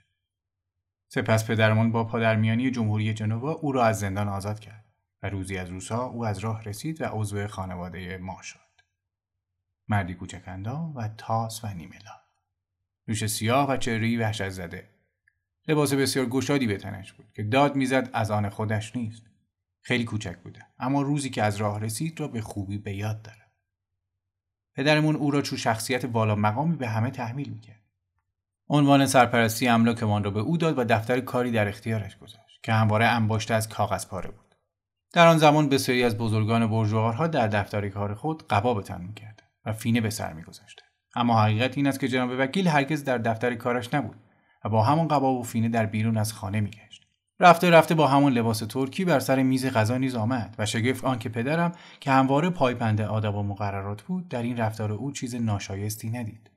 سپس 1.13 1.45
پدرمان 1.47 1.91
با 1.91 2.03
پادرمیانی 2.03 2.71
جمهوری 2.71 3.13
جنوا 3.13 3.51
او 3.51 3.71
را 3.71 3.85
از 3.85 3.99
زندان 3.99 4.27
آزاد 4.27 4.59
کرد 4.59 4.85
و 5.23 5.29
روزی 5.29 5.57
از 5.57 5.69
روزها 5.69 6.05
او 6.05 6.25
از 6.25 6.39
راه 6.39 6.63
رسید 6.63 7.01
و 7.01 7.05
عضو 7.05 7.47
خانواده 7.47 8.17
ما 8.17 8.41
شد. 8.41 8.59
مردی 9.87 10.13
کوچکندام 10.13 10.95
و 10.95 11.07
تاس 11.17 11.63
و 11.63 11.67
نیملا. 11.67 12.21
روش 13.07 13.25
سیاه 13.25 13.69
و 13.69 13.77
چهرهی 13.77 14.17
وحشت 14.17 14.49
زده. 14.49 14.89
لباس 15.67 15.93
بسیار 15.93 16.25
گشادی 16.25 16.67
به 16.67 16.77
تنش 16.77 17.13
بود 17.13 17.31
که 17.33 17.43
داد 17.43 17.75
می‌زد 17.75 18.09
از 18.13 18.31
آن 18.31 18.49
خودش 18.49 18.95
نیست. 18.95 19.23
خیلی 19.81 20.03
کوچک 20.03 20.37
بوده 20.37 20.65
اما 20.79 21.01
روزی 21.01 21.29
که 21.29 21.43
از 21.43 21.57
راه 21.57 21.79
رسید 21.79 22.19
را 22.19 22.27
به 22.27 22.41
خوبی 22.41 22.77
به 22.77 22.93
یاد 22.93 23.21
دارم. 23.21 23.51
پدرمون 24.75 25.15
او 25.15 25.31
را 25.31 25.41
چون 25.41 25.57
شخصیت 25.57 26.05
بالا 26.05 26.35
مقامی 26.35 26.75
به 26.75 26.87
همه 26.87 27.11
تحمیل 27.11 27.49
می‌کرد. 27.49 27.83
عنوان 28.69 29.05
سرپرستی 29.05 29.67
املاکمان 29.67 30.23
را 30.23 30.31
به 30.31 30.39
او 30.39 30.57
داد 30.57 30.77
و 30.79 30.83
دفتر 30.83 31.19
کاری 31.19 31.51
در 31.51 31.67
اختیارش 31.67 32.17
گذاشت 32.17 32.63
که 32.63 32.73
همواره 32.73 33.05
انباشته 33.05 33.53
از 33.53 33.69
کاغذ 33.69 34.07
پاره 34.07 34.31
بود 34.31 34.55
در 35.13 35.27
آن 35.27 35.37
زمان 35.37 35.69
بسیاری 35.69 36.03
از 36.03 36.17
بزرگان 36.17 36.67
برجوارها 36.67 37.27
در 37.27 37.47
دفتر 37.47 37.89
کار 37.89 38.13
خود 38.13 38.47
قبا 38.47 38.73
به 38.73 38.81
تن 38.81 39.01
می‌کرد 39.01 39.43
و 39.65 39.73
فینه 39.73 40.01
به 40.01 40.09
سر 40.09 40.33
میگذاشته 40.33 40.83
اما 41.15 41.41
حقیقت 41.41 41.77
این 41.77 41.87
است 41.87 41.99
که 41.99 42.07
جناب 42.07 42.29
وکیل 42.39 42.67
هرگز 42.67 43.03
در 43.03 43.17
دفتر 43.17 43.55
کارش 43.55 43.93
نبود 43.93 44.15
و 44.63 44.69
با 44.69 44.83
همان 44.83 45.07
قبا 45.07 45.33
و 45.33 45.43
فینه 45.43 45.69
در 45.69 45.85
بیرون 45.85 46.17
از 46.17 46.33
خانه 46.33 46.61
میگشت. 46.61 47.07
رفته 47.39 47.69
رفته 47.69 47.95
با 47.95 48.07
همون 48.07 48.33
لباس 48.33 48.59
ترکی 48.59 49.05
بر 49.05 49.19
سر 49.19 49.43
میز 49.43 49.65
غذا 49.65 49.97
نیز 49.97 50.15
آمد 50.15 50.55
و 50.59 50.65
شگفت 50.65 51.03
آنکه 51.03 51.29
پدرم 51.29 51.71
که 51.99 52.11
همواره 52.11 52.49
پایبند 52.49 53.01
آداب 53.01 53.35
و 53.35 53.43
مقررات 53.43 54.01
بود 54.01 54.27
در 54.27 54.41
این 54.41 54.57
رفتار 54.57 54.91
او 54.91 55.11
چیز 55.11 55.35
ناشایستی 55.35 56.09
ندید. 56.09 56.49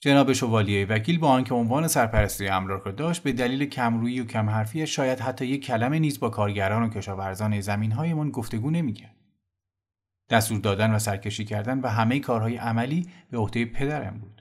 جناب 0.00 0.32
شوالیه 0.32 0.86
وکیل 0.86 1.18
با 1.18 1.28
آنکه 1.28 1.54
عنوان 1.54 1.88
سرپرستی 1.88 2.48
املاک 2.48 2.82
را 2.82 2.92
داشت 2.92 3.22
به 3.22 3.32
دلیل 3.32 3.66
کمرویی 3.66 4.20
و 4.20 4.24
کمحرفی 4.24 4.86
شاید 4.86 5.20
حتی 5.20 5.46
یک 5.46 5.64
کلمه 5.64 5.98
نیز 5.98 6.20
با 6.20 6.30
کارگران 6.30 6.82
و 6.82 6.88
کشاورزان 6.88 7.60
زمینهایمان 7.60 8.30
گفتگو 8.30 8.70
نمی‌کرد. 8.70 9.16
دستور 10.30 10.58
دادن 10.58 10.90
و 10.90 10.98
سرکشی 10.98 11.44
کردن 11.44 11.80
و 11.80 11.88
همه 11.88 12.20
کارهای 12.20 12.56
عملی 12.56 13.06
به 13.30 13.38
عهده 13.38 13.64
پدرم 13.64 14.18
بود. 14.18 14.35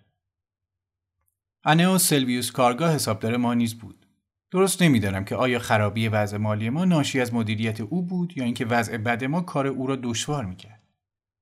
انئو 1.67 1.97
سلویوس 1.97 2.51
کارگاه 2.51 2.93
حسابدار 2.95 3.37
ما 3.37 3.53
نیز 3.53 3.73
بود. 3.73 4.05
درست 4.51 4.81
نمی‌دانم 4.81 5.25
که 5.25 5.35
آیا 5.35 5.59
خرابی 5.59 6.07
وضع 6.07 6.37
مالی 6.37 6.69
ما 6.69 6.85
ناشی 6.85 7.21
از 7.21 7.33
مدیریت 7.33 7.81
او 7.81 8.01
بود 8.01 8.37
یا 8.37 8.43
اینکه 8.43 8.65
وضع 8.65 8.97
بد 8.97 9.23
ما 9.23 9.41
کار 9.41 9.67
او 9.67 9.87
را 9.87 9.95
دشوار 9.95 10.45
می‌کرد. 10.45 10.81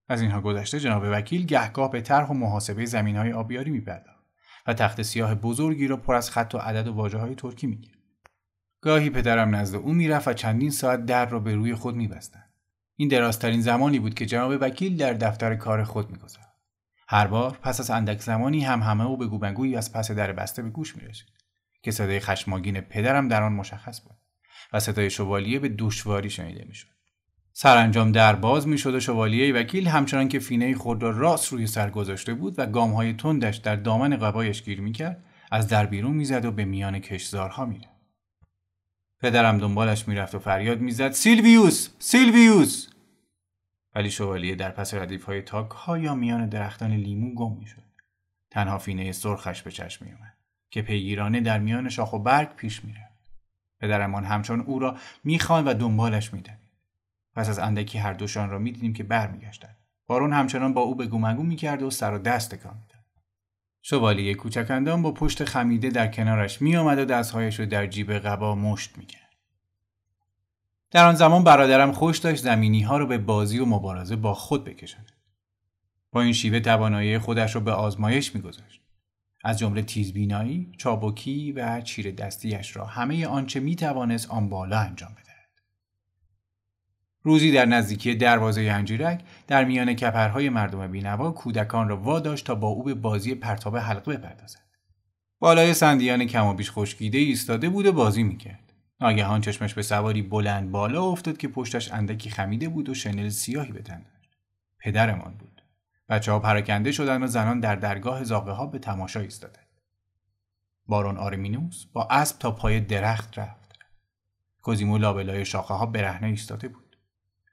از 0.09 0.21
اینها 0.21 0.41
گذشته 0.41 0.79
جناب 0.79 1.03
وکیل 1.05 1.45
گهگاه 1.45 1.91
به 1.91 2.01
طرح 2.01 2.27
و 2.27 2.33
محاسبه 2.33 2.85
زمین 2.85 3.15
های 3.15 3.33
آبیاری 3.33 3.71
میپرداخت 3.71 4.25
و 4.67 4.73
تخت 4.73 5.01
سیاه 5.01 5.35
بزرگی 5.35 5.87
را 5.87 5.97
پر 5.97 6.15
از 6.15 6.31
خط 6.31 6.55
و 6.55 6.57
عدد 6.57 6.87
و 6.87 6.93
واجه 6.93 7.17
های 7.17 7.35
ترکی 7.35 7.67
میگرد 7.67 7.97
گاهی 8.81 9.09
پدرم 9.09 9.55
نزد 9.55 9.75
او 9.75 9.93
می‌رفت 9.93 10.27
و 10.27 10.33
چندین 10.33 10.71
ساعت 10.71 11.05
در 11.05 11.25
را 11.25 11.39
به 11.39 11.55
روی 11.55 11.75
خود 11.75 11.95
میبستند. 11.95 12.53
این 12.95 13.09
درازترین 13.09 13.61
زمانی 13.61 13.99
بود 13.99 14.13
که 14.13 14.25
جناب 14.25 14.53
وکیل 14.61 14.97
در 14.97 15.13
دفتر 15.13 15.55
کار 15.55 15.83
خود 15.83 16.11
می‌گذارد 16.11 16.52
هر 17.07 17.27
بار 17.27 17.57
پس 17.61 17.79
از 17.79 17.89
اندک 17.89 18.21
زمانی 18.21 18.63
هم 18.63 18.81
همه 18.81 19.03
و 19.03 19.17
بگو 19.17 19.37
بگویی 19.39 19.75
از 19.75 19.93
پس 19.93 20.11
در 20.11 20.31
بسته 20.31 20.61
به 20.61 20.69
گوش 20.69 20.95
می‌رسید 20.95 21.27
که 21.83 21.91
صدای 21.91 22.19
خشماگین 22.19 22.81
پدرم 22.81 23.27
در 23.27 23.43
آن 23.43 23.53
مشخص 23.53 24.01
بود 24.01 24.17
و 24.73 24.79
صدای 24.79 25.09
شوالیه 25.09 25.59
به 25.59 25.69
دشواری 25.69 26.29
شنیده 26.29 26.65
می‌شد. 26.67 26.87
سرانجام 27.53 28.11
در 28.11 28.35
باز 28.35 28.67
می‌شد 28.67 28.95
و 28.95 28.99
شوالیه 28.99 29.53
وکیل 29.53 29.87
همچنان 29.87 30.27
که 30.27 30.39
فینه 30.39 30.75
خود 30.75 31.03
را 31.03 31.09
راست 31.09 31.51
روی 31.53 31.67
سر 31.67 31.89
گذاشته 31.89 32.33
بود 32.33 32.59
و 32.59 32.65
گامهای 32.65 33.13
تندش 33.13 33.57
در 33.57 33.75
دامن 33.75 34.17
قبایش 34.17 34.63
گیر 34.63 34.81
می‌کرد 34.81 35.23
از 35.51 35.67
در 35.67 35.85
بیرون 35.85 36.15
می‌زد 36.15 36.45
و 36.45 36.51
به 36.51 36.65
میان 36.65 36.99
کشزارها 36.99 37.65
میره 37.65 37.89
پدرم 39.21 39.57
دنبالش 39.57 40.07
می‌رفت 40.07 40.35
و 40.35 40.39
فریاد 40.39 40.79
می‌زد 40.79 41.11
سیلویوس! 41.11 41.89
سیلویوس! 41.99 42.87
ولی 43.95 44.11
شوالیه 44.11 44.55
در 44.55 44.71
پس 44.71 44.93
ردیف 44.93 45.23
های 45.23 45.41
تاک 45.41 45.71
ها 45.71 45.97
یا 45.97 46.15
میان 46.15 46.49
درختان 46.49 46.91
لیمو 46.91 47.33
گم 47.35 47.57
می‌شد. 47.59 47.83
تنها 48.49 48.77
فینه 48.77 49.11
سرخش 49.11 49.61
به 49.61 49.71
چشم 49.71 50.05
میومد 50.05 50.33
که 50.69 50.81
پیگیرانه 50.81 51.41
در 51.41 51.59
میان 51.59 51.89
شاخ 51.89 52.13
و 52.13 52.19
برگ 52.19 52.55
پیش 52.55 52.85
می‌رفت. 52.85 53.31
پدرمان 53.79 54.25
همچون 54.25 54.59
او 54.59 54.79
را 54.79 54.97
می‌خواند 55.23 55.67
و 55.67 55.73
دنبالش 55.73 56.33
میدن 56.33 56.57
پس 57.35 57.49
از 57.49 57.59
اندکی 57.59 57.97
هر 57.97 58.13
دوشان 58.13 58.49
را 58.49 58.59
می‌دیدیم 58.59 58.93
که 58.93 59.03
برمیگشتند. 59.03 59.77
بارون 60.07 60.33
همچنان 60.33 60.73
با 60.73 60.81
او 60.81 60.95
به 60.95 61.07
گومگو 61.07 61.43
می‌کرد 61.43 61.81
و 61.81 61.89
سر 61.89 62.13
و 62.13 62.17
دست 62.17 62.55
تکان 62.55 62.73
می‌داد. 62.73 63.03
شوالیه 63.81 64.33
کوچکندان 64.33 65.01
با 65.01 65.11
پشت 65.11 65.45
خمیده 65.45 65.89
در 65.89 66.07
کنارش 66.07 66.61
میآمد 66.61 66.99
و 66.99 67.05
دستهایش 67.05 67.59
را 67.59 67.65
در 67.65 67.87
جیب 67.87 68.13
قبا 68.13 68.55
مشت 68.55 68.97
می‌کرد. 68.97 69.22
در 70.93 71.05
آن 71.05 71.15
زمان 71.15 71.43
برادرم 71.43 71.91
خوش 71.91 72.17
داشت 72.17 72.43
زمینی 72.43 72.81
ها 72.81 72.97
رو 72.97 73.07
به 73.07 73.17
بازی 73.17 73.59
و 73.59 73.65
مبارزه 73.65 74.15
با 74.15 74.33
خود 74.33 74.65
بکشند. 74.65 75.11
با 76.11 76.21
این 76.21 76.33
شیوه 76.33 76.59
توانایی 76.59 77.17
خودش 77.17 77.55
را 77.55 77.61
به 77.61 77.71
آزمایش 77.71 78.35
میگذاشت. 78.35 78.81
از 79.43 79.59
جمله 79.59 79.81
تیزبینایی، 79.81 80.71
چابکی 80.77 81.51
و 81.51 81.81
چیر 81.81 82.11
دستیش 82.11 82.75
را 82.75 82.85
همه 82.85 83.27
آنچه 83.27 83.59
می 83.59 83.75
توانست 83.75 84.31
آن 84.31 84.49
بالا 84.49 84.79
انجام 84.79 85.11
بدهد. 85.11 85.49
روزی 87.23 87.51
در 87.51 87.65
نزدیکی 87.65 88.15
دروازه 88.15 88.61
انجیرک 88.61 89.23
در 89.47 89.65
میان 89.65 89.93
کپرهای 89.93 90.49
مردم 90.49 90.87
بینوا 90.91 91.31
کودکان 91.31 91.89
را 91.89 91.97
واداشت 91.97 92.45
تا 92.45 92.55
با 92.55 92.67
او 92.67 92.83
به 92.83 92.93
بازی 92.93 93.35
پرتاب 93.35 93.77
حلقه 93.77 94.17
بپردازند. 94.17 94.63
بالای 95.39 95.73
سندیان 95.73 96.25
کم 96.25 96.45
و 96.45 96.53
بیش 96.53 96.71
خشکیده 96.71 97.17
ایستاده 97.17 97.69
بود 97.69 97.85
و 97.85 97.93
بازی 97.93 98.23
می‌کرد. 98.23 98.62
ناگهان 99.03 99.41
چشمش 99.41 99.73
به 99.73 99.81
سواری 99.81 100.21
بلند 100.21 100.71
بالا 100.71 101.03
افتاد 101.03 101.37
که 101.37 101.47
پشتش 101.47 101.91
اندکی 101.91 102.29
خمیده 102.29 102.69
بود 102.69 102.89
و 102.89 102.93
شنل 102.93 103.29
سیاهی 103.29 103.71
به 103.71 103.81
تن 103.81 103.97
داشت. 103.99 104.37
پدرمان 104.79 105.33
بود. 105.33 105.61
بچه 106.09 106.31
ها 106.31 106.39
پراکنده 106.39 106.91
شدن 106.91 107.23
و 107.23 107.27
زنان 107.27 107.59
در 107.59 107.75
درگاه 107.75 108.23
زاغه 108.23 108.51
ها 108.51 108.65
به 108.65 108.79
تماشا 108.79 109.19
ایستادند 109.19 109.67
بارون 110.87 111.17
آرمینوس 111.17 111.85
با 111.93 112.07
اسب 112.11 112.39
تا 112.39 112.51
پای 112.51 112.79
درخت 112.79 113.39
رفت. 113.39 113.79
کوزیمو 114.61 114.97
لابلای 114.97 115.45
شاخه 115.45 115.73
ها 115.73 115.85
برهنه 115.85 116.27
ایستاده 116.27 116.67
بود. 116.67 116.97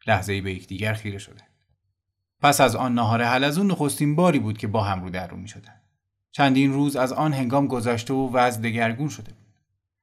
لحظه 0.06 0.32
ای 0.32 0.40
به 0.40 0.52
یکدیگر 0.52 0.94
خیره 0.94 1.18
شدند 1.18 1.50
پس 2.40 2.60
از 2.60 2.76
آن 2.76 2.94
نهار 2.94 3.22
حلزون 3.22 3.70
نخستین 3.70 4.16
باری 4.16 4.38
بود 4.38 4.58
که 4.58 4.66
با 4.66 4.82
هم 4.82 5.02
رو 5.02 5.10
در 5.10 5.26
رو 5.26 5.36
می 5.36 5.48
شدن. 5.48 5.80
چندین 6.32 6.72
روز 6.72 6.96
از 6.96 7.12
آن 7.12 7.32
هنگام 7.32 7.66
گذشته 7.66 8.14
و 8.14 8.30
وضع 8.32 8.60
دگرگون 8.60 9.08
شده. 9.08 9.39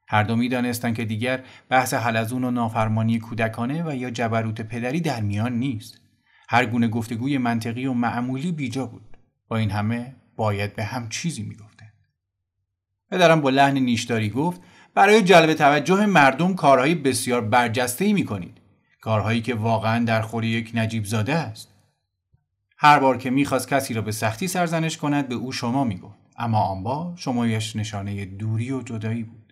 هر 0.07 0.23
دو 0.23 0.35
می‌دانستند 0.35 0.95
که 0.95 1.05
دیگر 1.05 1.43
بحث 1.69 1.93
حلزون 1.93 2.43
و 2.43 2.51
نافرمانی 2.51 3.19
کودکانه 3.19 3.83
و 3.83 3.95
یا 3.95 4.09
جبروت 4.09 4.61
پدری 4.61 5.01
در 5.01 5.21
میان 5.21 5.53
نیست. 5.53 6.01
هر 6.49 6.65
گونه 6.65 6.87
گفتگوی 6.87 7.37
منطقی 7.37 7.85
و 7.85 7.93
معمولی 7.93 8.51
بیجا 8.51 8.85
بود. 8.85 9.17
با 9.47 9.57
این 9.57 9.71
همه 9.71 10.15
باید 10.35 10.75
به 10.75 10.83
هم 10.83 11.09
چیزی 11.09 11.43
می‌گفتند. 11.43 11.93
پدرم 13.11 13.41
با 13.41 13.49
لحن 13.49 13.77
نیشداری 13.77 14.29
گفت 14.29 14.61
برای 14.95 15.21
جلب 15.21 15.53
توجه 15.53 16.05
مردم 16.05 16.53
کارهای 16.53 16.95
بسیار 16.95 17.41
برجسته 17.41 18.05
ای 18.05 18.13
می 18.13 18.25
کنید. 18.25 18.57
کارهایی 19.01 19.41
که 19.41 19.55
واقعا 19.55 20.05
در 20.05 20.21
خور 20.21 20.43
یک 20.43 20.71
نجیب 20.73 21.05
زاده 21.05 21.35
است. 21.35 21.73
هر 22.77 22.99
بار 22.99 23.17
که 23.17 23.29
می‌خواست 23.29 23.67
کسی 23.67 23.93
را 23.93 24.01
به 24.01 24.11
سختی 24.11 24.47
سرزنش 24.47 24.97
کند 24.97 25.27
به 25.27 25.35
او 25.35 25.51
شما 25.51 25.83
می‌گفت 25.83 26.17
اما 26.37 26.61
آن 26.61 26.83
بار 26.83 27.13
شمایش 27.15 27.75
نشانه 27.75 28.25
دوری 28.25 28.71
و 28.71 28.81
جدایی 28.81 29.23
بود. 29.23 29.46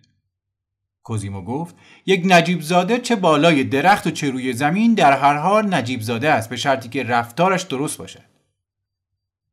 کوزیمو 1.06 1.42
گفت 1.42 1.74
یک 2.06 2.22
نجیب 2.24 2.60
زاده 2.60 2.98
چه 2.98 3.16
بالای 3.16 3.64
درخت 3.64 4.06
و 4.06 4.10
چه 4.10 4.30
روی 4.30 4.52
زمین 4.52 4.94
در 4.94 5.18
هر 5.18 5.36
حال 5.36 5.74
نجیب 5.74 6.00
زاده 6.00 6.30
است 6.30 6.48
به 6.48 6.56
شرطی 6.56 6.88
که 6.88 7.02
رفتارش 7.02 7.62
درست 7.62 7.98
باشد. 7.98 8.24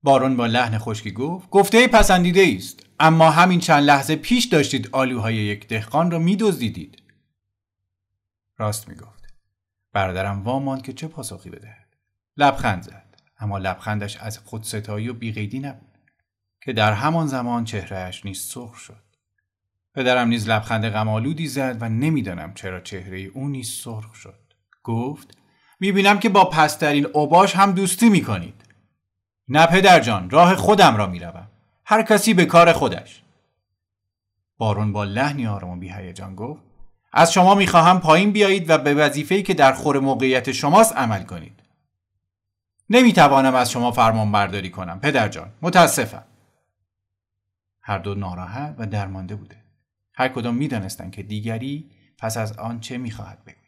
بارون 0.04 0.38
با 0.38 0.45
لحن 0.45 0.78
خشکی 0.78 1.12
گفت 1.12 1.49
گفته 1.49 1.88
پسندیده 1.88 2.54
است 2.58 2.86
اما 2.99 3.32
همین 3.32 3.60
چند 3.60 3.84
لحظه 3.84 4.16
پیش 4.16 4.45
داشتید 4.45 4.89
آلوهای 4.91 5.36
یک 5.36 5.68
دهقان 5.68 6.12
را 6.12 6.20
میدزدیدید. 6.20 7.04
راست 8.58 8.88
می‌گفت. 8.88 9.34
برادرم 9.93 10.43
واماند 10.43 10.82
که 10.82 10.93
چه 10.93 11.08
پاسخی 11.08 11.49
بدهد. 11.49 11.95
لبخند 12.38 12.84
زد 12.84 13.16
اما 13.39 13.58
لبخندش 13.58 14.18
از 14.18 14.39
خودستایی 14.39 15.10
و 15.10 15.14
بیقیدی 15.14 15.60
نبود 15.60 15.97
که 16.62 16.74
در 16.74 16.93
همان 16.93 17.28
زمان 17.28 17.64
چهرهش 17.64 18.26
نیز 18.26 18.41
سرخ 18.41 18.76
شد. 18.76 19.03
پدرم 19.95 20.27
نیز 20.27 20.49
لبخند 20.49 20.89
غمالودی 20.89 21.47
زد 21.47 21.77
و 21.79 21.89
نمی‌دانم 21.89 22.53
چرا 22.53 22.79
چهره 22.79 23.19
او 23.19 23.49
نیز 23.49 23.69
سرخ 23.69 24.15
شد. 24.15 24.39
گفت 24.83 25.37
می‌بینم 25.79 26.19
که 26.19 26.29
با 26.29 26.45
پسترین 26.45 27.07
اوباش 27.13 27.55
هم 27.55 27.71
دوستی 27.71 28.09
می‌کنید. 28.09 28.65
نه 29.47 29.67
پدر 29.67 29.99
جان 29.99 30.29
راه 30.29 30.55
خودم 30.55 30.95
را 30.95 31.07
می‌روم. 31.07 31.47
هر 31.85 32.01
کسی 32.01 32.33
به 32.33 32.45
کار 32.45 32.73
خودش. 32.73 33.23
بارون 34.57 34.93
با 34.93 35.03
لحنی 35.03 35.47
آرام 35.47 35.77
و 35.77 35.79
بیهیجان 35.79 36.35
گفت 36.35 36.61
از 37.13 37.33
شما 37.33 37.55
می‌خواهم 37.55 37.99
پایین 37.99 38.31
بیایید 38.31 38.69
و 38.69 38.77
به 38.77 38.93
وظیفه‌ای 38.93 39.43
که 39.43 39.53
در 39.53 39.73
خور 39.73 39.99
موقعیت 39.99 40.51
شماست 40.51 40.97
عمل 40.97 41.23
کنید. 41.23 41.59
نمی‌توانم 42.89 43.55
از 43.55 43.71
شما 43.71 43.91
فرمان 43.91 44.31
برداری 44.31 44.69
کنم 44.69 44.99
پدر 44.99 45.27
جان. 45.27 45.49
متاسفم. 45.61 46.23
هر 47.81 47.97
دو 47.97 48.15
ناراحت 48.15 48.75
و 48.77 48.85
درمانده 48.85 49.35
بوده. 49.35 49.62
هر 50.14 50.28
کدام 50.28 50.55
می‌دانستند 50.55 51.11
که 51.11 51.24
دیگری 51.24 51.91
پس 52.18 52.38
از 52.38 52.57
آن 52.57 52.80
چه 52.80 52.97
می‌خواهد 52.97 53.43
بگوید. 53.43 53.64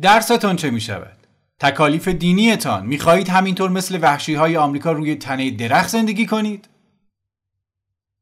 درستان 0.00 0.56
چه 0.56 0.70
می‌شود؟ 0.70 1.26
تکالیف 1.58 2.08
دینیتان. 2.08 2.86
می‌خواهید 2.86 3.28
همینطور 3.28 3.70
مثل 3.70 3.98
وحشی 4.02 4.34
های 4.34 4.56
آمریکا 4.56 4.92
روی 4.92 5.14
تنه 5.14 5.50
درخت 5.50 5.88
زندگی 5.88 6.26
کنید؟ 6.26 6.68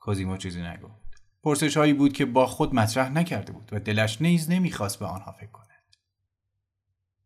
کوزیمو 0.01 0.37
چیزی 0.37 0.63
نگفت. 0.63 1.05
پرسش 1.43 1.77
هایی 1.77 1.93
بود 1.93 2.13
که 2.13 2.25
با 2.25 2.47
خود 2.47 2.75
مطرح 2.75 3.09
نکرده 3.09 3.53
بود 3.53 3.69
و 3.73 3.81
دلش 3.81 4.23
نیز 4.23 4.51
نمی‌خواست 4.51 4.99
به 4.99 5.07
آنها 5.07 5.33
فکر 5.33 5.51
کند. 5.51 5.65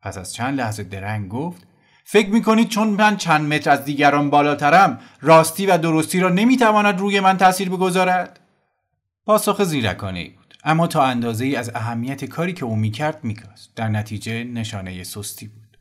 پس 0.02 0.18
از 0.18 0.34
چند 0.34 0.58
لحظه 0.58 0.82
درنگ 0.82 1.28
گفت 1.28 1.66
فکر 2.04 2.28
می‌کنید 2.28 2.68
چون 2.68 2.88
من 2.88 3.16
چند 3.16 3.52
متر 3.52 3.70
از 3.70 3.84
دیگران 3.84 4.30
بالاترم 4.30 5.00
راستی 5.20 5.66
و 5.66 5.78
درستی 5.78 6.20
را 6.20 6.28
نمی‌تواند 6.28 7.00
روی 7.00 7.20
من 7.20 7.36
تاثیر 7.36 7.68
بگذارد؟ 7.68 8.40
پاسخ 9.28 9.64
زیرکانه 9.64 10.18
ای 10.18 10.28
بود. 10.28 10.54
اما 10.64 10.86
تا 10.86 11.04
اندازه 11.04 11.44
ای 11.44 11.56
از 11.56 11.70
اهمیت 11.74 12.24
کاری 12.24 12.52
که 12.52 12.64
او 12.64 12.76
می‌کرد 12.76 13.24
میکاست 13.24 13.74
در 13.74 13.88
نتیجه 13.88 14.44
نشانه 14.44 15.04
سستی 15.04 15.46
بود. 15.46 15.78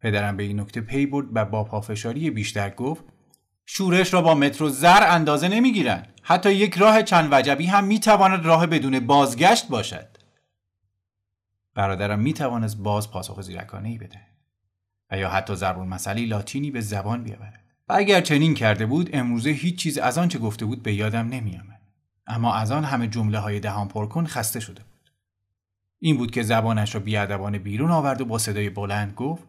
پدرم 0.00 0.36
به 0.36 0.42
این 0.42 0.60
نکته 0.60 0.80
پی 0.80 1.06
برد 1.06 1.26
و 1.32 1.44
با 1.44 1.64
پافشاری 1.64 2.30
بیشتر 2.30 2.70
گفت 2.70 3.04
شورش 3.66 4.14
را 4.14 4.22
با 4.22 4.34
متر 4.34 4.64
و 4.64 4.68
زر 4.68 5.02
اندازه 5.02 5.48
نمی‌گیرند. 5.48 6.08
حتی 6.22 6.52
یک 6.52 6.74
راه 6.74 7.02
چند 7.02 7.28
وجبی 7.32 7.66
هم 7.66 7.84
می‌تواند 7.84 8.46
راه 8.46 8.66
بدون 8.66 9.00
بازگشت 9.00 9.68
باشد. 9.68 10.08
برادرم 11.74 12.18
می‌توانست 12.18 12.78
باز 12.78 13.10
پاسخ 13.10 13.40
زیرکانه 13.40 13.88
ای 13.88 13.98
بده 13.98 14.20
و 15.10 15.18
یا 15.18 15.30
حتی 15.30 15.54
ضرب 15.54 15.78
مسئله 15.78 16.26
لاتینی 16.26 16.70
به 16.70 16.80
زبان 16.80 17.24
بیاورد. 17.24 17.64
و 17.88 17.92
اگر 17.92 18.20
چنین 18.20 18.54
کرده 18.54 18.86
بود 18.86 19.10
امروزه 19.12 19.50
هیچ 19.50 19.78
چیز 19.78 19.98
از 19.98 20.18
آنچه 20.18 20.38
گفته 20.38 20.64
بود 20.64 20.82
به 20.82 20.94
یادم 20.94 21.28
نمیآمد. 21.28 21.73
اما 22.26 22.54
از 22.54 22.70
آن 22.70 22.84
همه 22.84 23.08
جمله 23.08 23.38
های 23.38 23.60
دهان 23.60 23.88
پر 23.88 24.06
کن 24.06 24.26
خسته 24.26 24.60
شده 24.60 24.82
بود. 24.82 25.10
این 25.98 26.16
بود 26.16 26.30
که 26.30 26.42
زبانش 26.42 26.94
را 26.94 27.00
بیادبانه 27.00 27.58
بیرون 27.58 27.90
آورد 27.90 28.20
و 28.20 28.24
با 28.24 28.38
صدای 28.38 28.70
بلند 28.70 29.14
گفت 29.14 29.44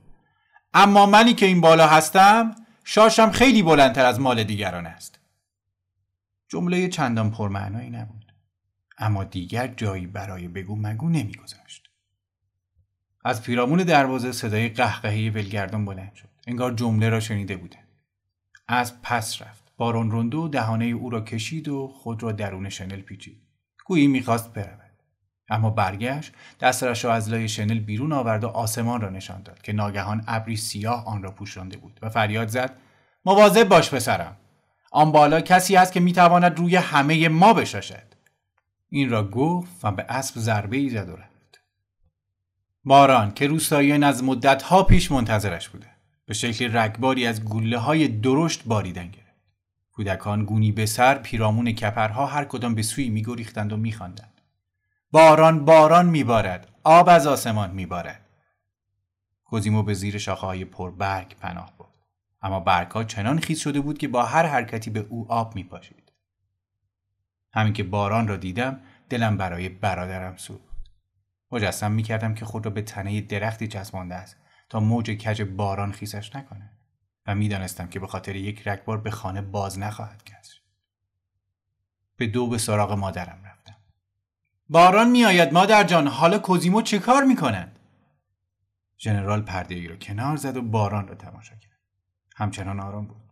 اما 0.74 1.06
منی 1.06 1.34
که 1.34 1.46
این 1.46 1.62
بالا 1.62 1.88
هستم 1.88 2.56
شاشم 2.84 3.32
خیلی 3.32 3.64
بلندتر 3.64 4.06
از 4.06 4.20
مال 4.20 4.44
دیگران 4.44 4.86
است. 4.86 5.20
جمله 6.50 6.88
چندان 6.88 7.32
پرمعنایی 7.32 7.90
نبود 7.90 8.34
اما 8.98 9.24
دیگر 9.24 9.68
جایی 9.68 10.08
برای 10.08 10.48
بگو 10.48 10.76
مگو 10.76 11.10
نمیگذاشت. 11.10 11.90
از 13.26 13.42
پیرامون 13.42 13.84
دروازه 13.84 14.32
صدای 14.32 14.70
قهقهه 14.70 15.32
ولگردان 15.36 15.86
بلند 15.86 16.14
شد. 16.16 16.30
انگار 16.48 16.74
جمله 16.74 17.10
را 17.10 17.20
شنیده 17.20 17.58
بوده 17.58 17.78
از 18.68 19.02
پس 19.02 19.42
رفت. 19.42 19.65
بارون 19.78 20.12
روندو 20.12 20.48
دهانه 20.48 20.86
او 20.86 21.10
را 21.10 21.22
کشید 21.22 21.68
و 21.68 21.88
خود 21.88 22.24
را 22.24 22.32
درون 22.32 22.70
شنل 22.70 23.02
پیچید. 23.02 23.42
گویی 23.86 24.08
می‌خواست 24.08 24.54
برود. 24.54 24.92
اما 25.50 25.70
برگشت 25.70 26.34
دستش 26.60 27.06
را 27.06 27.14
از 27.14 27.30
لای 27.30 27.50
شنل 27.50 27.80
بیرون 27.80 28.12
آورد 28.12 28.44
و 28.44 28.48
آسمان 28.48 29.02
را 29.02 29.10
نشان 29.10 29.44
داد 29.44 29.62
که 29.62 29.74
ناگهان 29.74 30.24
ابری 30.28 30.56
سیاه 30.56 31.08
آن 31.08 31.24
را 31.24 31.32
پوشانده 31.32 31.78
بود 31.78 32.00
و 32.02 32.10
فریاد 32.10 32.48
زد 32.48 32.78
مواظب 33.26 33.64
باش 33.64 33.94
پسرم. 33.94 34.38
آن 34.92 35.12
بالا 35.12 35.42
کسی 35.42 35.76
است 35.76 35.94
که 35.94 36.00
می‌تواند 36.00 36.58
روی 36.58 36.76
همه 36.76 37.30
ما 37.30 37.54
بشاشد. 37.54 38.16
این 38.90 39.10
را 39.10 39.28
گفت 39.28 39.72
و 39.84 39.92
به 39.92 40.06
اسب 40.10 40.40
ضربه 40.40 40.78
ای 40.78 40.90
زد 40.90 41.10
و 41.10 41.16
رفت. 41.16 41.62
باران 42.84 43.32
که 43.32 43.48
روستاییان 43.48 44.04
از 44.04 44.24
مدت 44.24 44.62
ها 44.62 44.84
پیش 44.84 45.12
منتظرش 45.12 45.70
بوده 45.70 45.88
به 46.26 46.34
شکل 46.34 46.78
رگباری 46.78 47.28
از 47.28 47.46
گله 47.46 47.78
های 47.78 48.08
درشت 48.08 48.64
باریدن 48.66 49.12
کودکان 49.96 50.46
گونی 50.46 50.72
به 50.72 50.86
سر 50.86 51.18
پیرامون 51.18 51.72
کپرها 51.72 52.26
هر 52.26 52.46
کدام 52.46 52.76
به 52.76 52.82
سوی 52.82 53.10
میگریختند 53.10 53.74
و 53.74 53.78
میخواندند. 53.78 54.42
باران 55.12 55.66
باران 55.66 56.06
میبارد 56.06 56.68
آب 56.84 57.10
از 57.10 57.28
آسمان 57.28 57.72
میبارد. 57.72 58.26
کوزیمو 59.46 59.84
به 59.84 59.94
زیر 59.94 60.18
شاخه 60.18 60.48
های 60.48 60.66
پربرگ 60.66 61.36
پناه 61.40 61.74
برد. 61.78 61.88
اما 62.42 62.60
برگها 62.60 63.04
چنان 63.04 63.40
خیز 63.40 63.60
شده 63.60 63.82
بود 63.82 63.98
که 63.98 64.08
با 64.08 64.24
هر 64.24 64.46
حرکتی 64.46 64.90
به 64.90 65.00
او 65.00 65.32
آب 65.32 65.56
میپاشید. 65.56 66.12
همین 67.54 67.74
که 67.74 67.84
باران 67.84 68.28
را 68.28 68.38
دیدم 68.38 68.80
دلم 69.10 69.38
برای 69.38 69.70
برادرم 69.70 70.38
سوخت. 70.38 70.76
مجسم 71.52 71.92
می‌کردم 71.92 72.34
که 72.34 72.46
خود 72.46 72.66
را 72.66 72.72
به 72.72 72.82
تنه 72.82 73.22
درختی 73.22 73.68
چسبانده 73.68 74.16
است 74.16 74.38
تا 74.70 74.80
موج 74.80 75.12
کج 75.12 75.42
باران 75.42 75.92
خیسش 75.92 76.36
نکنه 76.36 76.75
و 77.28 77.36
می‌دانستم 77.36 77.88
که 77.88 78.00
به 78.00 78.08
خاطر 78.08 78.36
یک 78.36 78.68
رگبار 78.68 78.98
به 78.98 79.12
خانه 79.12 79.42
باز 79.42 79.80
نخواهد 79.80 80.24
گشت. 80.24 80.62
به 82.18 82.28
دو 82.28 82.48
به 82.48 82.58
سراغ 82.58 82.92
مادرم 82.92 83.44
رفتم. 83.46 83.76
باران 84.70 85.10
میآید 85.10 85.54
مادر 85.54 85.84
جان. 85.84 86.08
حالا 86.08 86.40
کوزیمو 86.40 86.82
چه 86.82 87.00
کار 87.00 87.24
می‌کنند؟ 87.24 87.80
ژنرال 89.00 89.42
پرده 89.42 89.76
ای 89.76 89.88
را 89.88 89.96
کنار 89.96 90.38
زد 90.38 90.58
و 90.58 90.62
باران 90.62 91.08
را 91.08 91.16
تماشا 91.16 91.56
کرد. 91.56 91.80
همچنان 92.36 92.80
آرام 92.80 93.08
بود. 93.08 93.32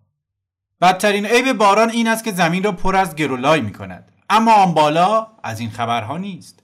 بدترین 0.81 1.25
عیب 1.25 1.53
باران 1.53 1.89
این 1.89 2.07
است 2.07 2.23
که 2.23 2.31
زمین 2.31 2.63
را 2.63 2.71
پر 2.71 2.95
از 2.95 3.15
گرولای 3.15 3.61
می 3.61 3.73
کند 3.73 4.11
اما 4.29 4.53
آن 4.53 4.73
بالا 4.73 5.27
از 5.43 5.59
این 5.59 5.69
خبرها 5.69 6.17
نیست. 6.17 6.63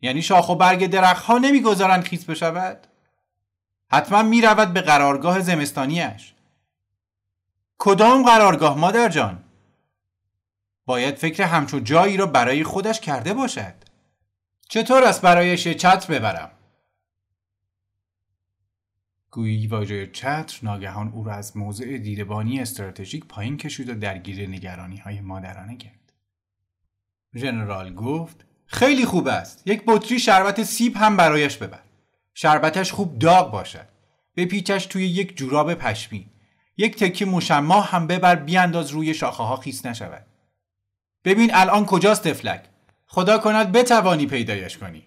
یعنی 0.00 0.22
شاخ 0.22 0.48
و 0.48 0.54
برگ 0.56 0.86
درختها 0.86 1.38
نمی‌گذارند 1.38 2.04
خیس 2.04 2.24
بشود؟ 2.24 2.85
حتما 3.90 4.22
می 4.22 4.40
رود 4.40 4.72
به 4.72 4.80
قرارگاه 4.80 5.40
زمستانیش 5.40 6.34
کدام 7.78 8.24
قرارگاه 8.24 8.78
مادر 8.78 9.08
جان؟ 9.08 9.44
باید 10.86 11.14
فکر 11.14 11.44
همچون 11.44 11.84
جایی 11.84 12.16
را 12.16 12.26
برای 12.26 12.64
خودش 12.64 13.00
کرده 13.00 13.34
باشد 13.34 13.74
چطور 14.68 15.04
است 15.04 15.22
برایش 15.22 15.68
چتر 15.68 16.18
ببرم؟ 16.18 16.50
گویی 19.30 19.66
واژه 19.66 20.06
چتر 20.06 20.58
ناگهان 20.62 21.08
او 21.08 21.24
را 21.24 21.32
از 21.32 21.56
موضع 21.56 21.98
دیدبانی 21.98 22.60
استراتژیک 22.60 23.24
پایین 23.24 23.56
کشید 23.56 23.88
و 23.88 23.94
درگیر 23.94 24.48
نگرانی 24.48 24.96
های 24.96 25.20
مادرانه 25.20 25.76
کرد. 25.76 26.12
ژنرال 27.34 27.94
گفت 27.94 28.44
خیلی 28.66 29.04
خوب 29.04 29.28
است. 29.28 29.62
یک 29.66 29.82
بطری 29.86 30.18
شربت 30.18 30.62
سیب 30.62 30.96
هم 30.96 31.16
برایش 31.16 31.56
ببر. 31.56 31.85
شربتش 32.38 32.92
خوب 32.92 33.18
داغ 33.18 33.50
باشد. 33.50 33.86
پیچش 34.34 34.86
توی 34.86 35.06
یک 35.06 35.36
جوراب 35.36 35.74
پشمی. 35.74 36.30
یک 36.76 36.96
تکی 36.96 37.24
مشما 37.24 37.80
هم 37.80 38.06
ببر 38.06 38.34
بیانداز 38.34 38.90
روی 38.90 39.14
شاخه 39.14 39.42
ها 39.42 39.56
خیس 39.56 39.86
نشود. 39.86 40.26
ببین 41.24 41.50
الان 41.54 41.86
کجاست 41.86 42.28
تفلک؟ 42.28 42.64
خدا 43.06 43.38
کند 43.38 43.72
بتوانی 43.72 44.26
پیدایش 44.26 44.78
کنی. 44.78 45.06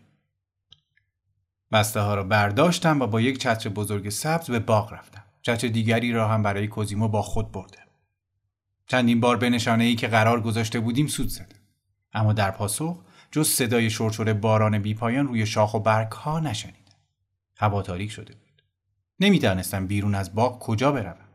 بسته 1.72 2.00
ها 2.00 2.16
را 2.16 2.24
برداشتم 2.24 3.02
و 3.02 3.08
با 3.08 3.22
یک 3.22 3.38
چتر 3.38 3.70
بزرگ 3.70 4.10
سبز 4.10 4.52
به 4.52 4.60
باغ 4.60 4.94
رفتم. 4.94 5.24
چتر 5.42 5.68
دیگری 5.68 6.12
را 6.12 6.28
هم 6.28 6.44
برای 6.44 6.68
کوزیمو 6.68 7.08
با 7.08 7.22
خود 7.22 7.52
بردم. 7.52 7.88
چندین 8.88 9.20
بار 9.20 9.38
به 9.38 9.50
نشانه 9.50 9.84
ای 9.84 9.96
که 9.96 10.08
قرار 10.08 10.42
گذاشته 10.42 10.80
بودیم 10.80 11.08
سود 11.08 11.28
زدم. 11.28 11.60
اما 12.14 12.34
در 12.34 12.52
پاسخ 12.52 12.98
جز 13.32 13.50
صدای 13.50 13.90
شرشور 13.90 14.34
باران 14.34 14.80
بیپایان 14.80 15.28
روی 15.28 15.46
شاخ 15.46 15.74
و 15.74 15.80
برگ 15.80 16.12
ها 16.12 16.40
نشنیدم. 16.40 16.79
هوا 17.60 17.82
تاریک 17.82 18.12
شده 18.12 18.34
بود. 18.34 18.64
نمی‌دانستم 19.20 19.88
بیرون 19.88 20.16
از 20.16 20.36
باغ 20.36 20.60
کجا 20.60 20.92
بروم. 20.92 21.26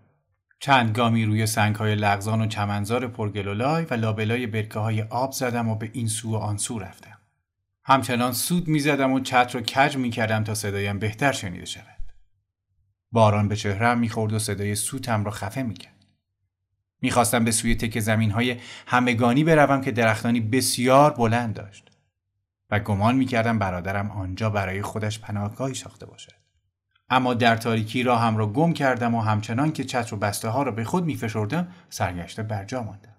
چند 0.60 0.96
گامی 0.96 1.24
روی 1.24 1.46
سنگ 1.46 1.76
های 1.76 1.94
لغزان 1.94 2.40
و 2.40 2.46
چمنزار 2.46 3.08
پرگلولای 3.08 3.84
و 3.84 3.94
لابلای 3.94 4.46
برکه 4.46 4.78
های 4.78 5.02
آب 5.02 5.32
زدم 5.32 5.68
و 5.68 5.74
به 5.74 5.90
این 5.92 6.08
سو 6.08 6.32
و 6.32 6.36
آن 6.36 6.56
سو 6.56 6.78
رفتم. 6.78 7.18
همچنان 7.84 8.32
سود 8.32 8.68
می‌زدم 8.68 9.12
و 9.12 9.20
چتر 9.20 9.58
رو 9.58 9.60
کج 9.60 9.96
می‌کردم 9.96 10.44
تا 10.44 10.54
صدایم 10.54 10.98
بهتر 10.98 11.32
شنیده 11.32 11.64
شود. 11.64 11.84
باران 13.12 13.48
به 13.48 13.56
چهرم 13.56 13.98
می‌خورد 13.98 14.32
و 14.32 14.38
صدای 14.38 14.74
سوتم 14.74 15.24
را 15.24 15.30
خفه 15.30 15.62
می‌کرد. 15.62 16.06
می‌خواستم 17.02 17.44
به 17.44 17.50
سوی 17.50 17.74
تک 17.74 18.00
زمین 18.00 18.30
های 18.30 18.56
همگانی 18.86 19.44
بروم 19.44 19.80
که 19.80 19.90
درختانی 19.90 20.40
بسیار 20.40 21.10
بلند 21.10 21.54
داشت 21.54 21.90
و 22.74 22.78
گمان 22.78 23.16
می‌کردم 23.16 23.58
برادرم 23.58 24.10
آنجا 24.10 24.50
برای 24.50 24.82
خودش 24.82 25.18
پناهگاهی 25.18 25.74
ساخته 25.74 26.06
باشد. 26.06 26.32
اما 27.08 27.34
در 27.34 27.56
تاریکی 27.56 28.02
را 28.02 28.18
هم 28.18 28.36
را 28.36 28.46
گم 28.46 28.72
کردم 28.72 29.14
و 29.14 29.20
همچنان 29.20 29.72
که 29.72 29.84
چتر 29.84 30.14
و 30.14 30.18
بسته 30.18 30.48
ها 30.48 30.62
را 30.62 30.72
به 30.72 30.84
خود 30.84 31.04
میفشردم 31.04 31.68
سرگشته 31.88 32.42
برجا 32.42 32.82
ماندم. 32.82 33.16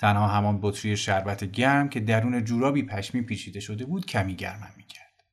تنها 0.00 0.28
همان 0.28 0.58
بطری 0.62 0.96
شربت 0.96 1.44
گرم 1.44 1.88
که 1.88 2.00
درون 2.00 2.44
جورابی 2.44 2.82
پشمی 2.82 3.22
پیچیده 3.22 3.60
شده 3.60 3.86
بود 3.86 4.06
کمی 4.06 4.34
گرمم 4.34 4.72
می‌کرد. 4.76 5.24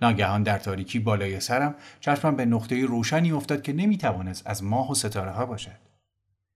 ناگهان 0.00 0.42
در 0.42 0.58
تاریکی 0.58 0.98
بالای 0.98 1.40
سرم 1.40 1.74
چشمم 2.00 2.36
به 2.36 2.44
نقطه 2.44 2.86
روشنی 2.86 3.32
افتاد 3.32 3.62
که 3.62 3.72
نمی‌توانست 3.72 4.46
از 4.46 4.64
ماه 4.64 4.90
و 4.90 4.94
ستاره 4.94 5.30
ها 5.30 5.46
باشد. 5.46 5.80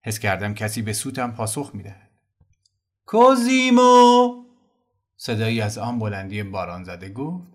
حس 0.05 0.19
کردم 0.19 0.55
کسی 0.55 0.83
به 0.83 0.93
سوتم 0.93 1.31
پاسخ 1.31 1.71
می‌دهد. 1.75 2.11
کوزیمو 3.07 4.38
صدایی 5.21 5.61
از 5.61 5.79
آن 5.79 5.99
بلندی 5.99 6.43
باران 6.43 6.85
زده 6.85 7.09
گفت 7.09 7.53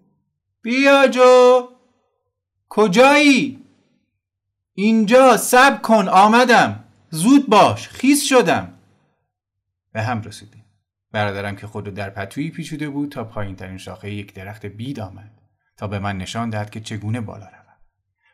بیا 0.62 1.08
جو 1.08 1.68
کجایی؟ 2.70 3.64
اینجا 4.74 5.38
سب 5.38 5.82
کن 5.82 6.08
آمدم 6.08 6.84
زود 7.10 7.50
باش 7.50 7.88
خیس 7.88 8.24
شدم 8.24 8.74
به 9.94 10.02
هم 10.02 10.22
رسیدیم 10.22 10.66
برادرم 11.12 11.56
که 11.56 11.68
خود 11.68 11.94
در 11.94 12.10
پتویی 12.10 12.52
پیچیده 12.52 12.90
بود 12.90 13.12
تا 13.12 13.24
پایین 13.24 13.56
ترین 13.56 13.78
شاخه 13.78 14.12
یک 14.12 14.34
درخت 14.34 14.66
بید 14.66 15.00
آمد 15.00 15.32
تا 15.78 15.88
به 15.88 16.00
من 16.00 16.18
نشان 16.18 16.50
دهد 16.50 16.70
که 16.70 16.80
چگونه 16.80 17.22
بالا 17.22 17.46
روم 17.46 17.78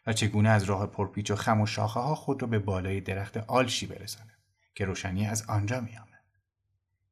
و 0.08 0.14
چگونه 0.14 0.50
از 0.50 0.64
راه 0.64 0.88
پرپیچ 0.88 1.32
و 1.32 1.36
خم 1.36 1.62
و 1.62 1.66
شاخه 1.66 2.00
ها 2.00 2.16
خود 2.16 2.42
را 2.42 2.48
به 2.48 2.60
بالای 2.60 3.02
درخت 3.02 3.38
آلشی 3.38 3.86
برسانم 3.86 4.38
که 4.76 4.86
روشنی 4.86 5.28
از 5.28 5.46
آنجا 5.48 5.82
می 5.82 5.98
آمد. 5.98 6.09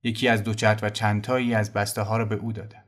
یکی 0.04 0.28
از 0.28 0.44
دو 0.44 0.54
چتر 0.54 0.86
و 0.86 0.90
چندتایی 0.90 1.54
از 1.54 1.74
بسته 1.74 2.02
ها 2.02 2.18
را 2.18 2.26
به 2.26 2.36
او 2.36 2.54
دادم. 2.54 2.84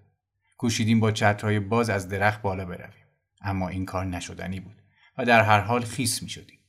کوشیدیم 0.57 0.99
با 0.99 1.12
چترهای 1.12 1.60
باز 1.60 1.89
از 1.89 2.10
درخت 2.10 2.41
بالا 2.41 2.66
برویم 2.66 3.07
اما 3.41 3.70
این 3.70 3.86
کار 3.86 4.05
نشدنی 4.05 4.60
بود 4.60 4.76
و 5.18 5.26
در 5.26 5.43
هر 5.43 5.60
حال 5.60 5.82
خیس 5.82 6.24
می 6.24 6.30
شدیم. 6.30 6.60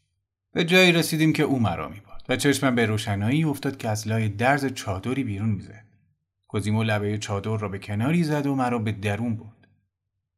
به 0.52 0.64
جایی 0.64 0.92
رسیدیم 0.92 1.32
که 1.32 1.42
او 1.42 1.58
مرا 1.58 1.88
می 1.88 2.02
و 2.28 2.36
چشمم 2.36 2.74
به 2.74 2.86
روشنایی 2.86 3.44
افتاد 3.44 3.76
که 3.76 3.88
از 3.88 4.08
لای 4.08 4.28
درز 4.28 4.66
چادری 4.66 5.24
بیرون 5.24 5.48
می‌زد 5.48 5.84
کوزیمو 6.48 6.82
لبه 6.82 7.18
چادر 7.18 7.56
را 7.56 7.68
به 7.68 7.78
کناری 7.78 8.24
زد 8.24 8.46
و 8.46 8.54
مرا 8.54 8.78
به 8.78 8.92
درون 8.92 9.36
برد. 9.36 9.68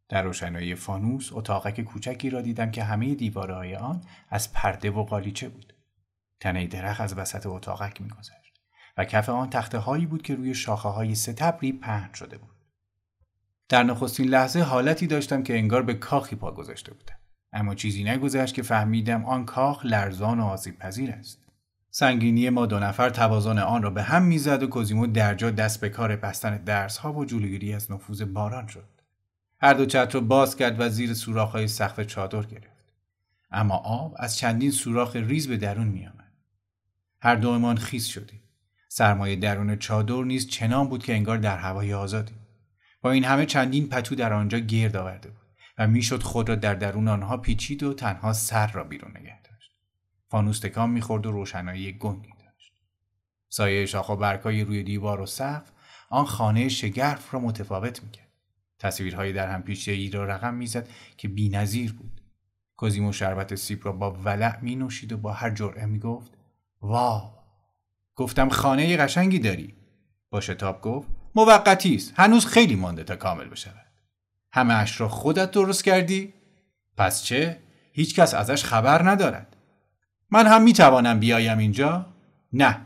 در 0.08 0.22
روشنایی 0.22 0.74
فانوس 0.74 1.32
اتاقک 1.32 1.80
کوچکی 1.80 2.30
را 2.30 2.40
دیدم 2.40 2.70
که 2.70 2.84
همه 2.84 3.14
دیوارهای 3.14 3.76
آن 3.76 4.04
از 4.30 4.52
پرده 4.52 4.90
و 4.90 5.04
قالیچه 5.04 5.48
بود. 5.48 5.72
تنه 6.40 6.66
درخت 6.66 7.00
از 7.00 7.18
وسط 7.18 7.46
اتاقک 7.46 8.00
میگذشت 8.00 8.41
و 8.96 9.04
کف 9.04 9.28
آن 9.28 9.50
تخته 9.50 9.78
هایی 9.78 10.06
بود 10.06 10.22
که 10.22 10.34
روی 10.34 10.54
شاخه 10.54 10.88
های 10.88 11.14
ستبری 11.14 11.72
پهن 11.72 12.12
شده 12.12 12.38
بود. 12.38 12.50
در 13.68 13.82
نخستین 13.82 14.28
لحظه 14.28 14.60
حالتی 14.60 15.06
داشتم 15.06 15.42
که 15.42 15.58
انگار 15.58 15.82
به 15.82 15.94
کاخی 15.94 16.36
پا 16.36 16.52
گذاشته 16.52 16.94
بودم. 16.94 17.16
اما 17.52 17.74
چیزی 17.74 18.04
نگذشت 18.04 18.54
که 18.54 18.62
فهمیدم 18.62 19.24
آن 19.24 19.44
کاخ 19.44 19.84
لرزان 19.84 20.40
و 20.40 20.44
آسیب 20.44 20.78
پذیر 20.78 21.10
است. 21.10 21.42
سنگینی 21.90 22.50
ما 22.50 22.66
دو 22.66 22.78
نفر 22.78 23.10
توازن 23.10 23.58
آن 23.58 23.82
را 23.82 23.90
به 23.90 24.02
هم 24.02 24.22
می‌زد 24.22 24.62
و 24.62 24.66
کوزیمو 24.66 25.06
درجا 25.06 25.50
دست 25.50 25.80
به 25.80 25.88
کار 25.88 26.16
بستن 26.16 26.56
درس 26.56 26.96
ها 26.96 27.12
و 27.12 27.24
جلوگیری 27.24 27.74
از 27.74 27.92
نفوذ 27.92 28.22
باران 28.22 28.66
شد. 28.66 28.88
هر 29.60 29.74
دو 29.74 29.86
چتر 29.86 30.14
را 30.14 30.20
باز 30.20 30.56
کرد 30.56 30.80
و 30.80 30.88
زیر 30.88 31.16
های 31.36 31.68
سقف 31.68 32.00
چادر 32.00 32.42
گرفت. 32.42 32.94
اما 33.50 33.76
آب 33.76 34.14
از 34.18 34.36
چندین 34.38 34.70
سوراخ 34.70 35.16
ریز 35.16 35.48
به 35.48 35.56
درون 35.56 35.88
می 35.88 36.06
آمد. 36.06 36.32
هر 37.20 37.36
دومان 37.36 37.76
خیس 37.76 38.06
شدیم. 38.06 38.41
سرمایه 38.94 39.36
درون 39.36 39.76
چادر 39.76 40.22
نیز 40.24 40.48
چنان 40.48 40.88
بود 40.88 41.04
که 41.04 41.14
انگار 41.14 41.38
در 41.38 41.58
هوای 41.58 41.94
آزادی. 41.94 42.34
با 43.02 43.10
این 43.10 43.24
همه 43.24 43.46
چندین 43.46 43.88
پتو 43.88 44.14
در 44.14 44.32
آنجا 44.32 44.58
گرد 44.58 44.96
آورده 44.96 45.28
بود 45.28 45.46
و 45.78 45.86
می‌شد 45.86 46.22
خود 46.22 46.48
را 46.48 46.54
در 46.54 46.74
درون 46.74 47.08
آنها 47.08 47.36
پیچید 47.36 47.82
و 47.82 47.94
تنها 47.94 48.32
سر 48.32 48.72
را 48.72 48.84
بیرون 48.84 49.10
نگه 49.10 49.42
داشت. 49.42 49.72
فانوس 50.28 50.58
تکان 50.58 50.90
می‌خورد 50.90 51.26
و 51.26 51.32
روشنایی 51.32 51.92
گنگی 51.92 52.28
داشت. 52.28 52.72
سایه 53.48 53.86
شاخ 53.86 54.08
و 54.08 54.16
برگهای 54.16 54.64
روی 54.64 54.82
دیوار 54.82 55.20
و 55.20 55.26
سقف 55.26 55.70
آن 56.10 56.24
خانه 56.24 56.68
شگرف 56.68 57.34
را 57.34 57.40
متفاوت 57.40 58.02
می‌کرد. 58.02 58.32
تصویرهایی 58.78 59.32
در 59.32 59.48
هم 59.48 59.62
پیچیده 59.62 59.96
ای 59.96 60.10
را 60.10 60.24
رقم 60.24 60.54
می‌زد 60.54 60.88
که 61.16 61.28
بینظیر 61.28 61.92
بود. 61.92 62.20
کوزیمو 62.76 63.12
شربت 63.12 63.54
سیب 63.54 63.84
را 63.84 63.92
با 63.92 64.12
ولع 64.12 64.60
می 64.60 64.76
نوشید 64.76 65.12
و 65.12 65.16
با 65.16 65.32
هر 65.32 65.50
جرعه 65.50 65.86
می 65.86 65.98
گفت 65.98 66.30
واو 66.80 67.41
گفتم 68.16 68.48
خانه 68.48 68.96
قشنگی 68.96 69.38
داری. 69.38 69.74
با 70.30 70.40
شتاب 70.40 70.80
گفت 70.80 71.08
موقتی 71.34 71.94
است. 71.94 72.12
هنوز 72.16 72.46
خیلی 72.46 72.74
مانده 72.74 73.04
تا 73.04 73.16
کامل 73.16 73.48
بشود. 73.48 73.92
همه 74.52 74.74
اش 74.74 75.00
را 75.00 75.08
خودت 75.08 75.50
درست 75.50 75.84
کردی؟ 75.84 76.34
پس 76.96 77.22
چه؟ 77.22 77.58
هیچ 77.92 78.14
کس 78.14 78.34
ازش 78.34 78.64
خبر 78.64 79.10
ندارد. 79.10 79.56
من 80.30 80.46
هم 80.46 80.62
می 80.62 80.72
توانم 80.72 81.20
بیایم 81.20 81.58
اینجا؟ 81.58 82.06
نه. 82.52 82.80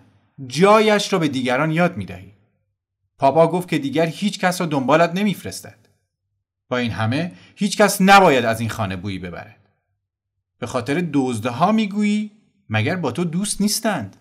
جایش 0.47 1.13
را 1.13 1.19
به 1.19 1.29
دیگران 1.29 1.71
یاد 1.71 1.97
می 1.97 2.05
دهی 2.05 2.33
پاپا 3.19 3.49
گفت 3.49 3.69
که 3.69 3.79
دیگر 3.79 4.07
هیچ 4.07 4.39
کس 4.39 4.61
را 4.61 4.67
دنبالت 4.67 5.11
نمیفرستد. 5.15 5.79
با 6.69 6.77
این 6.77 6.91
همه 6.91 7.33
هیچ 7.57 7.77
کس 7.77 8.01
نباید 8.01 8.45
از 8.45 8.61
این 8.61 8.71
خانه 8.71 8.97
بویی 8.97 9.19
ببرد. 9.19 9.69
به 10.59 10.67
خاطر 10.67 11.05
دزده 11.13 11.51
ها 11.51 11.73
می‌گویی 11.73 12.31
مگر 12.69 12.97
با 12.97 13.13
تو 13.13 13.25
دوست 13.25 13.61
نیستند؟ 13.61 14.17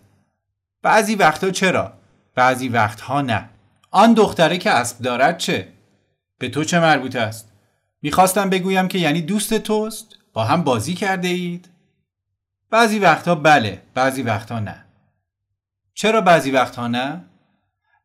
بعضی 0.86 1.14
وقتها 1.14 1.50
چرا 1.50 1.92
بعضی 2.34 2.68
وقتها 2.68 3.20
نه 3.20 3.48
آن 3.90 4.14
دختره 4.14 4.58
که 4.58 4.70
اسب 4.70 5.02
دارد 5.02 5.38
چه؟ 5.38 5.68
به 6.38 6.48
تو 6.48 6.64
چه 6.64 6.80
مربوط 6.80 7.16
است؟ 7.16 7.52
می‌خواستم 8.02 8.50
بگویم 8.50 8.88
که 8.88 8.98
یعنی 8.98 9.22
دوست 9.22 9.54
توست؟ 9.54 10.06
با 10.32 10.44
هم 10.44 10.64
بازی 10.64 10.94
کرده 10.94 11.28
اید؟ 11.28 11.68
بعضی 12.70 12.98
وقتها 12.98 13.34
بله، 13.34 13.82
بعضی 13.94 14.22
وقتها 14.22 14.60
نه. 14.60 14.84
چرا 15.94 16.20
بعضی 16.20 16.50
وقتها 16.50 16.88
نه؟ 16.88 17.24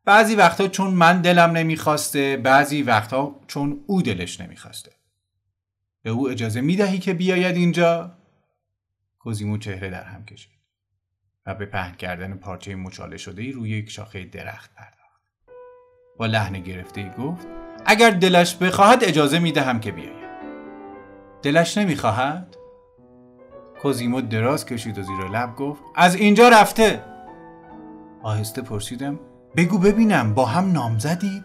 بعضی 0.04 0.34
وقتها 0.34 0.68
چون 0.68 0.90
من 0.90 1.20
دلم 1.20 1.50
نمی‌خواسته، 1.50 2.36
بعضی 2.36 2.82
وقتها 2.82 3.40
چون 3.46 3.84
او 3.86 4.02
دلش 4.02 4.40
نمی‌خواسته. 4.40 4.92
به 6.02 6.10
او 6.10 6.30
اجازه 6.30 6.60
می‌دهی 6.60 6.98
که 6.98 7.14
بیاید 7.14 7.56
اینجا؟ 7.56 8.18
کوزیمو 9.18 9.58
چهره 9.58 9.90
در 9.90 10.04
هم 10.04 10.24
کشید 10.24 10.51
و 11.46 11.54
به 11.54 11.66
پهن 11.66 11.94
کردن 11.94 12.34
پارچه 12.34 12.74
مچاله 12.74 13.16
شده 13.16 13.50
روی 13.50 13.70
یک 13.70 13.90
شاخه 13.90 14.24
درخت 14.24 14.74
پرد. 14.74 14.92
با 16.18 16.26
لحن 16.26 16.60
گرفته 16.60 17.14
گفت 17.18 17.46
اگر 17.86 18.10
دلش 18.10 18.56
بخواهد 18.56 19.04
اجازه 19.04 19.38
می 19.38 19.52
دهم 19.52 19.80
که 19.80 19.92
بیاید 19.92 20.32
دلش 21.42 21.78
نمی‌خواهد؟ 21.78 22.56
کوزیمو 23.82 24.20
دراز 24.20 24.66
کشید 24.66 24.98
و 24.98 25.02
زیر 25.02 25.28
لب 25.28 25.56
گفت 25.56 25.82
از 25.94 26.14
اینجا 26.14 26.48
رفته. 26.48 27.04
آهسته 28.22 28.62
پرسیدم 28.62 29.20
بگو 29.56 29.78
ببینم 29.78 30.34
با 30.34 30.46
هم 30.46 30.72
نام 30.72 30.98
زدید؟ 30.98 31.44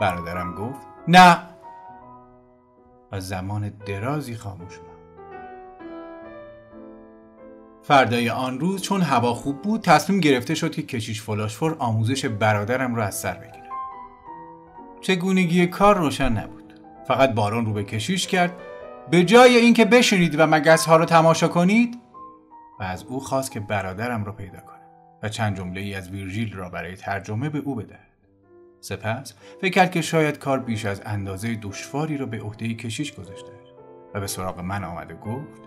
برادرم 0.00 0.54
گفت 0.54 0.86
نه. 1.08 1.38
و 3.12 3.20
زمان 3.20 3.68
درازی 3.68 4.34
خاموش 4.34 4.78
ماند. 4.78 4.93
فردای 7.86 8.30
آن 8.30 8.60
روز 8.60 8.82
چون 8.82 9.02
هوا 9.02 9.34
خوب 9.34 9.62
بود 9.62 9.80
تصمیم 9.80 10.20
گرفته 10.20 10.54
شد 10.54 10.70
که 10.70 10.82
کشیش 10.82 11.22
فلاشفور 11.22 11.76
آموزش 11.78 12.24
برادرم 12.24 12.94
را 12.94 13.04
از 13.04 13.14
سر 13.20 13.34
بگیره 13.34 13.64
چگونگی 15.00 15.66
کار 15.66 15.96
روشن 15.96 16.32
نبود. 16.32 16.80
فقط 17.08 17.30
باران 17.30 17.66
رو 17.66 17.72
به 17.72 17.84
کشیش 17.84 18.26
کرد 18.26 18.52
به 19.10 19.24
جای 19.24 19.56
اینکه 19.56 19.84
بشینید 19.84 20.38
و 20.38 20.46
مگس 20.46 20.86
ها 20.86 20.96
رو 20.96 21.04
تماشا 21.04 21.48
کنید؟ 21.48 21.98
و 22.80 22.82
از 22.82 23.04
او 23.04 23.20
خواست 23.20 23.52
که 23.52 23.60
برادرم 23.60 24.24
را 24.24 24.32
پیدا 24.32 24.60
کنه 24.60 24.80
و 25.22 25.28
چند 25.28 25.56
جمله 25.56 25.80
ای 25.80 25.94
از 25.94 26.10
ویرژیل 26.10 26.52
را 26.52 26.68
برای 26.68 26.96
ترجمه 26.96 27.48
به 27.48 27.58
او 27.58 27.74
بدهد. 27.74 28.00
سپس 28.80 29.34
فکر 29.60 29.72
کرد 29.72 29.90
که 29.90 30.00
شاید 30.02 30.38
کار 30.38 30.58
بیش 30.58 30.84
از 30.84 31.02
اندازه 31.04 31.54
دشواری 31.54 32.16
را 32.16 32.26
به 32.26 32.40
عهده 32.40 32.74
کشیش 32.74 33.14
گذاشته 33.14 33.52
و 34.14 34.20
به 34.20 34.26
سراغ 34.26 34.60
من 34.60 34.84
آمده 34.84 35.14
گفت 35.14 35.63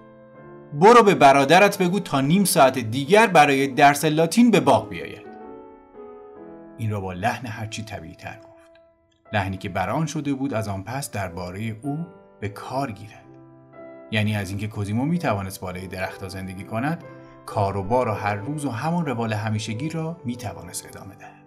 برو 0.74 1.04
به 1.04 1.16
برادرت 1.16 1.78
بگو 1.78 2.00
تا 2.00 2.22
نیم 2.22 2.44
ساعت 2.44 2.80
دیگر 2.80 3.28
برای 3.28 3.68
درس 3.68 4.06
لاتین 4.06 4.52
به 4.52 4.60
باغ 4.60 4.90
بیاید. 4.90 5.28
این 6.78 6.92
را 6.92 7.02
با 7.02 7.14
لحن 7.14 7.48
هرچی 7.48 7.84
طبیعی 7.84 8.16
تر 8.16 8.38
لحنی 9.34 9.58
که 9.58 9.70
بران 9.70 10.06
شده 10.06 10.34
بود 10.34 10.54
از 10.54 10.68
آن 10.68 10.84
پس 10.84 11.12
درباره 11.12 11.76
او 11.82 12.06
به 12.40 12.50
کار 12.50 12.92
گیرد. 12.92 13.26
یعنی 14.12 14.36
از 14.36 14.50
اینکه 14.50 14.68
کوزیمو 14.68 15.06
می 15.06 15.20
توانست 15.20 15.62
بالای 15.62 15.88
درختها 15.88 16.30
زندگی 16.30 16.64
کند 16.64 17.04
کار 17.46 17.78
و 17.78 17.84
بار 17.84 18.08
و 18.08 18.12
هر 18.12 18.36
روز 18.36 18.66
و 18.66 18.70
همان 18.70 19.06
روال 19.06 19.34
همیشگی 19.34 19.90
را 19.90 20.18
می 20.26 20.36
توانست 20.36 20.86
ادامه 20.86 21.16
دهد. 21.16 21.46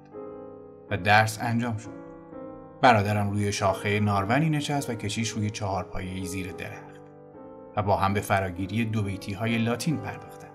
و 0.91 0.97
درس 0.97 1.39
انجام 1.43 1.77
شد. 1.77 2.01
برادرم 2.83 3.31
روی 3.31 3.53
شاخه 3.53 4.01
نارونی 4.01 4.51
نشست 4.51 4.91
و 4.91 4.95
کشیش 4.95 5.29
روی 5.29 5.51
چهار 5.51 5.85
پایه 5.85 6.25
زیر 6.25 6.53
درخت. 6.53 6.90
و 7.77 7.83
با 7.83 7.97
هم 7.97 8.15
به 8.15 8.21
فراگیری 8.21 8.85
دو 8.85 9.03
بیتی 9.03 9.33
های 9.33 9.59
لاتین 9.59 9.97
پرداختند. 9.97 10.51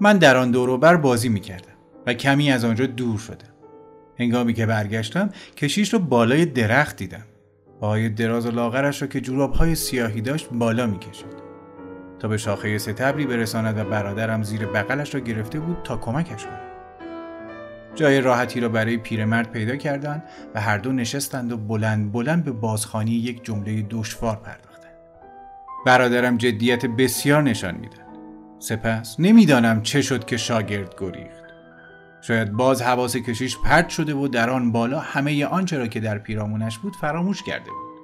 من 0.00 0.18
در 0.18 0.36
آن 0.36 0.50
دوروبر 0.50 0.96
بازی 0.96 1.28
می 1.28 1.40
کردم 1.40 1.72
و 2.06 2.14
کمی 2.14 2.52
از 2.52 2.64
آنجا 2.64 2.86
دور 2.86 3.18
شدم. 3.18 3.48
هنگامی 4.18 4.54
که 4.54 4.66
برگشتم 4.66 5.30
کشیش 5.56 5.92
رو 5.92 5.98
بالای 5.98 6.46
درخت 6.46 6.96
دیدم. 6.96 7.24
پاهای 7.80 8.08
دراز 8.08 8.46
و 8.46 8.50
لاغرش 8.50 9.02
را 9.02 9.08
که 9.08 9.22
های 9.54 9.74
سیاهی 9.74 10.20
داشت 10.20 10.48
بالا 10.52 10.86
می‌کشید. 10.86 11.36
تا 12.18 12.28
به 12.28 12.36
شاخه 12.36 12.78
ستبری 12.78 13.26
برساند 13.26 13.78
و 13.78 13.84
برادرم 13.84 14.42
زیر 14.42 14.66
بغلش 14.66 15.14
را 15.14 15.20
گرفته 15.20 15.60
بود 15.60 15.76
تا 15.84 15.96
کمکش 15.96 16.44
کند. 16.44 16.60
جای 17.94 18.20
راحتی 18.20 18.60
را 18.60 18.68
برای 18.68 18.96
پیرمرد 18.96 19.50
پیدا 19.50 19.76
کردند 19.76 20.22
و 20.54 20.60
هر 20.60 20.78
دو 20.78 20.92
نشستند 20.92 21.52
و 21.52 21.56
بلند 21.56 22.12
بلند 22.12 22.44
به 22.44 22.52
بازخانی 22.52 23.10
یک 23.10 23.44
جمله 23.44 23.86
دشوار 23.90 24.36
پرداختند. 24.36 24.65
برادرم 25.86 26.36
جدیت 26.36 26.86
بسیار 26.86 27.42
نشان 27.42 27.74
می‌داد. 27.74 28.06
سپس 28.58 29.16
نمی‌دانم 29.20 29.82
چه 29.82 30.02
شد 30.02 30.24
که 30.24 30.36
شاگرد 30.36 30.94
گریخت. 31.00 31.44
شاید 32.20 32.52
باز 32.52 32.82
حواس 32.82 33.16
کشیش 33.16 33.58
پرت 33.58 33.88
شده 33.88 34.14
و 34.14 34.28
در 34.28 34.50
آن 34.50 34.72
بالا 34.72 35.00
همه 35.00 35.44
آنچه 35.44 35.78
را 35.78 35.86
که 35.86 36.00
در 36.00 36.18
پیرامونش 36.18 36.78
بود 36.78 36.96
فراموش 36.96 37.42
کرده 37.42 37.70
بود. 37.70 38.00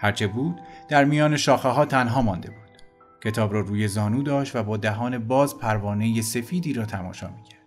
هرچه 0.00 0.26
بود 0.26 0.60
در 0.88 1.04
میان 1.04 1.36
شاخه 1.36 1.68
ها 1.68 1.84
تنها 1.84 2.22
مانده 2.22 2.48
بود. 2.50 2.82
کتاب 3.24 3.52
را 3.52 3.60
روی 3.60 3.88
زانو 3.88 4.22
داشت 4.22 4.56
و 4.56 4.62
با 4.62 4.76
دهان 4.76 5.18
باز 5.18 5.58
پروانه 5.58 6.22
سفیدی 6.22 6.72
را 6.72 6.84
تماشا 6.84 7.30
می‌کرد. 7.36 7.66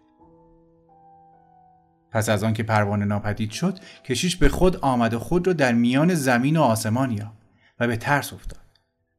پس 2.12 2.30
از 2.30 2.44
آن 2.44 2.54
که 2.54 2.64
پروانه 2.64 3.06
ناپدید 3.06 3.52
شد 3.52 3.80
کشیش 4.06 4.36
به 4.36 4.50
خود 4.50 4.78
آمد 4.78 5.14
و 5.14 5.20
خود 5.20 5.48
را 5.48 5.54
در 5.54 5.74
میان 5.74 6.14
زمین 6.14 6.58
و 6.58 6.62
آسمان 6.62 7.12
یافت 7.12 7.42
و 7.80 7.88
به 7.88 7.98
ترس 7.98 8.34
افتاد. 8.34 8.61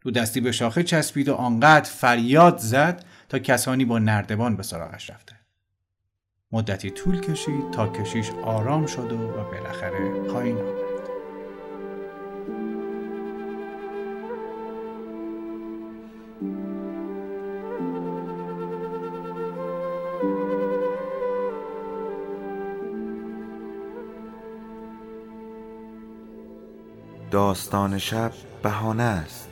دو 0.05 0.11
دستی 0.11 0.41
به 0.41 0.53
شاخه 0.53 0.83
چسبید 0.83 1.29
و 1.29 1.35
آنقدر 1.35 1.91
فریاد 1.91 2.59
زد 2.59 3.05
تا 3.29 3.39
کسانی 3.39 3.85
با 3.85 3.99
نردبان 3.99 4.57
به 4.57 4.63
سراغش 4.63 5.11
رفته 5.11 5.37
مدتی 6.53 6.91
طول 6.91 7.21
کشید 7.21 7.71
تا 7.71 7.89
کشیش 7.89 8.31
آرام 8.45 8.87
شد 8.87 9.13
و 9.13 9.17
بالاخره 9.17 10.11
پایین 10.33 10.57
آمد. 10.57 10.93
داستان 27.31 27.99
شب 27.99 28.33
بهانه 28.63 29.03
است 29.03 29.52